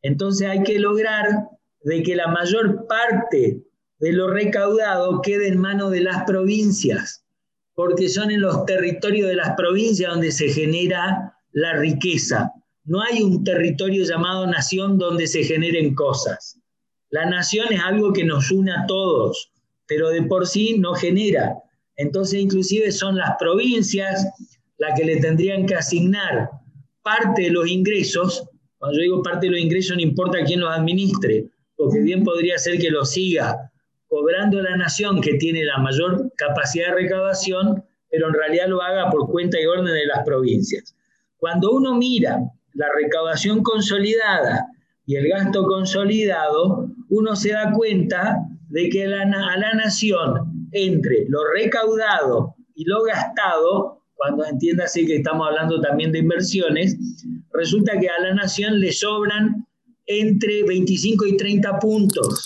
Entonces 0.01 0.47
hay 0.47 0.63
que 0.63 0.79
lograr 0.79 1.49
de 1.83 2.01
que 2.01 2.15
la 2.15 2.27
mayor 2.27 2.87
parte 2.87 3.61
de 3.99 4.13
lo 4.13 4.29
recaudado 4.29 5.21
quede 5.21 5.49
en 5.49 5.59
manos 5.59 5.91
de 5.91 6.01
las 6.01 6.23
provincias, 6.23 7.25
porque 7.77 8.09
son 8.09 8.31
en 8.31 8.41
los 8.41 8.65
territorios 8.65 9.29
de 9.29 9.35
las 9.35 9.51
provincias 9.55 10.09
donde 10.11 10.31
se 10.31 10.49
genera 10.49 11.37
la 11.51 11.73
riqueza. 11.73 12.51
No 12.85 13.03
hay 13.03 13.21
un 13.21 13.43
territorio 13.43 14.03
llamado 14.03 14.47
nación 14.47 14.97
donde 14.97 15.27
se 15.27 15.43
generen 15.43 15.93
cosas. 15.93 16.59
La 17.11 17.29
nación 17.29 17.67
es 17.69 17.79
algo 17.79 18.13
que 18.13 18.23
nos 18.23 18.49
une 18.49 18.71
a 18.71 18.87
todos, 18.87 19.51
pero 19.85 20.09
de 20.09 20.23
por 20.23 20.47
sí 20.47 20.79
no 20.79 20.95
genera. 20.95 21.55
Entonces, 21.97 22.39
inclusive 22.39 22.91
son 22.91 23.15
las 23.15 23.35
provincias 23.37 24.25
las 24.79 24.99
que 24.99 25.05
le 25.05 25.17
tendrían 25.17 25.67
que 25.67 25.75
asignar 25.75 26.49
parte 27.03 27.43
de 27.43 27.51
los 27.51 27.67
ingresos. 27.67 28.43
Cuando 28.79 28.97
yo 28.97 29.03
digo 29.03 29.21
parte 29.21 29.45
de 29.45 29.51
los 29.51 29.61
ingresos, 29.61 29.97
no 29.97 30.01
importa 30.01 30.43
quién 30.43 30.61
los 30.61 30.75
administre, 30.75 31.45
porque 31.75 31.99
bien 31.99 32.23
podría 32.23 32.57
ser 32.57 32.79
que 32.79 32.89
los 32.89 33.11
siga 33.11 33.71
cobrando 34.07 34.61
la 34.61 34.77
nación 34.77 35.21
que 35.21 35.35
tiene 35.35 35.63
la 35.63 35.77
mayor 35.77 36.31
capacidad 36.35 36.87
de 36.87 36.95
recaudación, 36.95 37.83
pero 38.09 38.27
en 38.27 38.33
realidad 38.33 38.67
lo 38.67 38.81
haga 38.81 39.09
por 39.09 39.29
cuenta 39.29 39.59
y 39.59 39.65
orden 39.65 39.85
de 39.85 40.05
las 40.05 40.23
provincias. 40.23 40.95
Cuando 41.37 41.71
uno 41.71 41.95
mira 41.95 42.39
la 42.73 42.87
recaudación 42.95 43.63
consolidada 43.63 44.67
y 45.05 45.15
el 45.15 45.27
gasto 45.27 45.63
consolidado, 45.63 46.89
uno 47.09 47.35
se 47.35 47.51
da 47.51 47.71
cuenta 47.71 48.37
de 48.69 48.89
que 48.89 49.05
a 49.05 49.07
la 49.07 49.73
nación, 49.73 50.69
entre 50.71 51.25
lo 51.29 51.39
recaudado 51.53 52.55
y 52.75 52.85
lo 52.85 53.03
gastado, 53.03 54.01
cuando 54.15 54.45
entiéndase 54.45 55.05
que 55.05 55.17
estamos 55.17 55.47
hablando 55.47 55.79
también 55.79 56.11
de 56.11 56.19
inversiones, 56.19 56.97
resulta 57.53 57.99
que 57.99 58.09
a 58.09 58.19
la 58.19 58.33
nación 58.33 58.79
le 58.79 58.91
sobran 58.91 59.66
entre 60.07 60.63
25 60.63 61.25
y 61.25 61.37
30 61.37 61.79
puntos. 61.79 62.45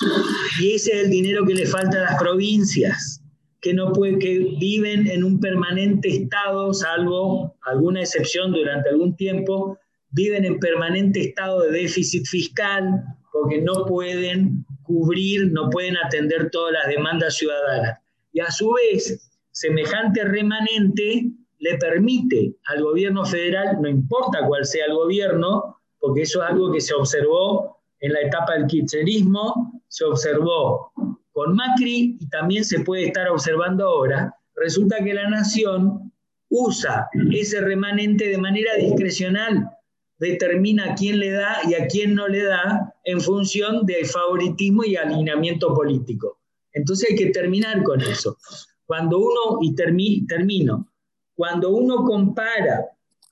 Y 0.59 0.73
ese 0.73 0.91
es 0.93 1.05
el 1.05 1.11
dinero 1.11 1.45
que 1.45 1.53
le 1.53 1.65
falta 1.65 1.99
a 1.99 2.11
las 2.11 2.21
provincias, 2.21 3.23
que, 3.61 3.73
no 3.73 3.93
puede, 3.93 4.19
que 4.19 4.39
viven 4.59 5.07
en 5.07 5.23
un 5.23 5.39
permanente 5.39 6.09
estado, 6.09 6.73
salvo 6.73 7.55
alguna 7.61 8.01
excepción 8.01 8.51
durante 8.51 8.89
algún 8.89 9.15
tiempo, 9.15 9.77
viven 10.09 10.43
en 10.43 10.59
permanente 10.59 11.21
estado 11.21 11.61
de 11.61 11.71
déficit 11.71 12.25
fiscal 12.25 13.03
porque 13.31 13.61
no 13.61 13.85
pueden 13.85 14.65
cubrir, 14.83 15.51
no 15.51 15.69
pueden 15.69 15.95
atender 15.97 16.49
todas 16.51 16.73
las 16.73 16.87
demandas 16.87 17.37
ciudadanas. 17.37 17.99
Y 18.33 18.41
a 18.41 18.51
su 18.51 18.73
vez, 18.73 19.29
semejante 19.51 20.23
remanente 20.23 21.31
le 21.59 21.77
permite 21.77 22.55
al 22.65 22.81
gobierno 22.83 23.23
federal, 23.23 23.77
no 23.81 23.87
importa 23.87 24.45
cuál 24.47 24.65
sea 24.65 24.85
el 24.87 24.93
gobierno, 24.93 25.80
porque 26.01 26.23
eso 26.23 26.43
es 26.43 26.49
algo 26.49 26.71
que 26.71 26.81
se 26.81 26.93
observó 26.93 27.77
en 28.01 28.11
la 28.11 28.21
etapa 28.21 28.55
del 28.55 28.65
kirchnerismo, 28.65 29.81
se 29.87 30.03
observó 30.03 30.91
con 31.31 31.55
Macri 31.55 32.17
y 32.19 32.27
también 32.29 32.65
se 32.65 32.81
puede 32.81 33.05
estar 33.05 33.29
observando 33.29 33.87
ahora. 33.87 34.35
Resulta 34.55 34.97
que 35.03 35.13
la 35.13 35.29
nación 35.29 36.11
usa 36.49 37.07
ese 37.31 37.61
remanente 37.61 38.27
de 38.27 38.37
manera 38.37 38.75
discrecional, 38.75 39.69
determina 40.17 40.95
quién 40.95 41.19
le 41.19 41.31
da 41.31 41.59
y 41.69 41.75
a 41.75 41.87
quién 41.87 42.15
no 42.15 42.27
le 42.27 42.43
da 42.43 42.93
en 43.05 43.21
función 43.21 43.85
del 43.85 44.05
favoritismo 44.05 44.83
y 44.83 44.95
alineamiento 44.95 45.73
político. 45.73 46.39
Entonces 46.73 47.11
hay 47.11 47.15
que 47.15 47.29
terminar 47.31 47.83
con 47.83 48.01
eso. 48.01 48.37
Cuando 48.85 49.19
uno, 49.19 49.59
y 49.61 49.75
termino, 49.75 50.91
cuando 51.35 51.69
uno 51.69 52.03
compara 52.03 52.87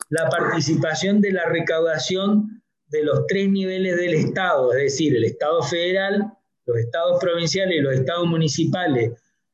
la 0.10 0.30
participación 0.30 1.20
de 1.22 1.32
la 1.32 1.46
recaudación 1.46 2.59
de 2.90 3.04
los 3.04 3.26
tres 3.28 3.50
niveles 3.50 3.98
del 3.98 4.14
Estado, 4.14 4.74
es 4.74 4.84
decir, 4.84 5.16
el 5.16 5.24
Estado 5.24 5.62
federal, 5.64 6.34
los 6.66 6.78
estados 6.78 7.20
provinciales 7.22 7.78
y 7.78 7.82
los 7.82 7.94
estados 7.94 8.28
municipales, 8.28 9.14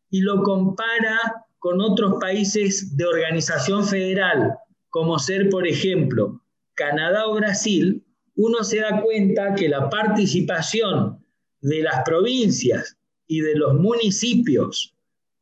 y 0.09 0.21
lo 0.21 0.41
compara 0.43 1.45
con 1.59 1.81
otros 1.81 2.15
países 2.19 2.95
de 2.95 3.05
organización 3.05 3.85
federal, 3.85 4.55
como 4.89 5.19
ser, 5.19 5.49
por 5.49 5.67
ejemplo, 5.67 6.41
Canadá 6.75 7.27
o 7.27 7.35
Brasil, 7.35 8.03
uno 8.35 8.63
se 8.63 8.79
da 8.79 9.01
cuenta 9.01 9.55
que 9.55 9.69
la 9.69 9.89
participación 9.89 11.23
de 11.61 11.81
las 11.81 12.03
provincias 12.03 12.97
y 13.27 13.41
de 13.41 13.55
los 13.55 13.73
municipios 13.75 14.95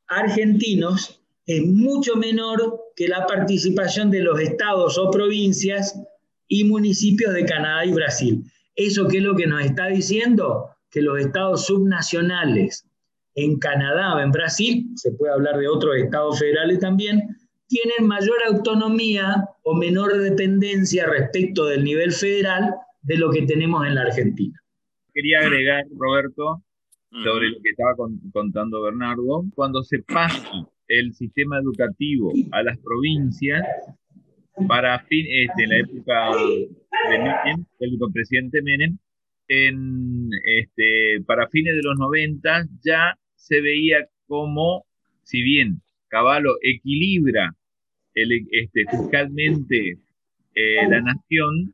argentinos 0.08 1.22
es 1.46 1.66
mucho 1.66 2.16
menor 2.16 2.80
que 2.96 3.08
la 3.08 3.26
participación 3.28 4.10
de 4.12 4.22
los 4.22 4.40
estados 4.40 4.98
o 4.98 5.12
provincias 5.12 6.00
y 6.54 6.66
municipios 6.66 7.34
de 7.34 7.46
Canadá 7.46 7.84
y 7.84 7.92
Brasil. 7.92 8.44
¿Eso 8.76 9.08
qué 9.08 9.18
es 9.18 9.24
lo 9.24 9.36
que 9.36 9.48
nos 9.48 9.66
está 9.66 9.88
diciendo? 9.88 10.70
Que 10.92 11.02
los 11.02 11.20
estados 11.20 11.66
subnacionales 11.66 12.88
en 13.34 13.58
Canadá 13.58 14.14
o 14.14 14.20
en 14.20 14.32
Brasil, 14.32 14.86
se 14.94 15.12
puede 15.14 15.34
hablar 15.34 15.58
de 15.58 15.68
otros 15.68 15.96
estados 15.96 16.38
federales 16.38 16.78
también, 16.78 17.36
tienen 17.68 18.08
mayor 18.08 18.38
autonomía 18.48 19.50
o 19.64 19.74
menor 19.74 20.16
dependencia 20.20 21.08
respecto 21.08 21.66
del 21.66 21.84
nivel 21.84 22.12
federal 22.12 22.76
de 23.02 23.18
lo 23.18 23.32
que 23.32 23.48
tenemos 23.48 23.88
en 23.88 23.96
la 23.96 24.02
Argentina. 24.02 24.56
Quería 25.12 25.40
agregar, 25.40 25.86
Roberto, 25.98 26.62
sobre 27.10 27.50
lo 27.50 27.58
que 27.64 27.70
estaba 27.72 27.96
contando 28.32 28.84
Bernardo, 28.84 29.44
cuando 29.56 29.82
se 29.82 30.04
pasa 30.04 30.48
el 30.88 31.16
sistema 31.16 31.58
educativo 31.58 32.32
a 32.52 32.62
las 32.62 32.78
provincias, 32.78 33.66
para 34.68 35.00
fin, 35.06 35.26
este, 35.30 35.68
la 35.68 35.78
época 35.80 36.36
de 36.36 37.20
Menem, 37.20 37.66
del 37.80 38.00
presidente 38.14 38.62
Menem, 38.62 38.98
en, 39.48 40.30
este, 40.46 41.22
para 41.26 41.48
fines 41.50 41.76
de 41.76 41.82
los 41.84 41.98
90 41.98 42.68
ya 42.84 43.18
se 43.36 43.62
veía 43.62 44.08
como, 44.28 44.86
si 45.24 45.42
bien 45.42 45.82
Caballo 46.08 46.56
equilibra 46.62 47.56
el, 48.14 48.48
este, 48.52 48.86
fiscalmente 48.90 49.98
eh, 50.56 50.88
la 50.90 51.02
nación, 51.02 51.74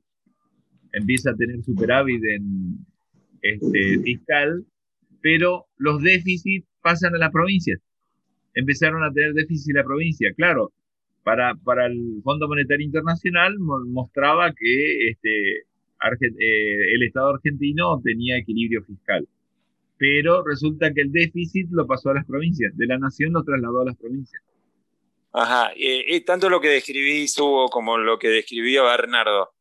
empieza 0.93 1.31
a 1.31 1.35
tener 1.35 1.61
superávit 1.63 2.23
en, 2.23 2.85
este, 3.41 3.99
fiscal, 3.99 4.65
pero 5.21 5.65
los 5.77 6.01
déficits 6.01 6.65
pasan 6.81 7.15
a 7.15 7.17
las 7.17 7.31
provincias. 7.31 7.79
Empezaron 8.53 9.03
a 9.03 9.11
tener 9.11 9.33
déficit 9.33 9.75
la 9.75 9.83
provincia. 9.83 10.33
Claro, 10.35 10.71
para, 11.23 11.55
para 11.55 11.87
el 11.87 12.21
Fondo 12.23 12.47
Monetario 12.47 12.85
Internacional 12.85 13.57
mostraba 13.59 14.53
que 14.53 15.09
este, 15.09 15.57
eh, 15.59 16.93
el 16.95 17.03
Estado 17.03 17.35
argentino 17.35 18.01
tenía 18.03 18.37
equilibrio 18.37 18.83
fiscal. 18.83 19.27
Pero 19.97 20.43
resulta 20.43 20.93
que 20.93 21.01
el 21.01 21.11
déficit 21.11 21.67
lo 21.71 21.85
pasó 21.85 22.09
a 22.09 22.15
las 22.15 22.25
provincias, 22.25 22.75
de 22.77 22.87
la 22.87 22.97
nación 22.97 23.33
lo 23.33 23.43
trasladó 23.43 23.81
a 23.81 23.85
las 23.85 23.97
provincias. 23.97 24.41
Ajá, 25.31 25.71
y 25.75 26.19
tanto 26.21 26.49
lo 26.49 26.59
que 26.59 26.69
describí 26.69 27.25
Hugo 27.37 27.69
como 27.69 27.97
lo 27.97 28.17
que 28.17 28.29
describió 28.29 28.85
Bernardo 28.85 29.51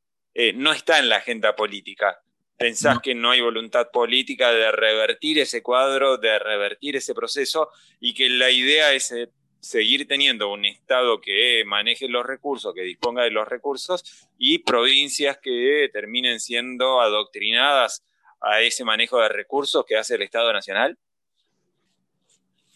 eh, 0.40 0.52
no 0.52 0.72
está 0.72 1.00
en 1.00 1.08
la 1.08 1.16
agenda 1.16 1.56
política. 1.56 2.16
¿Pensás 2.56 3.00
que 3.00 3.12
no 3.12 3.30
hay 3.30 3.40
voluntad 3.40 3.90
política 3.92 4.52
de 4.52 4.70
revertir 4.70 5.40
ese 5.40 5.62
cuadro, 5.62 6.16
de 6.16 6.38
revertir 6.38 6.94
ese 6.94 7.12
proceso 7.12 7.70
y 7.98 8.14
que 8.14 8.28
la 8.28 8.48
idea 8.48 8.92
es 8.92 9.10
eh, 9.10 9.30
seguir 9.60 10.06
teniendo 10.06 10.52
un 10.52 10.64
Estado 10.64 11.20
que 11.20 11.64
maneje 11.66 12.08
los 12.08 12.24
recursos, 12.24 12.74
que 12.74 12.82
disponga 12.82 13.24
de 13.24 13.30
los 13.30 13.48
recursos, 13.48 14.28
y 14.38 14.58
provincias 14.60 15.38
que 15.38 15.88
terminen 15.92 16.40
siendo 16.40 17.00
adoctrinadas 17.00 18.04
a 18.40 18.60
ese 18.60 18.84
manejo 18.84 19.20
de 19.20 19.28
recursos 19.28 19.84
que 19.86 19.96
hace 19.96 20.14
el 20.14 20.22
Estado 20.22 20.52
Nacional? 20.52 20.96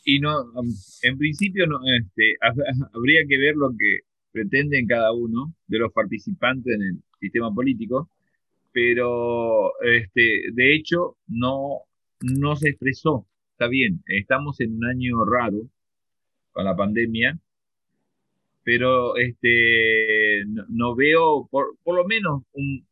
Y 0.05 0.19
no, 0.19 0.43
um, 0.55 0.69
en 1.03 1.19
principio 1.19 1.67
no, 1.67 1.79
este, 1.97 2.37
habría 2.95 3.23
que 3.29 3.39
ver 3.39 3.55
lo 3.55 3.71
que 3.71 4.01
pretenden 4.33 4.87
cada 4.87 5.13
uno 5.13 5.55
de 5.67 5.79
los 5.79 5.93
participantes 5.93 6.75
en 6.75 6.83
el 6.83 7.03
sistema 7.21 7.53
político, 7.55 8.11
pero 8.73 9.79
este, 9.83 10.47
de 10.53 10.75
hecho 10.75 11.19
no, 11.29 11.83
no 12.21 12.57
se 12.57 12.71
expresó. 12.71 13.27
Está 13.53 13.69
bien, 13.69 14.03
estamos 14.07 14.59
en 14.61 14.77
un 14.77 14.87
año 14.87 15.25
raro 15.25 15.69
con 16.53 16.65
la 16.65 16.77
pandemia, 16.77 17.39
pero 18.65 19.17
este, 19.17 20.45
no, 20.69 20.95
veo 20.95 21.49
por, 21.51 21.77
por, 21.83 21.97
lo 21.97 22.05
menos 22.07 22.43
un, 22.53 22.87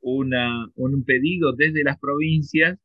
un 0.00 1.04
pedido 1.04 1.52
desde 1.52 1.84
las 1.84 1.98
provincias 1.98 2.78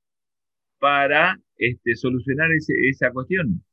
para 0.79 1.39
este, 1.57 1.95
solucionar 1.95 2.49
esa 2.53 3.11
cuestión. 3.11 3.63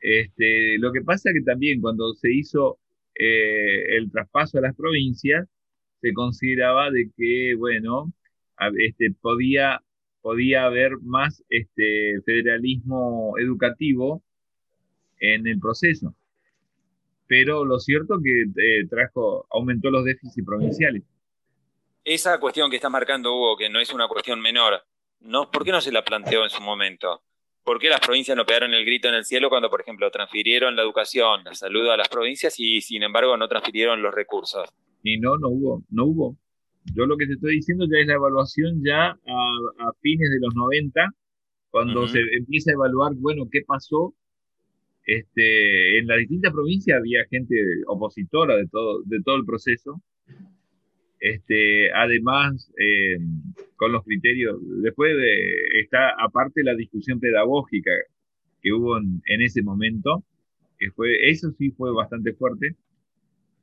Este, 0.00 0.78
lo 0.78 0.92
que 0.92 1.02
pasa 1.02 1.30
es 1.30 1.34
que 1.36 1.42
también 1.42 1.80
cuando 1.80 2.14
se 2.14 2.32
hizo 2.32 2.78
eh, 3.14 3.96
el 3.96 4.10
traspaso 4.10 4.58
a 4.58 4.62
las 4.62 4.76
provincias, 4.76 5.48
se 6.00 6.12
consideraba 6.12 6.90
de 6.90 7.10
que, 7.16 7.54
bueno, 7.56 8.12
este, 8.78 9.12
podía, 9.20 9.82
podía 10.20 10.66
haber 10.66 10.92
más 11.02 11.42
este, 11.48 12.20
federalismo 12.24 13.34
educativo 13.38 14.22
en 15.20 15.46
el 15.46 15.58
proceso. 15.58 16.14
Pero 17.26 17.64
lo 17.64 17.78
cierto 17.78 18.18
que 18.22 18.42
eh, 18.42 18.86
trajo, 18.88 19.46
aumentó 19.50 19.90
los 19.90 20.04
déficits 20.04 20.46
provinciales. 20.46 21.02
Esa 22.04 22.40
cuestión 22.40 22.70
que 22.70 22.76
está 22.76 22.88
marcando 22.88 23.34
Hugo, 23.34 23.56
que 23.56 23.68
no 23.68 23.80
es 23.80 23.92
una 23.92 24.08
cuestión 24.08 24.40
menor, 24.40 24.82
¿no? 25.20 25.50
¿por 25.50 25.64
qué 25.64 25.72
no 25.72 25.80
se 25.80 25.92
la 25.92 26.04
planteó 26.04 26.42
en 26.44 26.50
su 26.50 26.62
momento? 26.62 27.22
¿Por 27.64 27.78
qué 27.78 27.90
las 27.90 28.00
provincias 28.00 28.34
no 28.34 28.46
pegaron 28.46 28.72
el 28.72 28.84
grito 28.86 29.08
en 29.08 29.14
el 29.14 29.26
cielo 29.26 29.50
cuando, 29.50 29.68
por 29.68 29.82
ejemplo, 29.82 30.10
transfirieron 30.10 30.74
la 30.74 30.82
educación, 30.82 31.44
la 31.44 31.54
salud 31.54 31.86
a 31.90 31.98
las 31.98 32.08
provincias 32.08 32.58
y, 32.58 32.80
sin 32.80 33.02
embargo, 33.02 33.36
no 33.36 33.46
transfirieron 33.46 34.00
los 34.00 34.14
recursos? 34.14 34.70
Y 35.02 35.18
no, 35.18 35.36
no 35.36 35.48
hubo, 35.48 35.84
no 35.90 36.06
hubo. 36.06 36.36
Yo 36.94 37.04
lo 37.04 37.18
que 37.18 37.26
te 37.26 37.34
estoy 37.34 37.56
diciendo 37.56 37.84
ya 37.84 37.98
es 38.00 38.06
la 38.06 38.14
evaluación 38.14 38.82
ya 38.82 39.10
a, 39.10 39.92
fines 40.00 40.30
de 40.30 40.40
los 40.40 40.54
90, 40.54 41.10
cuando 41.70 42.08
se 42.08 42.20
empieza 42.38 42.70
a 42.70 42.74
evaluar, 42.74 43.12
bueno, 43.16 43.44
qué 43.52 43.60
pasó. 43.66 44.14
Este, 45.08 45.98
en 45.98 46.06
las 46.06 46.18
distintas 46.18 46.52
provincias 46.52 46.98
había 46.98 47.24
gente 47.30 47.56
opositora 47.86 48.56
de 48.56 48.66
todo, 48.68 49.02
el 49.08 49.46
proceso. 49.46 50.02
Este, 51.18 51.90
además, 51.94 52.70
eh, 52.78 53.16
con 53.76 53.90
los 53.90 54.04
criterios, 54.04 54.58
después 54.82 55.16
de, 55.16 55.80
está 55.80 56.10
aparte 56.22 56.62
la 56.62 56.74
discusión 56.74 57.20
pedagógica 57.20 57.90
que 58.60 58.70
hubo 58.70 58.98
en, 58.98 59.42
ese 59.42 59.62
momento, 59.62 60.24
que 60.78 60.90
fue, 60.90 61.30
eso 61.30 61.52
sí 61.52 61.70
fue 61.70 61.90
bastante 61.90 62.34
fuerte, 62.34 62.76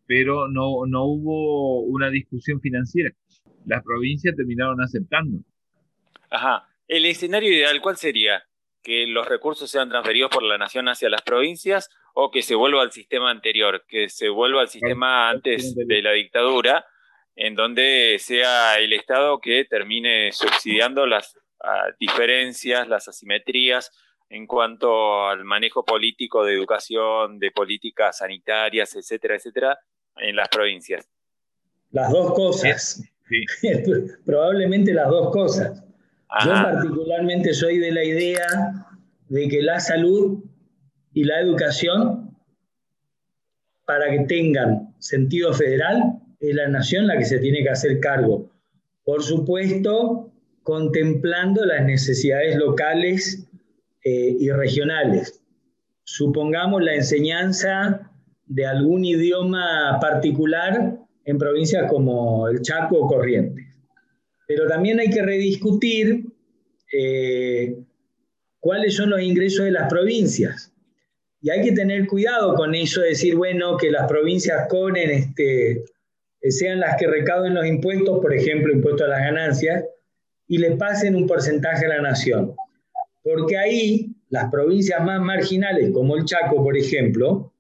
pero 0.08 0.48
no, 0.48 0.88
no 0.88 1.06
hubo 1.06 1.82
una 1.82 2.10
discusión 2.10 2.60
financiera. 2.60 3.12
Las 3.68 3.84
provincias 3.84 4.36
terminaron 4.36 4.82
aceptando. 4.82 5.38
Ajá. 6.32 6.68
El 6.88 7.06
escenario 7.06 7.54
ideal, 7.54 7.80
¿cuál 7.82 7.98
sería? 7.98 8.42
¿Que 8.86 9.06
los 9.08 9.28
recursos 9.28 9.70
sean 9.70 9.90
transferidos 9.90 10.30
por 10.30 10.44
la 10.44 10.58
nación 10.58 10.88
hacia 10.88 11.10
las 11.10 11.24
provincias 11.24 11.90
o 12.14 12.32
que 12.32 12.42
se 12.42 12.56
vuelva 12.56 12.84
al 12.84 12.94
sistema 12.94 13.30
anterior, 13.30 13.84
que 13.88 14.08
se 14.08 14.30
vuelva 14.30 14.62
al 14.62 14.70
sistema 14.70 15.30
antes 15.30 15.76
de 15.76 16.02
la 16.02 16.12
dictadura? 16.12 16.86
en 17.36 17.56
donde 17.56 18.18
sea 18.20 18.80
el 18.80 18.94
Estado 18.94 19.40
que 19.40 19.66
termine 19.66 20.32
subsidiando 20.32 21.06
las 21.06 21.38
ah, 21.62 21.88
diferencias, 22.00 22.88
las 22.88 23.08
asimetrías 23.08 23.92
en 24.30 24.48
cuanto 24.48 25.28
al 25.28 25.44
manejo 25.44 25.86
político 25.86 26.44
de 26.44 26.54
educación, 26.54 27.38
de 27.38 27.52
políticas 27.52 28.20
sanitarias, 28.20 28.96
etcétera, 28.96 29.36
etcétera, 29.36 29.80
en 30.18 30.36
las 30.36 30.50
provincias. 30.50 31.08
Las 31.92 32.12
dos 32.12 32.34
cosas. 32.34 33.04
Probablemente 34.26 34.94
las 34.94 35.10
dos 35.10 35.32
cosas. 35.32 35.84
Yo 36.44 36.52
particularmente 36.52 37.54
soy 37.54 37.78
de 37.78 37.92
la 37.92 38.04
idea 38.04 38.48
de 39.30 39.48
que 39.48 39.62
la 39.62 39.80
salud 39.80 40.44
y 41.14 41.24
la 41.24 41.40
educación, 41.40 42.36
para 43.86 44.10
que 44.12 44.26
tengan 44.26 44.94
sentido 45.00 45.54
federal, 45.54 46.20
es 46.40 46.56
la 46.56 46.68
nación 46.68 47.08
la 47.08 47.18
que 47.18 47.26
se 47.26 47.40
tiene 47.40 47.64
que 47.64 47.70
hacer 47.70 48.00
cargo. 48.00 48.52
Por 49.06 49.24
supuesto, 49.24 50.32
contemplando 50.64 51.64
las 51.66 51.86
necesidades 51.86 52.58
locales 52.58 53.48
eh, 54.04 54.36
y 54.40 54.50
regionales. 54.50 55.42
Supongamos 56.04 56.84
la 56.84 56.96
enseñanza 56.96 58.12
de 58.46 58.66
algún 58.66 59.06
idioma 59.06 60.00
particular 60.02 60.98
en 61.24 61.38
provincias 61.38 61.90
como 61.90 62.48
el 62.48 62.62
Chaco 62.62 62.98
o 62.98 63.08
Corrientes. 63.08 63.65
Pero 64.48 64.68
también 64.68 65.00
hay 65.00 65.10
que 65.10 65.22
rediscutir 65.22 66.26
eh, 66.92 67.76
cuáles 68.60 68.96
son 68.96 69.10
los 69.10 69.22
ingresos 69.22 69.66
de 69.66 69.72
las 69.72 69.90
provincias. 69.90 70.72
Y 71.42 71.50
hay 71.50 71.64
que 71.64 71.72
tener 71.72 72.08
cuidado 72.08 72.56
con 72.56 72.74
eso 72.74 73.02
de 73.02 73.10
decir, 73.10 73.36
bueno, 73.36 73.78
que 73.78 73.92
las 73.92 74.08
provincias 74.08 74.68
cobren 74.68 75.10
este, 75.12 75.84
sean 76.42 76.80
las 76.80 76.98
que 76.98 77.08
recauden 77.08 77.54
los 77.54 77.66
impuestos, 77.66 78.20
por 78.20 78.34
ejemplo, 78.34 78.72
impuestos 78.72 79.08
a 79.08 79.10
las 79.10 79.20
ganancias, 79.20 79.84
y 80.48 80.58
le 80.58 80.72
pasen 80.72 81.16
un 81.16 81.28
porcentaje 81.28 81.86
a 81.86 81.90
la 81.90 82.02
nación. 82.02 82.56
Porque 83.24 83.58
ahí 83.58 84.16
las 84.30 84.52
provincias 84.52 85.04
más 85.04 85.20
marginales, 85.22 85.92
como 85.92 86.16
el 86.16 86.26
Chaco, 86.26 86.64
por 86.64 86.78
ejemplo, 86.78 87.52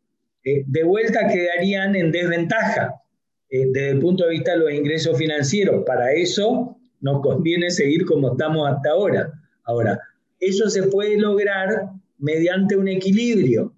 eh, 0.43 0.63
de 0.67 0.83
vuelta 0.83 1.27
quedarían 1.27 1.95
en 1.95 2.11
desventaja 2.11 3.01
eh, 3.49 3.67
desde 3.71 3.89
el 3.91 3.99
punto 3.99 4.25
de 4.25 4.31
vista 4.31 4.51
de 4.51 4.57
los 4.57 4.71
ingresos 4.71 5.17
financieros. 5.17 5.83
Para 5.85 6.11
eso 6.11 6.77
nos 7.01 7.21
conviene 7.21 7.69
seguir 7.69 8.05
como 8.05 8.31
estamos 8.31 8.69
hasta 8.69 8.91
ahora. 8.91 9.33
Ahora, 9.63 9.99
eso 10.39 10.69
se 10.69 10.83
puede 10.83 11.17
lograr 11.17 11.89
mediante 12.17 12.75
un 12.75 12.87
equilibrio 12.87 13.73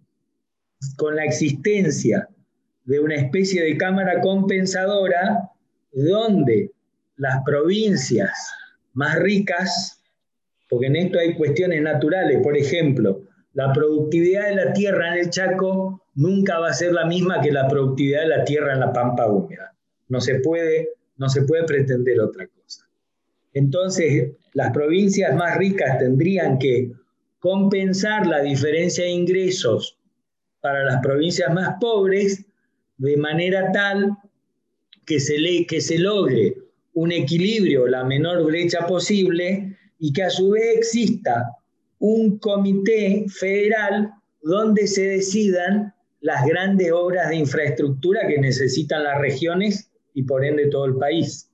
con 0.97 1.15
la 1.15 1.25
existencia 1.25 2.27
de 2.85 2.99
una 2.99 3.15
especie 3.15 3.63
de 3.63 3.77
cámara 3.77 4.21
compensadora 4.21 5.49
donde 5.91 6.71
las 7.17 7.43
provincias 7.43 8.31
más 8.93 9.19
ricas, 9.19 10.01
porque 10.69 10.87
en 10.87 10.95
esto 10.95 11.19
hay 11.19 11.35
cuestiones 11.35 11.81
naturales, 11.81 12.39
por 12.41 12.57
ejemplo, 12.57 13.23
la 13.53 13.73
productividad 13.73 14.49
de 14.49 14.55
la 14.55 14.73
tierra 14.73 15.13
en 15.13 15.19
el 15.25 15.29
Chaco 15.29 16.06
nunca 16.17 16.59
va 16.59 16.69
a 16.69 16.73
ser 16.73 16.93
la 16.93 17.05
misma 17.05 17.41
que 17.41 17.51
la 17.51 17.67
productividad 17.67 18.21
de 18.21 18.27
la 18.27 18.43
tierra 18.43 18.73
en 18.73 18.79
la 18.79 18.91
pampa 18.91 19.27
húmeda. 19.27 19.73
No 20.09 20.19
se 20.19 20.39
puede, 20.39 20.89
no 21.17 21.29
se 21.29 21.43
puede 21.43 21.63
pretender 21.63 22.19
otra 22.19 22.47
cosa. 22.47 22.87
Entonces, 23.53 24.31
las 24.53 24.71
provincias 24.71 25.35
más 25.35 25.57
ricas 25.57 25.99
tendrían 25.99 26.57
que 26.57 26.91
compensar 27.39 28.25
la 28.25 28.41
diferencia 28.41 29.03
de 29.03 29.11
ingresos 29.11 29.97
para 30.59 30.83
las 30.83 31.01
provincias 31.01 31.53
más 31.53 31.75
pobres 31.79 32.43
de 32.97 33.15
manera 33.15 33.71
tal 33.71 34.17
que 35.05 35.19
se, 35.19 35.37
le, 35.37 35.67
que 35.67 35.81
se 35.81 35.99
logre 35.99 36.57
un 36.95 37.11
equilibrio, 37.11 37.85
la 37.85 38.03
menor 38.03 38.43
brecha 38.43 38.87
posible, 38.87 39.77
y 39.99 40.11
que 40.11 40.23
a 40.23 40.31
su 40.31 40.49
vez 40.49 40.77
exista 40.77 41.55
un 41.99 42.39
comité 42.39 43.25
federal 43.29 44.11
donde 44.41 44.87
se 44.87 45.03
decidan 45.03 45.93
las 46.21 46.45
grandes 46.45 46.91
obras 46.91 47.29
de 47.29 47.35
infraestructura 47.35 48.27
que 48.27 48.37
necesitan 48.39 49.03
las 49.03 49.19
regiones 49.19 49.91
y 50.13 50.23
por 50.23 50.43
ende 50.43 50.67
todo 50.69 50.85
el 50.85 50.97
país. 50.97 51.51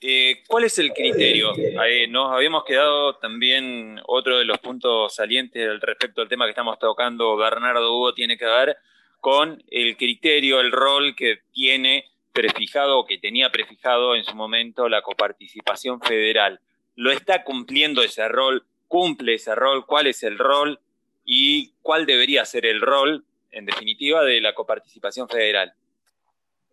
Eh, 0.00 0.42
¿Cuál 0.46 0.64
es 0.64 0.78
el 0.78 0.92
criterio? 0.92 1.52
Eh, 1.56 2.06
nos 2.08 2.30
habíamos 2.30 2.64
quedado 2.64 3.16
también 3.16 3.98
otro 4.06 4.38
de 4.38 4.44
los 4.44 4.58
puntos 4.58 5.14
salientes 5.14 5.80
respecto 5.80 6.20
al 6.20 6.28
tema 6.28 6.44
que 6.44 6.50
estamos 6.50 6.78
tocando, 6.78 7.36
Bernardo 7.36 7.96
Hugo, 7.96 8.12
tiene 8.12 8.36
que 8.36 8.44
ver 8.44 8.76
con 9.20 9.62
el 9.70 9.96
criterio, 9.96 10.60
el 10.60 10.72
rol 10.72 11.16
que 11.16 11.38
tiene 11.52 12.04
prefijado 12.34 12.98
o 12.98 13.06
que 13.06 13.16
tenía 13.16 13.50
prefijado 13.50 14.14
en 14.14 14.24
su 14.24 14.34
momento 14.34 14.88
la 14.88 15.00
coparticipación 15.00 16.00
federal. 16.02 16.60
¿Lo 16.96 17.10
está 17.10 17.42
cumpliendo 17.42 18.02
ese 18.02 18.28
rol? 18.28 18.66
¿Cumple 18.88 19.34
ese 19.34 19.54
rol? 19.54 19.86
¿Cuál 19.86 20.08
es 20.08 20.22
el 20.22 20.36
rol? 20.36 20.80
¿Y 21.24 21.72
cuál 21.80 22.04
debería 22.04 22.44
ser 22.44 22.66
el 22.66 22.82
rol, 22.82 23.24
en 23.54 23.66
definitiva, 23.66 24.24
de 24.24 24.40
la 24.40 24.54
coparticipación 24.54 25.28
federal? 25.28 25.72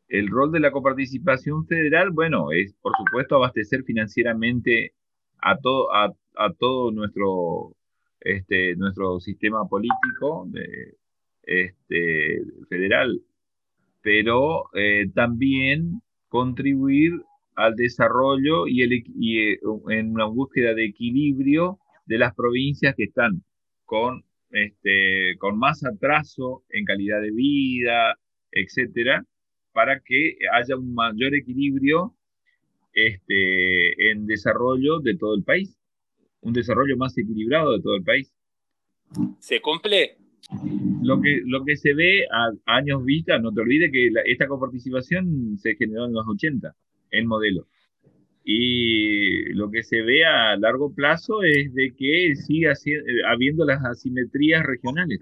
El 0.08 0.28
rol 0.28 0.52
de 0.52 0.60
la 0.60 0.72
coparticipación 0.72 1.66
federal, 1.68 2.10
bueno, 2.12 2.52
es 2.52 2.74
por 2.82 2.94
supuesto 2.98 3.36
abastecer 3.36 3.84
financieramente 3.84 4.94
a 5.42 5.58
todo, 5.58 5.94
a, 5.94 6.14
todo 6.60 6.92
nuestro, 6.92 7.76
este, 8.20 8.76
nuestro 8.76 9.20
sistema 9.20 9.66
político, 9.68 10.48
este, 11.44 12.42
federal, 12.68 13.22
pero 14.02 14.66
eh, 14.74 15.10
también 15.14 16.02
contribuir 16.28 17.14
al 17.56 17.76
desarrollo 17.76 18.68
y, 18.68 18.82
el, 18.82 19.04
y 19.16 19.54
en 19.90 20.12
una 20.12 20.26
búsqueda 20.26 20.74
de 20.74 20.86
equilibrio 20.86 21.80
de 22.06 22.18
las 22.18 22.36
provincias 22.36 22.96
que 22.96 23.04
están 23.06 23.44
con, 23.86 24.24
este, 24.52 25.38
con 25.38 25.58
más 25.58 25.84
atraso 25.86 26.64
en 26.70 26.86
calidad 26.86 27.22
de 27.22 27.32
vida, 27.32 28.18
etcétera, 28.52 29.26
para 29.74 30.00
que 30.02 30.38
haya 30.54 30.76
un 30.76 30.94
mayor 30.94 31.34
equilibrio 31.36 32.16
este, 32.94 34.12
en 34.12 34.26
desarrollo 34.26 35.00
de 35.00 35.16
todo 35.18 35.36
el 35.36 35.44
país, 35.44 35.78
un 36.42 36.54
desarrollo 36.54 36.98
más 36.98 37.18
equilibrado 37.18 37.74
de 37.74 37.82
todo 37.82 37.96
el 37.96 38.04
país. 38.04 38.34
¿Se 39.40 39.62
cumple? 39.62 40.18
Lo 41.02 41.22
que, 41.22 41.42
lo 41.46 41.64
que 41.64 41.78
se 41.78 41.94
ve 41.94 42.26
a, 42.32 42.52
años 42.66 43.06
vista, 43.06 43.40
no 43.40 43.54
te 43.54 43.62
olvides 43.62 43.92
que 43.92 44.10
esta 44.26 44.48
coparticipación 44.48 45.58
se 45.58 45.76
generó 45.76 46.06
en 46.06 46.14
los 46.14 46.28
80, 46.28 46.76
en 47.12 47.28
modelo. 47.28 47.68
Y 48.54 49.54
lo 49.54 49.72
que 49.72 49.82
se 49.82 50.02
ve 50.02 50.26
a 50.26 50.58
largo 50.58 50.94
plazo 50.94 51.42
es 51.42 51.74
de 51.74 51.94
que 51.96 52.36
sigue 52.36 52.70
habiendo 53.26 53.64
las 53.64 53.82
asimetrías 53.86 54.62
regionales. 54.66 55.22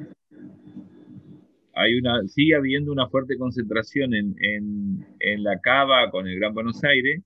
Hay 1.75 1.93
una, 1.99 2.27
sigue 2.27 2.55
habiendo 2.55 2.91
una 2.91 3.07
fuerte 3.07 3.37
concentración 3.37 4.15
en, 4.15 4.35
en, 4.41 5.05
en 5.19 5.43
la 5.43 5.59
Cava 5.59 6.09
con 6.09 6.27
el 6.27 6.39
Gran 6.39 6.55
Buenos 6.55 6.83
Aires 6.83 7.21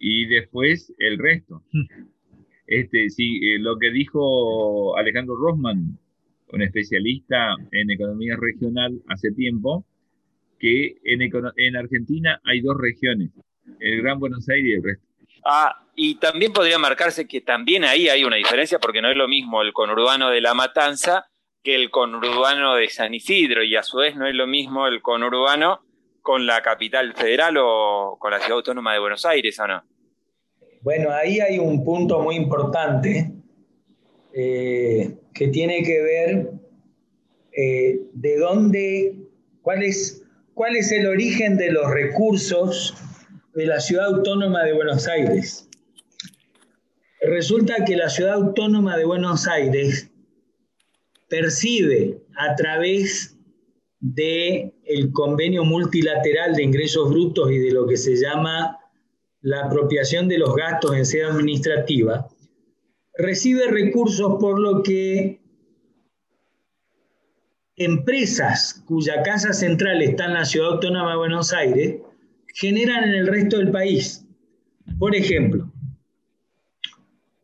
y 0.00 0.26
después 0.26 0.92
el 0.98 1.18
resto. 1.18 1.62
Este, 2.64 3.10
sí, 3.10 3.38
eh, 3.42 3.58
lo 3.58 3.76
que 3.76 3.90
dijo 3.90 4.96
Alejandro 4.96 5.36
Rosman, 5.36 5.98
un 6.52 6.62
especialista 6.62 7.54
en 7.70 7.90
economía 7.90 8.34
regional 8.36 9.02
hace 9.08 9.30
tiempo, 9.32 9.84
que 10.58 10.96
en, 11.04 11.20
en 11.56 11.76
Argentina 11.76 12.40
hay 12.44 12.62
dos 12.62 12.78
regiones, 12.78 13.30
el 13.80 14.02
Gran 14.02 14.18
Buenos 14.18 14.48
Aires 14.48 14.66
y 14.66 14.72
el 14.74 14.82
resto. 14.82 15.06
Ah, 15.44 15.82
y 15.94 16.16
también 16.16 16.52
podría 16.52 16.78
marcarse 16.78 17.26
que 17.26 17.40
también 17.40 17.84
ahí 17.84 18.08
hay 18.08 18.24
una 18.24 18.36
diferencia, 18.36 18.78
porque 18.78 19.02
no 19.02 19.10
es 19.10 19.16
lo 19.16 19.28
mismo 19.28 19.62
el 19.62 19.72
conurbano 19.72 20.30
de 20.30 20.40
La 20.40 20.54
Matanza 20.54 21.26
que 21.62 21.74
el 21.74 21.90
conurbano 21.90 22.74
de 22.74 22.88
San 22.88 23.14
Isidro, 23.14 23.62
y 23.62 23.76
a 23.76 23.82
su 23.82 23.98
vez 23.98 24.16
no 24.16 24.26
es 24.26 24.34
lo 24.34 24.46
mismo 24.46 24.86
el 24.86 25.00
conurbano 25.00 25.80
con 26.20 26.46
la 26.46 26.60
capital 26.62 27.14
federal 27.14 27.56
o 27.58 28.16
con 28.18 28.30
la 28.30 28.38
ciudad 28.38 28.56
autónoma 28.56 28.92
de 28.92 28.98
Buenos 28.98 29.24
Aires, 29.24 29.58
¿o 29.60 29.66
no? 29.66 29.82
Bueno, 30.80 31.10
ahí 31.12 31.38
hay 31.40 31.58
un 31.58 31.84
punto 31.84 32.20
muy 32.20 32.34
importante 32.34 33.30
eh, 34.32 35.14
que 35.32 35.48
tiene 35.48 35.82
que 35.82 36.02
ver 36.02 36.50
eh, 37.52 38.00
de 38.12 38.38
dónde, 38.38 39.14
cuál 39.60 39.82
es, 39.82 40.24
cuál 40.54 40.74
es 40.74 40.90
el 40.90 41.06
origen 41.06 41.56
de 41.56 41.70
los 41.70 41.88
recursos 41.88 42.96
de 43.54 43.66
la 43.66 43.80
ciudad 43.80 44.06
autónoma 44.06 44.64
de 44.64 44.72
Buenos 44.72 45.06
Aires. 45.06 45.68
Resulta 47.20 47.84
que 47.84 47.96
la 47.96 48.08
ciudad 48.08 48.34
autónoma 48.34 48.96
de 48.96 49.04
Buenos 49.04 49.46
Aires 49.46 50.10
percibe 51.28 52.22
a 52.36 52.56
través 52.56 53.38
del 54.00 54.74
el 54.84 55.12
convenio 55.12 55.64
multilateral 55.64 56.54
de 56.54 56.64
ingresos 56.64 57.08
brutos 57.10 57.50
y 57.50 57.58
de 57.58 57.70
lo 57.70 57.86
que 57.86 57.96
se 57.96 58.16
llama 58.16 58.78
la 59.40 59.66
apropiación 59.66 60.28
de 60.28 60.38
los 60.38 60.54
gastos 60.54 60.96
en 60.96 61.06
sede 61.06 61.24
administrativa, 61.24 62.28
recibe 63.14 63.68
recursos 63.68 64.36
por 64.40 64.58
lo 64.58 64.82
que 64.82 65.40
empresas 67.76 68.82
cuya 68.86 69.22
casa 69.22 69.52
central 69.52 70.02
está 70.02 70.26
en 70.26 70.34
la 70.34 70.44
ciudad 70.44 70.72
autónoma 70.72 71.12
de 71.12 71.16
Buenos 71.16 71.52
Aires 71.52 72.01
generan 72.54 73.04
en 73.04 73.14
el 73.14 73.26
resto 73.26 73.58
del 73.58 73.70
país. 73.70 74.26
Por 74.98 75.14
ejemplo, 75.14 75.72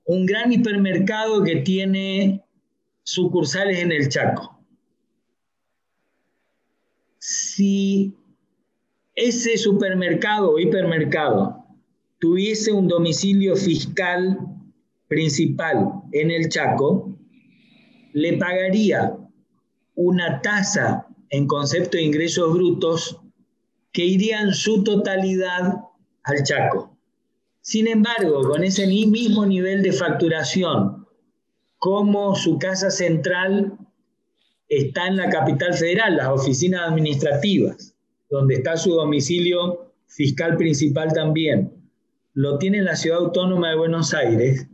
un 0.05 0.27
gran 0.27 0.53
hipermercado 0.53 1.43
que 1.45 1.57
tiene 1.57 2.45
sucursales 3.03 3.79
en 3.81 3.93
el 3.93 4.09
Chaco. 4.09 4.59
Si 7.19 8.15
ese 9.15 9.57
supermercado 9.57 10.53
o 10.53 10.59
hipermercado 10.59 11.65
tuviese 12.19 12.73
un 12.73 12.89
domicilio 12.89 13.57
fiscal 13.57 14.39
principal 15.09 16.03
en 16.13 16.31
el 16.31 16.49
Chaco, 16.49 17.19
le 18.13 18.39
pagaría 18.39 19.17
una 19.95 20.41
tasa 20.41 21.07
en 21.31 21.47
concepto 21.47 21.97
de 21.97 22.05
ingresos 22.05 22.53
brutos 22.53 23.21
que 23.99 24.05
iría 24.05 24.43
en 24.43 24.55
su 24.55 24.85
totalidad 24.85 25.75
al 26.23 26.43
Chaco. 26.45 26.97
Sin 27.61 27.89
embargo, 27.89 28.49
con 28.49 28.63
ese 28.63 28.87
mismo 28.87 29.45
nivel 29.45 29.83
de 29.83 29.91
facturación, 29.91 31.05
como 31.79 32.37
su 32.37 32.61
casa 32.61 32.93
central 32.93 33.77
está 34.69 35.09
en 35.09 35.17
la 35.17 35.29
capital 35.31 35.75
federal, 35.75 36.17
las 36.17 36.29
oficinas 36.29 36.83
administrativas, 36.89 37.97
donde 38.31 38.55
está 38.55 38.77
su 38.77 38.93
domicilio 38.93 39.93
fiscal 40.07 40.57
principal 40.57 41.13
también, 41.13 41.73
lo 42.35 42.57
tiene 42.57 42.83
la 42.83 42.95
ciudad 42.95 43.19
autónoma 43.19 43.71
de 43.71 43.79
Buenos 43.79 44.15
Aires 44.15 44.69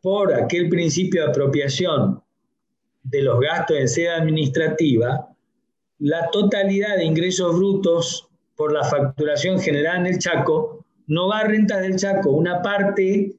por 0.00 0.32
aquel 0.32 0.70
principio 0.70 1.24
de 1.24 1.28
apropiación 1.28 2.22
de 3.02 3.20
los 3.20 3.38
gastos 3.38 3.76
en 3.76 3.86
sede 3.86 4.08
administrativa, 4.08 5.33
la 5.98 6.30
totalidad 6.30 6.96
de 6.96 7.04
ingresos 7.04 7.56
brutos 7.56 8.28
por 8.56 8.72
la 8.72 8.84
facturación 8.84 9.60
generada 9.60 9.98
en 9.98 10.06
el 10.06 10.18
Chaco 10.18 10.84
no 11.06 11.28
va 11.28 11.40
a 11.40 11.44
rentas 11.44 11.82
del 11.82 11.96
Chaco, 11.96 12.30
una 12.30 12.62
parte 12.62 13.36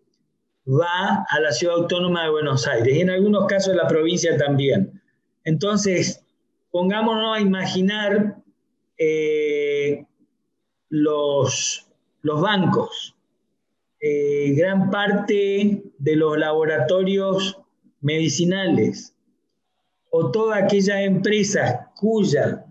va 0.68 1.26
a 1.30 1.40
la 1.40 1.52
ciudad 1.52 1.76
autónoma 1.76 2.24
de 2.24 2.32
Buenos 2.32 2.68
Aires 2.68 2.96
y 2.96 3.02
en 3.02 3.10
algunos 3.10 3.46
casos 3.46 3.76
la 3.76 3.88
provincia 3.88 4.38
también. 4.38 5.02
Entonces, 5.44 6.24
pongámonos 6.72 7.38
a 7.38 7.42
imaginar 7.42 8.38
eh, 8.98 10.06
los, 10.90 11.88
los 12.22 12.42
bancos 12.42 13.16
eh, 14.00 14.54
gran 14.56 14.92
parte 14.92 15.84
de 15.98 16.16
los 16.16 16.38
laboratorios 16.38 17.58
medicinales 18.02 19.15
o 20.18 20.32
todas 20.32 20.64
aquellas 20.64 21.02
empresas 21.02 21.88
cuya 21.94 22.66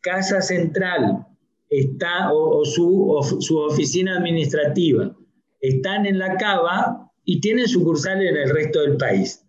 casa 0.00 0.40
central 0.40 1.26
está 1.68 2.32
o, 2.32 2.64
su, 2.64 3.36
su, 3.40 3.58
oficina 3.58 4.18
administrativa 4.18 5.12
están 5.60 6.06
en 6.06 6.20
la 6.20 6.36
cava 6.36 7.10
y 7.24 7.40
tienen 7.40 7.66
sucursales 7.66 8.30
en 8.30 8.36
el 8.36 8.50
resto 8.50 8.80
del 8.82 8.96
país. 8.96 9.44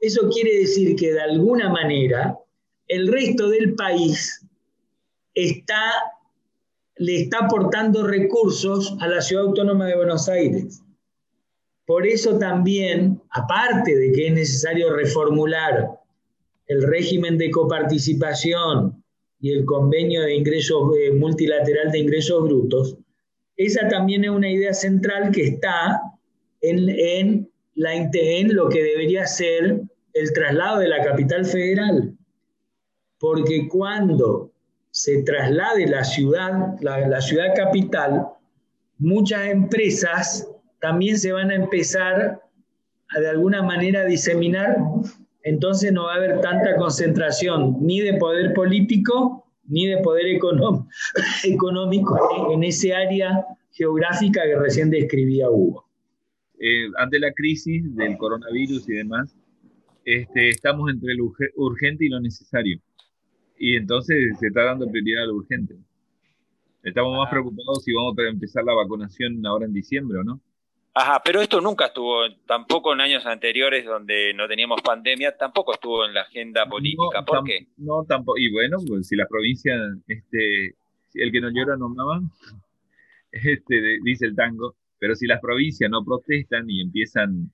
Eso 0.00 0.28
quiere 0.28 0.58
decir 0.58 0.94
que 0.94 1.14
de 1.14 1.22
alguna 1.22 1.70
manera 1.70 2.38
el 2.88 3.10
resto 3.10 3.48
del 3.48 3.74
país 3.74 4.46
está 5.32 5.80
le 6.96 7.22
está 7.22 7.46
aportando 7.46 8.06
recursos 8.06 8.94
a 9.00 9.08
la 9.08 9.22
Ciudad 9.22 9.46
Autónoma 9.46 9.86
de 9.86 9.96
Buenos 9.96 10.28
Aires. 10.28 10.82
Por 11.86 12.06
eso 12.06 12.38
también, 12.38 13.22
aparte 13.30 13.96
de 13.96 14.12
que 14.12 14.26
es 14.26 14.34
necesario 14.34 14.94
reformular 14.94 16.01
el 16.72 16.82
régimen 16.82 17.38
de 17.38 17.50
coparticipación 17.50 19.04
y 19.40 19.52
el 19.52 19.64
convenio 19.64 20.22
de 20.22 20.34
ingresos 20.34 20.96
eh, 20.96 21.12
multilateral 21.12 21.90
de 21.90 21.98
ingresos 21.98 22.44
brutos, 22.44 22.96
esa 23.56 23.88
también 23.88 24.24
es 24.24 24.30
una 24.30 24.50
idea 24.50 24.72
central 24.72 25.30
que 25.32 25.44
está 25.44 26.00
en, 26.60 26.88
en, 26.88 27.50
la, 27.74 27.94
en 27.94 28.54
lo 28.54 28.68
que 28.68 28.82
debería 28.82 29.26
ser 29.26 29.82
el 30.14 30.32
traslado 30.32 30.78
de 30.78 30.88
la 30.88 31.02
capital 31.04 31.44
federal. 31.44 32.16
Porque 33.18 33.68
cuando 33.68 34.50
se 34.90 35.22
traslade 35.22 35.86
la 35.86 36.04
ciudad, 36.04 36.74
la, 36.80 37.20
ciudad 37.20 37.54
capital, 37.54 38.28
muchas 38.98 39.46
empresas 39.48 40.48
también 40.80 41.18
se 41.18 41.32
van 41.32 41.50
a 41.50 41.54
empezar 41.54 42.42
a 43.08 43.20
de 43.20 43.28
alguna 43.28 43.62
manera 43.62 44.04
diseminar, 44.04 44.76
entonces 45.44 45.92
no 45.92 46.04
va 46.04 46.14
a 46.14 46.16
haber 46.16 46.40
tanta 46.40 46.76
concentración 46.76 47.76
ni 47.80 48.00
de 48.00 48.14
poder 48.14 48.54
político 48.54 49.46
ni 49.64 49.86
de 49.86 49.98
poder 49.98 50.26
económico 51.44 52.52
en 52.52 52.64
ese 52.64 52.94
área 52.94 53.46
geográfica 53.70 54.42
que 54.42 54.56
recién 54.56 54.90
describía 54.90 55.48
Hugo. 55.50 55.86
Eh, 56.58 56.86
ante 56.98 57.18
la 57.18 57.32
crisis 57.32 57.94
del 57.96 58.16
coronavirus 58.18 58.88
y 58.88 58.92
demás, 58.94 59.34
este, 60.04 60.50
estamos 60.50 60.90
entre 60.90 61.14
lo 61.14 61.32
urgente 61.56 62.04
y 62.04 62.08
lo 62.08 62.20
necesario 62.20 62.80
y 63.62 63.76
entonces 63.76 64.36
se 64.40 64.48
está 64.48 64.64
dando 64.64 64.90
prioridad 64.90 65.22
a 65.22 65.26
lo 65.26 65.36
urgente. 65.36 65.76
Estamos 66.82 67.16
más 67.16 67.28
ah. 67.28 67.30
preocupados 67.30 67.84
si 67.84 67.92
vamos 67.92 68.18
a 68.18 68.28
empezar 68.28 68.64
la 68.64 68.74
vacunación 68.74 69.46
ahora 69.46 69.66
en 69.66 69.72
diciembre 69.72 70.18
o 70.18 70.24
no. 70.24 70.40
Ajá, 70.94 71.22
pero 71.24 71.40
esto 71.40 71.60
nunca 71.60 71.86
estuvo, 71.86 72.28
tampoco 72.46 72.92
en 72.92 73.00
años 73.00 73.24
anteriores 73.24 73.86
donde 73.86 74.34
no 74.34 74.46
teníamos 74.46 74.82
pandemia, 74.82 75.36
tampoco 75.36 75.72
estuvo 75.72 76.04
en 76.04 76.12
la 76.12 76.22
agenda 76.22 76.66
política. 76.66 77.24
¿Por 77.24 77.44
qué? 77.44 77.66
No, 77.78 78.04
tampoco. 78.06 78.38
Y 78.38 78.52
bueno, 78.52 78.76
pues 78.86 79.08
si 79.08 79.16
las 79.16 79.26
provincias, 79.28 79.80
este, 80.06 80.74
el 81.14 81.32
que 81.32 81.40
no 81.40 81.50
llora 81.50 81.76
no 81.78 81.88
mama, 81.88 82.20
este, 83.32 83.98
dice 84.02 84.26
el 84.26 84.36
tango, 84.36 84.74
pero 84.98 85.14
si 85.14 85.26
las 85.26 85.40
provincias 85.40 85.90
no 85.90 86.04
protestan 86.04 86.68
y 86.68 86.82
empiezan 86.82 87.50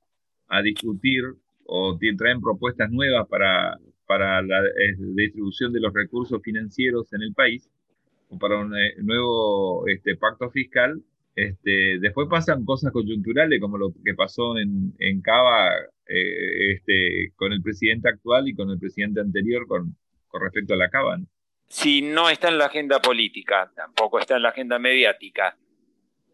a 0.49 0.61
discutir 0.61 1.23
o 1.65 1.97
traen 2.17 2.41
propuestas 2.41 2.91
nuevas 2.91 3.29
para, 3.29 3.79
para 4.07 4.43
la 4.43 4.65
eh, 4.65 4.97
distribución 4.99 5.73
de 5.73 5.81
los 5.81 5.93
recursos 5.93 6.43
financieros 6.43 7.13
en 7.13 7.23
el 7.23 7.35
país, 7.35 7.71
o 8.31 8.39
para 8.39 8.59
un 8.59 8.77
eh, 8.77 8.95
nuevo 8.99 9.87
este, 9.87 10.17
pacto 10.17 10.51
fiscal, 10.51 11.01
este, 11.39 11.99
después 12.01 12.27
pasan 12.29 12.65
cosas 12.65 12.93
coyunturales 12.93 13.61
como 13.61 13.79
lo 13.79 13.93
que 14.05 14.15
pasó 14.15 14.59
en, 14.59 14.93
en 14.99 15.23
Cava 15.23 15.71
eh, 16.07 16.73
este, 16.73 17.33
con 17.37 17.53
el 17.53 17.63
presidente 17.63 18.09
actual 18.09 18.49
y 18.49 18.55
con 18.55 18.71
el 18.71 18.79
presidente 18.79 19.21
anterior 19.21 19.67
con, 19.69 19.97
con 20.27 20.43
respecto 20.43 20.75
a 20.75 20.77
la 20.77 20.91
Cava. 20.91 21.19
Si 21.69 22.03
no 22.03 22.29
está 22.29 22.49
en 22.49 22.59
la 22.59 22.67
agenda 22.67 23.01
política, 23.01 23.71
tampoco 23.77 24.19
está 24.19 24.37
en 24.37 24.43
la 24.43 24.49
agenda 24.49 24.79
mediática, 24.79 25.57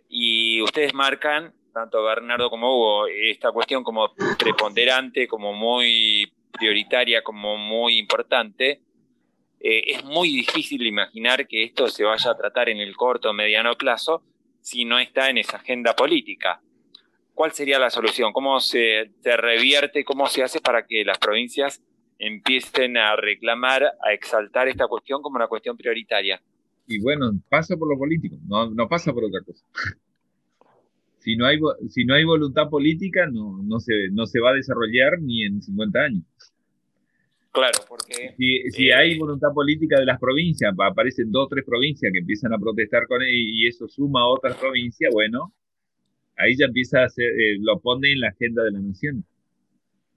y 0.08 0.62
ustedes 0.62 0.94
marcan, 0.94 1.52
tanto 1.72 2.02
Bernardo 2.04 2.48
como 2.48 2.74
Hugo, 2.74 3.06
esta 3.08 3.50
cuestión 3.50 3.82
como 3.82 4.14
preponderante, 4.38 5.26
como 5.26 5.52
muy 5.52 6.32
prioritaria, 6.52 7.22
como 7.22 7.56
muy 7.56 7.98
importante, 7.98 8.80
eh, 9.60 9.82
es 9.88 10.04
muy 10.04 10.28
difícil 10.28 10.86
imaginar 10.86 11.46
que 11.48 11.64
esto 11.64 11.88
se 11.88 12.04
vaya 12.04 12.30
a 12.30 12.36
tratar 12.36 12.68
en 12.68 12.78
el 12.78 12.96
corto 12.96 13.30
o 13.30 13.32
mediano 13.32 13.74
plazo 13.74 14.22
si 14.64 14.86
no 14.86 14.98
está 14.98 15.28
en 15.28 15.36
esa 15.36 15.58
agenda 15.58 15.94
política. 15.94 16.62
¿Cuál 17.34 17.52
sería 17.52 17.78
la 17.78 17.90
solución? 17.90 18.32
¿Cómo 18.32 18.60
se, 18.60 19.10
revierte, 19.22 20.04
cómo 20.04 20.26
se 20.26 20.42
hace 20.42 20.60
para 20.60 20.86
que 20.86 21.04
las 21.04 21.18
provincias 21.18 21.82
empiecen 22.18 22.96
a 22.96 23.14
reclamar, 23.14 23.84
a 23.84 24.14
exaltar 24.14 24.68
esta 24.68 24.86
cuestión 24.86 25.20
como 25.20 25.36
una 25.36 25.48
cuestión 25.48 25.76
prioritaria? 25.76 26.40
Y 26.86 26.98
bueno, 26.98 27.32
pasa 27.50 27.76
por 27.76 27.92
lo 27.92 27.98
político, 27.98 28.36
no, 28.46 28.88
pasa 28.88 29.12
por 29.12 29.24
otra 29.24 29.42
cosa. 29.42 29.66
si, 31.18 31.36
no 31.36 31.44
hay, 31.44 32.24
voluntad 32.24 32.70
política, 32.70 33.26
no 33.30 33.80
se 33.80 34.40
va 34.40 34.50
a 34.50 34.54
desarrollar 34.54 35.20
ni 35.20 35.44
en 35.44 35.60
50 35.60 35.98
años. 36.00 36.22
Claro, 37.54 37.78
porque... 37.88 38.34
Si, 38.72 38.90
hay 38.90 39.12
eh, 39.12 39.18
voluntad 39.18 39.52
política 39.54 40.00
de 40.00 40.04
las 40.04 40.18
provincias, 40.18 40.74
aparecen 40.76 41.30
dos 41.30 41.46
o 41.46 41.48
tres 41.48 41.64
provincias 41.64 42.12
que 42.12 42.18
empiezan 42.18 42.52
a 42.52 42.58
protestar 42.58 43.06
con 43.06 43.22
él 43.22 43.30
y 43.30 43.68
eso 43.68 43.86
suma 43.86 44.22
a 44.22 44.26
otras 44.26 44.56
provincias, 44.56 45.12
bueno, 45.14 45.52
ahí 46.36 46.56
ya 46.56 46.66
empieza 46.66 47.04
a 47.04 47.08
ser, 47.08 47.26
eh, 47.26 47.56
lo 47.60 47.78
pone 47.78 48.10
en 48.10 48.22
la 48.22 48.30
agenda 48.30 48.64
de 48.64 48.72
la 48.72 48.80
nación. 48.80 49.24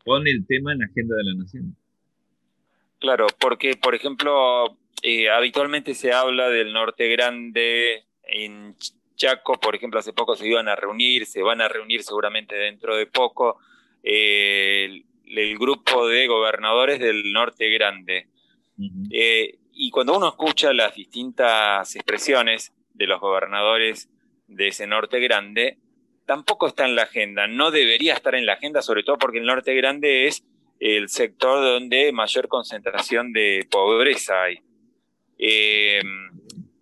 Pone 0.04 0.32
el 0.32 0.48
tema 0.48 0.72
en 0.72 0.80
la 0.80 0.86
agenda 0.86 1.16
de 1.16 1.24
la 1.24 1.36
nación. 1.36 1.76
Claro, 2.98 3.28
porque, 3.40 3.76
por 3.76 3.94
ejemplo, 3.94 4.76
eh, 5.04 5.30
habitualmente 5.30 5.94
se 5.94 6.14
habla 6.14 6.50
del 6.50 6.74
norte 6.74 7.08
grande 7.08 8.06
en 8.24 8.76
Chaco, 9.16 9.60
por 9.60 9.76
ejemplo, 9.76 10.00
hace 10.00 10.12
poco 10.12 10.36
se 10.36 10.48
iban 10.48 10.68
a 10.70 10.76
reunir, 10.76 11.28
se 11.28 11.44
van 11.44 11.62
a 11.62 11.68
reunir 11.68 12.02
seguramente 12.02 12.56
dentro 12.56 12.96
de 12.96 13.06
poco 13.06 13.60
el 15.30 15.58
grupo 15.58 16.08
de 16.08 16.28
gobernadores 16.28 17.00
del 17.00 17.32
norte 17.32 17.70
grande. 17.70 18.28
Eh, 19.12 19.58
y 19.74 19.90
cuando 19.92 20.18
uno 20.18 20.28
escucha 20.30 20.74
las 20.74 20.96
distintas 20.96 21.96
expresiones 21.96 22.74
de 22.94 23.08
los 23.08 23.20
gobernadores 23.20 24.10
de 24.48 24.70
ese 24.70 24.88
norte 24.88 25.20
grande, 25.20 25.78
tampoco 26.26 26.68
está 26.68 26.86
en 26.86 26.96
la 26.96 27.04
agenda, 27.04 27.48
no 27.48 27.72
debería 27.72 28.14
estar 28.14 28.36
en 28.36 28.46
la 28.46 28.54
agenda, 28.54 28.82
sobre 28.82 29.04
todo 29.04 29.18
porque 29.18 29.40
el 29.40 29.46
norte 29.46 29.74
grande 29.76 30.28
es 30.28 30.44
el 30.80 31.10
sector 31.10 31.60
donde 31.62 32.12
mayor 32.12 32.48
concentración 32.48 33.34
de 33.34 33.68
pobreza 33.70 34.44
hay. 34.44 34.60
Eh, 35.40 36.02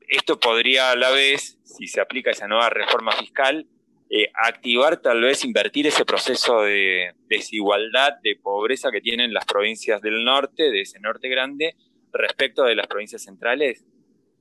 esto 0.08 0.40
podría 0.40 0.92
a 0.92 0.96
la 0.96 1.12
vez, 1.12 1.60
si 1.64 1.88
se 1.88 2.02
aplica 2.02 2.32
esa 2.32 2.48
nueva 2.48 2.70
reforma 2.70 3.12
fiscal, 3.14 3.68
eh, 4.10 4.30
activar, 4.36 5.02
tal 5.02 5.22
vez 5.22 5.44
invertir 5.44 5.88
ese 5.88 6.06
proceso 6.06 6.62
de 6.62 7.14
desigualdad, 7.28 8.14
de 8.24 8.36
pobreza 8.36 8.92
que 8.92 9.02
tienen 9.02 9.34
las 9.34 9.46
provincias 9.46 10.02
del 10.02 10.24
norte, 10.24 10.70
de 10.72 10.82
ese 10.82 11.00
norte 11.00 11.28
grande, 11.28 11.76
respecto 12.14 12.64
de 12.64 12.76
las 12.76 12.88
provincias 12.88 13.24
centrales? 13.24 13.86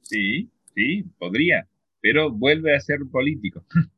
Sí, 0.03 0.51
sí, 0.75 1.05
podría, 1.19 1.67
pero 2.01 2.31
vuelve 2.31 2.75
a 2.75 2.81
ser 2.81 3.01
político. 3.11 3.65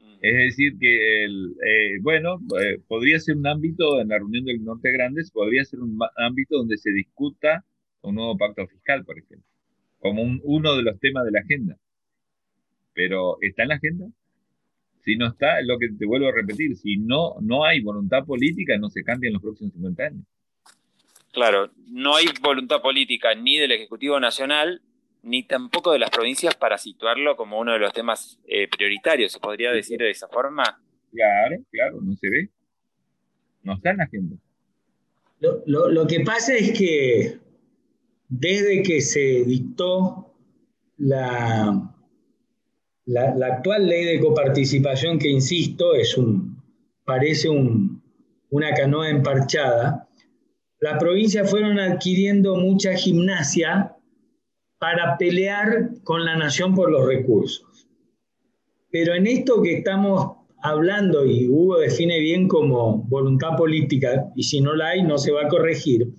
Mm. 0.00 0.18
Es 0.20 0.34
decir, 0.34 0.78
que, 0.78 1.24
el, 1.24 1.56
eh, 1.64 1.98
bueno, 2.00 2.38
eh, 2.60 2.78
podría 2.86 3.18
ser 3.20 3.36
un 3.36 3.46
ámbito 3.46 4.00
en 4.00 4.08
la 4.08 4.18
reunión 4.18 4.44
del 4.44 4.64
Norte 4.64 4.92
Grande, 4.92 5.22
podría 5.32 5.64
ser 5.64 5.80
un 5.80 5.98
ámbito 6.16 6.56
donde 6.56 6.76
se 6.76 6.90
discuta 6.90 7.64
un 8.02 8.14
nuevo 8.14 8.36
pacto 8.36 8.66
fiscal, 8.66 9.04
por 9.04 9.18
ejemplo, 9.18 9.46
como 9.98 10.22
uno 10.42 10.76
de 10.76 10.82
los 10.82 10.98
temas 11.00 11.24
de 11.24 11.30
la 11.32 11.40
agenda. 11.40 11.76
Pero, 12.94 13.38
¿está 13.40 13.62
en 13.62 13.68
la 13.68 13.74
agenda? 13.76 14.06
Si 15.08 15.16
no 15.16 15.28
está, 15.28 15.58
es 15.58 15.66
lo 15.66 15.78
que 15.78 15.88
te 15.98 16.04
vuelvo 16.04 16.28
a 16.28 16.32
repetir, 16.32 16.76
si 16.76 16.98
no, 16.98 17.36
no 17.40 17.64
hay 17.64 17.80
voluntad 17.80 18.26
política, 18.26 18.76
no 18.76 18.90
se 18.90 19.02
cambia 19.02 19.28
en 19.28 19.32
los 19.32 19.42
próximos 19.42 19.72
50 19.72 20.02
años. 20.02 20.26
Claro, 21.32 21.70
no 21.90 22.14
hay 22.14 22.26
voluntad 22.42 22.82
política 22.82 23.34
ni 23.34 23.56
del 23.56 23.72
Ejecutivo 23.72 24.20
Nacional, 24.20 24.82
ni 25.22 25.44
tampoco 25.44 25.92
de 25.92 25.98
las 25.98 26.10
provincias 26.10 26.56
para 26.56 26.76
situarlo 26.76 27.36
como 27.36 27.58
uno 27.58 27.72
de 27.72 27.78
los 27.78 27.94
temas 27.94 28.38
eh, 28.46 28.68
prioritarios, 28.68 29.32
¿se 29.32 29.40
podría 29.40 29.72
decir 29.72 29.98
de 29.98 30.10
esa 30.10 30.28
forma? 30.28 30.78
Claro, 31.10 31.56
claro, 31.70 32.00
no 32.02 32.14
se 32.14 32.28
ve. 32.28 32.50
No 33.62 33.76
está 33.76 33.92
en 33.92 33.96
la 33.96 34.04
agenda. 34.04 34.36
lo 35.40 36.06
que 36.06 36.20
pasa 36.20 36.54
es 36.54 36.78
que 36.78 37.38
desde 38.28 38.82
que 38.82 39.00
se 39.00 39.44
dictó 39.46 40.34
la, 40.98 41.94
la, 43.08 43.46
actual 43.46 43.86
ley 43.86 44.04
de 44.04 44.20
coparticipación, 44.20 45.18
que 45.18 45.28
insisto, 45.28 45.94
es 45.94 46.16
un, 46.16 46.62
parece 47.04 47.48
una 47.48 48.74
canoa 48.74 49.08
emparchada, 49.08 50.08
las 50.80 50.98
provincias 50.98 51.50
fueron 51.50 51.80
adquiriendo 51.80 52.56
mucha 52.56 52.94
gimnasia 52.94 53.96
para 54.78 55.16
pelear 55.16 55.90
con 56.04 56.24
la 56.24 56.36
nación 56.36 56.74
por 56.74 56.90
los 56.90 57.06
recursos. 57.06 57.88
Pero 58.90 59.14
en 59.14 59.26
esto 59.26 59.62
que 59.62 59.78
estamos 59.78 60.36
hablando, 60.62 61.24
y 61.24 61.48
Hugo 61.48 61.78
define 61.78 62.20
bien 62.20 62.46
como 62.46 62.98
voluntad 63.04 63.56
política, 63.56 64.30
y 64.36 64.42
si 64.42 64.60
no 64.60 64.74
la 64.74 64.88
hay, 64.88 65.02
no 65.02 65.16
se 65.16 65.32
va 65.32 65.44
a 65.44 65.48
corregir, 65.48 66.12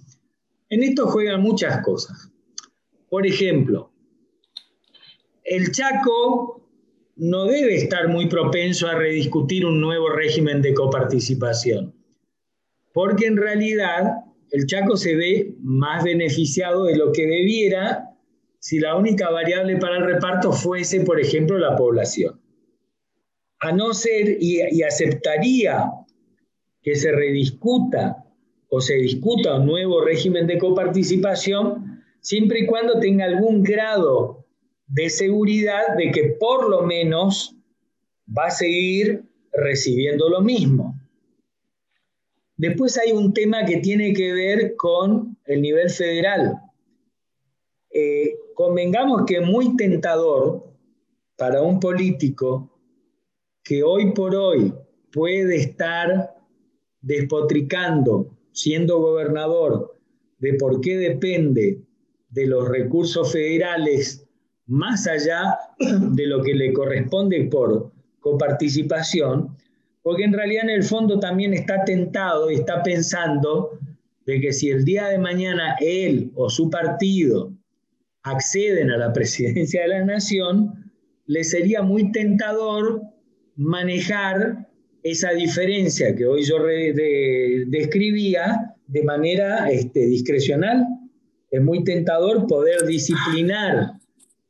en 0.69 0.83
esto 0.83 1.07
juegan 1.07 1.41
muchas 1.41 1.83
cosas. 1.83 2.31
Por 3.09 3.25
ejemplo, 3.25 3.91
el 5.43 5.71
Chaco 5.71 6.58
no 7.19 7.45
debe 7.45 7.75
estar 7.75 8.07
muy 8.07 8.27
propenso 8.27 8.87
a 8.87 8.95
rediscutir 8.95 9.65
un 9.65 9.81
nuevo 9.81 10.09
régimen 10.09 10.61
de 10.61 10.73
coparticipación, 10.73 11.93
porque 12.93 13.27
en 13.27 13.35
realidad 13.35 14.23
el 14.51 14.65
Chaco 14.65 14.95
se 14.95 15.15
ve 15.15 15.53
más 15.61 16.03
beneficiado 16.03 16.85
de 16.85 16.95
lo 16.95 17.11
que 17.11 17.27
debiera 17.27 18.09
si 18.59 18.79
la 18.79 18.95
única 18.95 19.29
variable 19.29 19.77
para 19.77 19.97
el 19.97 20.05
reparto 20.05 20.53
fuese, 20.53 21.01
por 21.01 21.19
ejemplo, 21.19 21.57
la 21.57 21.75
población. 21.75 22.41
A 23.59 23.73
no 23.73 23.93
ser, 23.93 24.37
y, 24.39 24.81
aceptaría 24.81 25.91
que 26.81 26.95
se 26.95 27.11
rediscuta 27.11 28.23
o 28.69 28.79
se 28.79 28.95
discuta 28.95 29.55
un 29.55 29.65
nuevo 29.65 30.01
régimen 30.01 30.47
de 30.47 30.57
coparticipación, 30.57 32.01
siempre 32.21 32.61
y 32.61 32.65
cuando 32.65 32.99
tenga 32.99 33.25
algún 33.25 33.63
grado 33.63 34.38
de 34.89 35.09
seguridad 35.09 35.95
de 35.97 36.11
que 36.11 36.35
por 36.39 36.69
lo 36.69 36.81
menos 36.81 37.55
va 38.27 38.47
a 38.47 38.51
seguir 38.51 39.23
recibiendo 39.53 40.29
lo 40.29 40.41
mismo. 40.41 40.99
Después 42.57 42.97
hay 42.97 43.13
un 43.13 43.33
tema 43.33 43.65
que 43.65 43.77
tiene 43.77 44.13
que 44.13 44.33
ver 44.33 44.75
con 44.75 45.37
el 45.45 45.61
nivel 45.61 45.89
federal. 45.89 46.59
Eh, 47.91 48.35
convengamos 48.53 49.23
que 49.25 49.39
muy 49.39 49.77
tentador 49.77 50.67
para 51.37 51.61
un 51.61 51.79
político 51.79 52.69
que 53.63 53.83
hoy 53.83 54.11
por 54.11 54.35
hoy 54.35 54.73
puede 55.11 55.55
estar 55.55 56.35
despotricando, 57.01 58.35
siendo 58.51 58.99
gobernador, 58.99 59.95
de 60.39 60.53
por 60.55 60.81
qué 60.81 60.97
depende 60.97 61.81
de 62.29 62.47
los 62.47 62.67
recursos 62.67 63.31
federales 63.31 64.28
más 64.69 65.07
allá 65.07 65.57
de 65.79 66.27
lo 66.27 66.41
que 66.41 66.53
le 66.53 66.71
corresponde 66.71 67.43
por 67.45 67.91
coparticipación, 68.19 69.57
porque 70.03 70.23
en 70.23 70.33
realidad 70.33 70.63
en 70.63 70.69
el 70.69 70.83
fondo 70.83 71.19
también 71.19 71.53
está 71.53 71.83
tentado 71.83 72.49
está 72.49 72.81
pensando 72.83 73.79
de 74.25 74.39
que 74.39 74.53
si 74.53 74.69
el 74.69 74.85
día 74.85 75.07
de 75.07 75.17
mañana 75.17 75.75
él 75.81 76.31
o 76.35 76.49
su 76.49 76.69
partido 76.69 77.51
acceden 78.23 78.91
a 78.91 78.97
la 78.97 79.11
presidencia 79.11 79.81
de 79.81 79.87
la 79.87 80.05
nación, 80.05 80.91
le 81.25 81.43
sería 81.43 81.81
muy 81.81 82.11
tentador 82.11 83.01
manejar 83.55 84.67
esa 85.01 85.31
diferencia 85.31 86.15
que 86.15 86.25
hoy 86.25 86.43
yo 86.43 86.57
describía 87.67 88.75
de 88.87 89.03
manera 89.03 89.69
este, 89.71 90.05
discrecional. 90.05 90.85
Es 91.49 91.61
muy 91.61 91.83
tentador 91.83 92.45
poder 92.47 92.85
disciplinar 92.85 93.98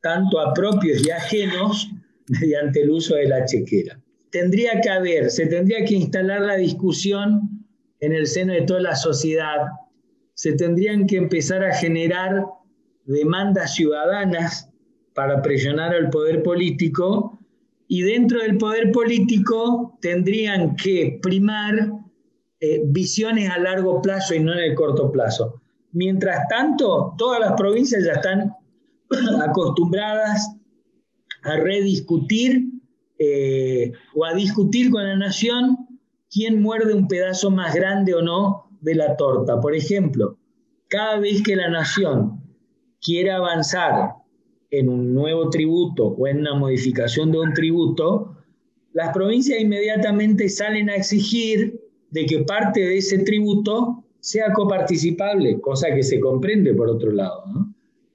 tanto 0.02 0.40
a 0.40 0.54
propios 0.54 1.06
y 1.06 1.10
ajenos 1.10 1.90
mediante 2.28 2.82
el 2.82 2.90
uso 2.90 3.16
de 3.16 3.28
la 3.28 3.44
chequera. 3.44 4.00
Tendría 4.30 4.80
que 4.80 4.90
haber, 4.90 5.30
se 5.30 5.46
tendría 5.46 5.84
que 5.84 5.94
instalar 5.94 6.42
la 6.42 6.56
discusión 6.56 7.66
en 8.00 8.12
el 8.12 8.26
seno 8.26 8.52
de 8.52 8.62
toda 8.62 8.80
la 8.80 8.94
sociedad, 8.94 9.66
se 10.34 10.52
tendrían 10.52 11.06
que 11.06 11.16
empezar 11.16 11.64
a 11.64 11.74
generar 11.74 12.46
demandas 13.04 13.74
ciudadanas 13.74 14.70
para 15.14 15.42
presionar 15.42 15.94
al 15.94 16.08
poder 16.10 16.42
político 16.42 17.38
y 17.88 18.02
dentro 18.02 18.40
del 18.40 18.56
poder 18.56 18.92
político 18.92 19.98
tendrían 20.00 20.76
que 20.76 21.18
primar 21.20 21.92
eh, 22.60 22.82
visiones 22.86 23.50
a 23.50 23.58
largo 23.58 24.00
plazo 24.00 24.34
y 24.34 24.38
no 24.38 24.52
en 24.52 24.60
el 24.60 24.74
corto 24.74 25.10
plazo. 25.10 25.60
Mientras 25.92 26.46
tanto, 26.48 27.14
todas 27.18 27.40
las 27.40 27.52
provincias 27.54 28.04
ya 28.04 28.12
están 28.12 28.54
acostumbradas 29.48 30.56
a 31.42 31.56
rediscutir 31.56 32.70
eh, 33.18 33.92
o 34.14 34.24
a 34.24 34.34
discutir 34.34 34.90
con 34.90 35.04
la 35.04 35.16
nación 35.16 35.76
quién 36.30 36.62
muerde 36.62 36.94
un 36.94 37.08
pedazo 37.08 37.50
más 37.50 37.74
grande 37.74 38.14
o 38.14 38.22
no 38.22 38.70
de 38.80 38.94
la 38.94 39.16
torta. 39.16 39.60
Por 39.60 39.74
ejemplo, 39.74 40.38
cada 40.88 41.18
vez 41.18 41.42
que 41.42 41.56
la 41.56 41.68
nación 41.68 42.42
quiere 43.02 43.30
avanzar 43.30 44.14
en 44.70 44.88
un 44.88 45.12
nuevo 45.12 45.50
tributo 45.50 46.06
o 46.06 46.26
en 46.26 46.38
una 46.38 46.54
modificación 46.54 47.32
de 47.32 47.40
un 47.40 47.52
tributo, 47.52 48.36
las 48.92 49.12
provincias 49.12 49.60
inmediatamente 49.60 50.48
salen 50.48 50.88
a 50.90 50.96
exigir 50.96 51.80
de 52.10 52.26
que 52.26 52.40
parte 52.40 52.80
de 52.80 52.98
ese 52.98 53.18
tributo 53.18 54.04
sea 54.20 54.52
coparticipable, 54.52 55.60
cosa 55.60 55.94
que 55.94 56.02
se 56.02 56.20
comprende 56.20 56.74
por 56.74 56.88
otro 56.88 57.10
lado. 57.12 57.44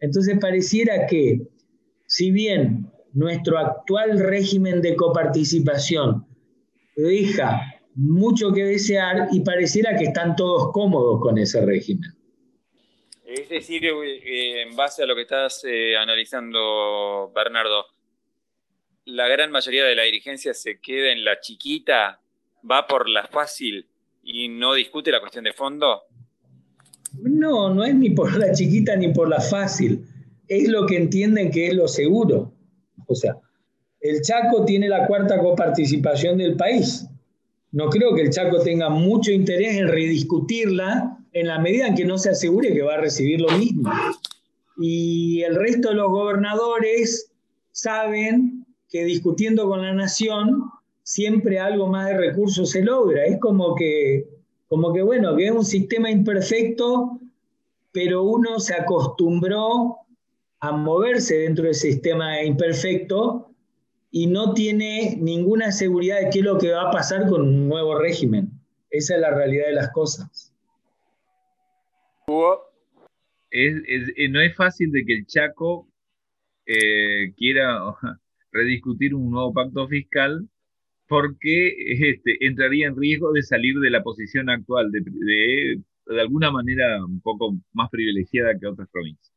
Entonces 0.05 0.37
pareciera 0.39 1.07
que, 1.07 1.41
si 2.05 2.29
bien 2.29 2.91
nuestro 3.13 3.57
actual 3.57 4.19
régimen 4.19 4.79
de 4.81 4.95
coparticipación 4.95 6.27
deja 6.95 7.81
mucho 7.95 8.51
que 8.53 8.63
desear 8.65 9.29
y 9.31 9.39
pareciera 9.39 9.97
que 9.97 10.03
están 10.05 10.35
todos 10.35 10.71
cómodos 10.71 11.19
con 11.21 11.39
ese 11.39 11.65
régimen. 11.65 12.11
Es 13.25 13.49
decir, 13.49 13.83
eh, 13.83 14.61
en 14.61 14.75
base 14.75 15.01
a 15.01 15.07
lo 15.07 15.15
que 15.15 15.23
estás 15.23 15.63
eh, 15.67 15.97
analizando, 15.97 17.31
Bernardo, 17.33 17.87
la 19.05 19.27
gran 19.27 19.49
mayoría 19.49 19.85
de 19.85 19.95
la 19.95 20.03
dirigencia 20.03 20.53
se 20.53 20.79
queda 20.79 21.11
en 21.11 21.25
la 21.25 21.39
chiquita, 21.39 22.21
va 22.69 22.85
por 22.85 23.09
la 23.09 23.25
fácil 23.25 23.87
y 24.21 24.49
no 24.49 24.75
discute 24.75 25.11
la 25.11 25.19
cuestión 25.19 25.45
de 25.45 25.53
fondo. 25.53 26.03
No, 27.21 27.73
no 27.73 27.83
es 27.83 27.95
ni 27.95 28.11
por 28.11 28.35
la 28.37 28.51
chiquita 28.51 28.95
ni 28.95 29.13
por 29.13 29.29
la 29.29 29.39
fácil. 29.39 30.05
Es 30.47 30.67
lo 30.67 30.85
que 30.85 30.97
entienden 30.97 31.51
que 31.51 31.67
es 31.67 31.73
lo 31.73 31.87
seguro. 31.87 32.53
O 33.07 33.15
sea, 33.15 33.37
el 33.99 34.21
Chaco 34.21 34.65
tiene 34.65 34.87
la 34.87 35.07
cuarta 35.07 35.39
coparticipación 35.39 36.37
del 36.37 36.55
país. 36.55 37.07
No 37.71 37.89
creo 37.89 38.13
que 38.15 38.21
el 38.21 38.29
Chaco 38.29 38.59
tenga 38.59 38.89
mucho 38.89 39.31
interés 39.31 39.77
en 39.77 39.87
rediscutirla 39.87 41.17
en 41.33 41.47
la 41.47 41.59
medida 41.59 41.87
en 41.87 41.95
que 41.95 42.05
no 42.05 42.17
se 42.17 42.29
asegure 42.29 42.73
que 42.73 42.81
va 42.81 42.93
a 42.93 43.01
recibir 43.01 43.41
lo 43.41 43.49
mismo. 43.57 43.91
Y 44.77 45.41
el 45.41 45.55
resto 45.55 45.89
de 45.89 45.95
los 45.95 46.09
gobernadores 46.09 47.31
saben 47.71 48.65
que 48.89 49.03
discutiendo 49.03 49.67
con 49.67 49.81
la 49.81 49.93
nación 49.93 50.71
siempre 51.03 51.59
algo 51.59 51.87
más 51.87 52.07
de 52.07 52.17
recursos 52.17 52.71
se 52.71 52.81
logra. 52.81 53.25
Es 53.25 53.39
como 53.39 53.75
que, 53.75 54.25
como 54.75 54.93
que 54.93 55.01
bueno, 55.01 55.37
que 55.37 55.45
es 55.45 55.51
un 55.53 55.63
sistema 55.63 56.11
imperfecto, 56.11 57.21
pero 57.93 58.23
uno 58.23 58.59
se 58.59 58.73
acostumbró 58.73 59.99
a 60.59 60.73
moverse 60.73 61.33
dentro 61.37 61.63
del 61.63 61.75
sistema 61.75 62.43
imperfecto 62.43 63.53
y 64.11 64.27
no 64.27 64.53
tiene 64.53 65.15
ninguna 65.17 65.71
seguridad 65.71 66.19
de 66.19 66.29
qué 66.29 66.39
es 66.39 66.43
lo 66.45 66.57
que 66.57 66.71
va 66.71 66.89
a 66.89 66.91
pasar 66.91 67.29
con 67.29 67.43
un 67.43 67.69
nuevo 67.69 67.97
régimen. 67.97 68.49
Esa 68.89 69.15
es 69.15 69.21
la 69.21 69.33
realidad 69.33 69.67
de 69.67 69.75
las 69.75 69.91
cosas. 69.93 70.53
Eh, 73.51 74.27
no 74.29 74.41
es 74.41 74.53
fácil 74.57 74.91
de 74.91 75.05
que 75.05 75.13
el 75.13 75.25
Chaco 75.25 75.87
eh, 76.65 77.33
quiera 77.37 77.79
rediscutir 78.51 79.15
un 79.15 79.31
nuevo 79.31 79.53
pacto 79.53 79.87
fiscal 79.87 80.45
porque 81.07 81.75
este, 82.09 82.45
entraría 82.45 82.87
en 82.87 82.95
riesgo 82.95 83.31
de 83.31 83.43
salir 83.43 83.75
de 83.79 83.89
la 83.89 84.03
posición 84.03 84.49
actual, 84.49 84.91
de, 84.91 85.01
de, 85.01 86.21
alguna 86.21 86.51
manera 86.51 87.03
un 87.03 87.21
poco 87.21 87.55
más 87.73 87.89
privilegiada 87.89 88.57
que 88.59 88.67
otras 88.67 88.89
provincias. 88.89 89.33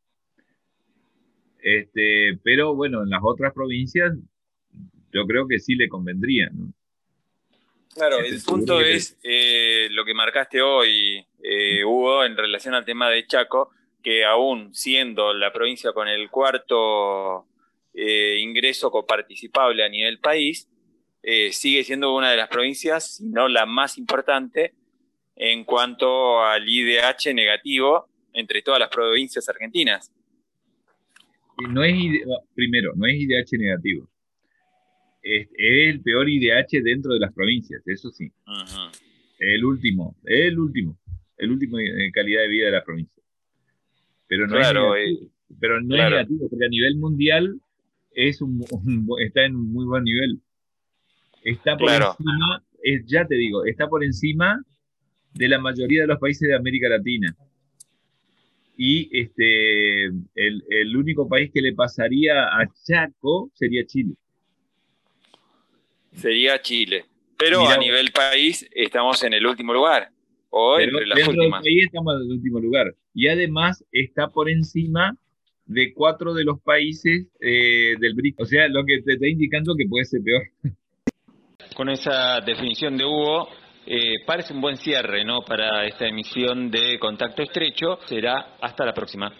Este, 1.61 2.39
pero 2.43 2.75
bueno, 2.75 3.03
en 3.03 3.09
las 3.09 3.21
otras 3.23 3.53
provincias 3.53 4.15
yo 5.11 5.25
creo 5.25 5.47
que 5.47 5.59
sí 5.59 5.75
le 5.75 5.89
convendría. 5.89 6.49
¿no? 6.53 6.71
Claro, 7.93 8.19
el 8.19 8.41
punto 8.43 8.81
es 8.81 9.17
eh, 9.23 9.87
lo 9.91 10.05
que 10.05 10.13
marcaste 10.13 10.61
hoy, 10.61 11.25
eh, 11.43 11.83
Hugo, 11.83 12.23
en 12.23 12.37
relación 12.37 12.73
al 12.73 12.85
tema 12.85 13.09
de 13.09 13.25
Chaco, 13.25 13.71
que 14.03 14.23
aún 14.23 14.73
siendo 14.73 15.33
la 15.33 15.51
provincia 15.51 15.91
con 15.91 16.07
el 16.07 16.29
cuarto 16.29 17.45
eh, 17.93 18.37
ingreso 18.39 18.91
coparticipable 18.91 19.83
a 19.83 19.89
nivel 19.89 20.19
país, 20.19 20.69
eh, 21.23 21.51
sigue 21.51 21.83
siendo 21.83 22.15
una 22.15 22.31
de 22.31 22.37
las 22.37 22.49
provincias, 22.49 23.15
si 23.15 23.27
no 23.27 23.47
la 23.47 23.65
más 23.65 23.97
importante, 23.97 24.73
en 25.35 25.63
cuanto 25.63 26.41
al 26.41 26.67
IDH 26.67 27.33
negativo 27.33 28.07
entre 28.33 28.61
todas 28.61 28.79
las 28.79 28.89
provincias 28.89 29.47
argentinas. 29.49 30.11
No 31.69 31.83
es, 31.83 31.95
primero, 32.55 32.93
no 32.95 33.05
es 33.05 33.15
IDH 33.15 33.57
negativo 33.57 34.09
es, 35.21 35.49
el 35.57 36.01
peor 36.01 36.29
IDH 36.29 36.81
dentro 36.83 37.13
de 37.13 37.19
las 37.19 37.33
provincias, 37.33 37.81
eso 37.87 38.09
sí. 38.11 38.31
El 39.39 39.63
último, 39.63 40.15
el 40.25 40.59
último, 40.59 40.97
el 41.37 41.51
último 41.51 41.79
en 41.79 42.11
calidad 42.11 42.41
de 42.41 42.47
vida 42.47 42.65
de 42.65 42.71
la 42.71 42.83
provincia. 42.83 43.23
Pero 44.27 44.47
no, 44.47 44.59
es, 44.59 44.73
negativo, 44.73 44.95
eh, 44.95 45.29
pero 45.59 45.81
no 45.81 45.95
es 45.95 46.01
negativo, 46.01 46.49
porque 46.49 46.65
a 46.65 46.69
nivel 46.69 46.97
mundial 46.97 47.59
es 48.11 48.41
un, 48.41 48.65
está 49.19 49.45
en 49.45 49.55
un 49.55 49.71
muy 49.71 49.85
buen 49.85 50.03
nivel. 50.03 50.39
Está 51.43 51.77
por 51.77 51.89
encima, 51.89 52.63
ya 53.05 53.25
te 53.25 53.35
digo, 53.35 53.65
está 53.65 53.87
por 53.87 54.03
encima 54.03 54.63
de 55.33 55.47
la 55.47 55.59
mayoría 55.59 56.01
de 56.01 56.07
los 56.07 56.19
países 56.19 56.47
de 56.47 56.55
América 56.55 56.89
Latina. 56.89 57.35
Y 58.77 59.09
este, 59.17 60.05
el, 60.05 60.63
el 60.69 60.95
único 60.95 61.27
país 61.27 61.51
que 61.53 61.61
le 61.61 61.73
pasaría 61.73 62.45
a 62.45 62.65
Chaco 62.85 63.51
sería 63.53 63.85
Chile 63.85 64.15
sería 66.13 66.61
Chile. 66.61 67.05
Pero 67.37 67.67
a 67.67 67.77
nivel 67.77 68.11
país 68.11 68.67
estamos 68.71 69.23
en 69.23 69.33
el 69.33 69.45
último 69.45 69.73
lugar. 69.73 70.09
O 70.49 70.79
entre 70.79 71.05
las 71.05 71.27
últimas. 71.27 71.63
Del 71.63 71.71
país 71.71 71.85
estamos 71.85 72.15
en 72.15 72.21
el 72.23 72.31
último 72.31 72.59
lugar. 72.59 72.95
Y 73.13 73.27
además 73.27 73.83
está 73.91 74.27
por 74.27 74.49
encima 74.49 75.17
de 75.65 75.93
cuatro 75.93 76.33
de 76.33 76.43
los 76.43 76.59
países 76.61 77.27
eh, 77.39 77.95
del 77.99 78.13
BRIC. 78.15 78.39
O 78.39 78.45
sea, 78.45 78.67
lo 78.67 78.83
que 78.85 79.01
te 79.01 79.13
está 79.13 79.27
indicando 79.27 79.75
que 79.75 79.85
puede 79.87 80.05
ser 80.05 80.21
peor. 80.21 80.41
Con 81.79 81.87
esa 81.87 82.41
definición 82.41 82.97
de 82.97 83.05
Hugo, 83.05 83.47
eh, 83.85 84.25
parece 84.25 84.51
un 84.51 84.59
buen 84.59 84.75
cierre 84.75 85.23
¿no? 85.23 85.43
para 85.43 85.85
esta 85.85 86.05
emisión 86.05 86.69
de 86.69 86.99
Contacto 86.99 87.41
Estrecho. 87.41 87.99
Será 88.05 88.57
hasta 88.59 88.83
la 88.83 88.91
próxima. 88.91 89.31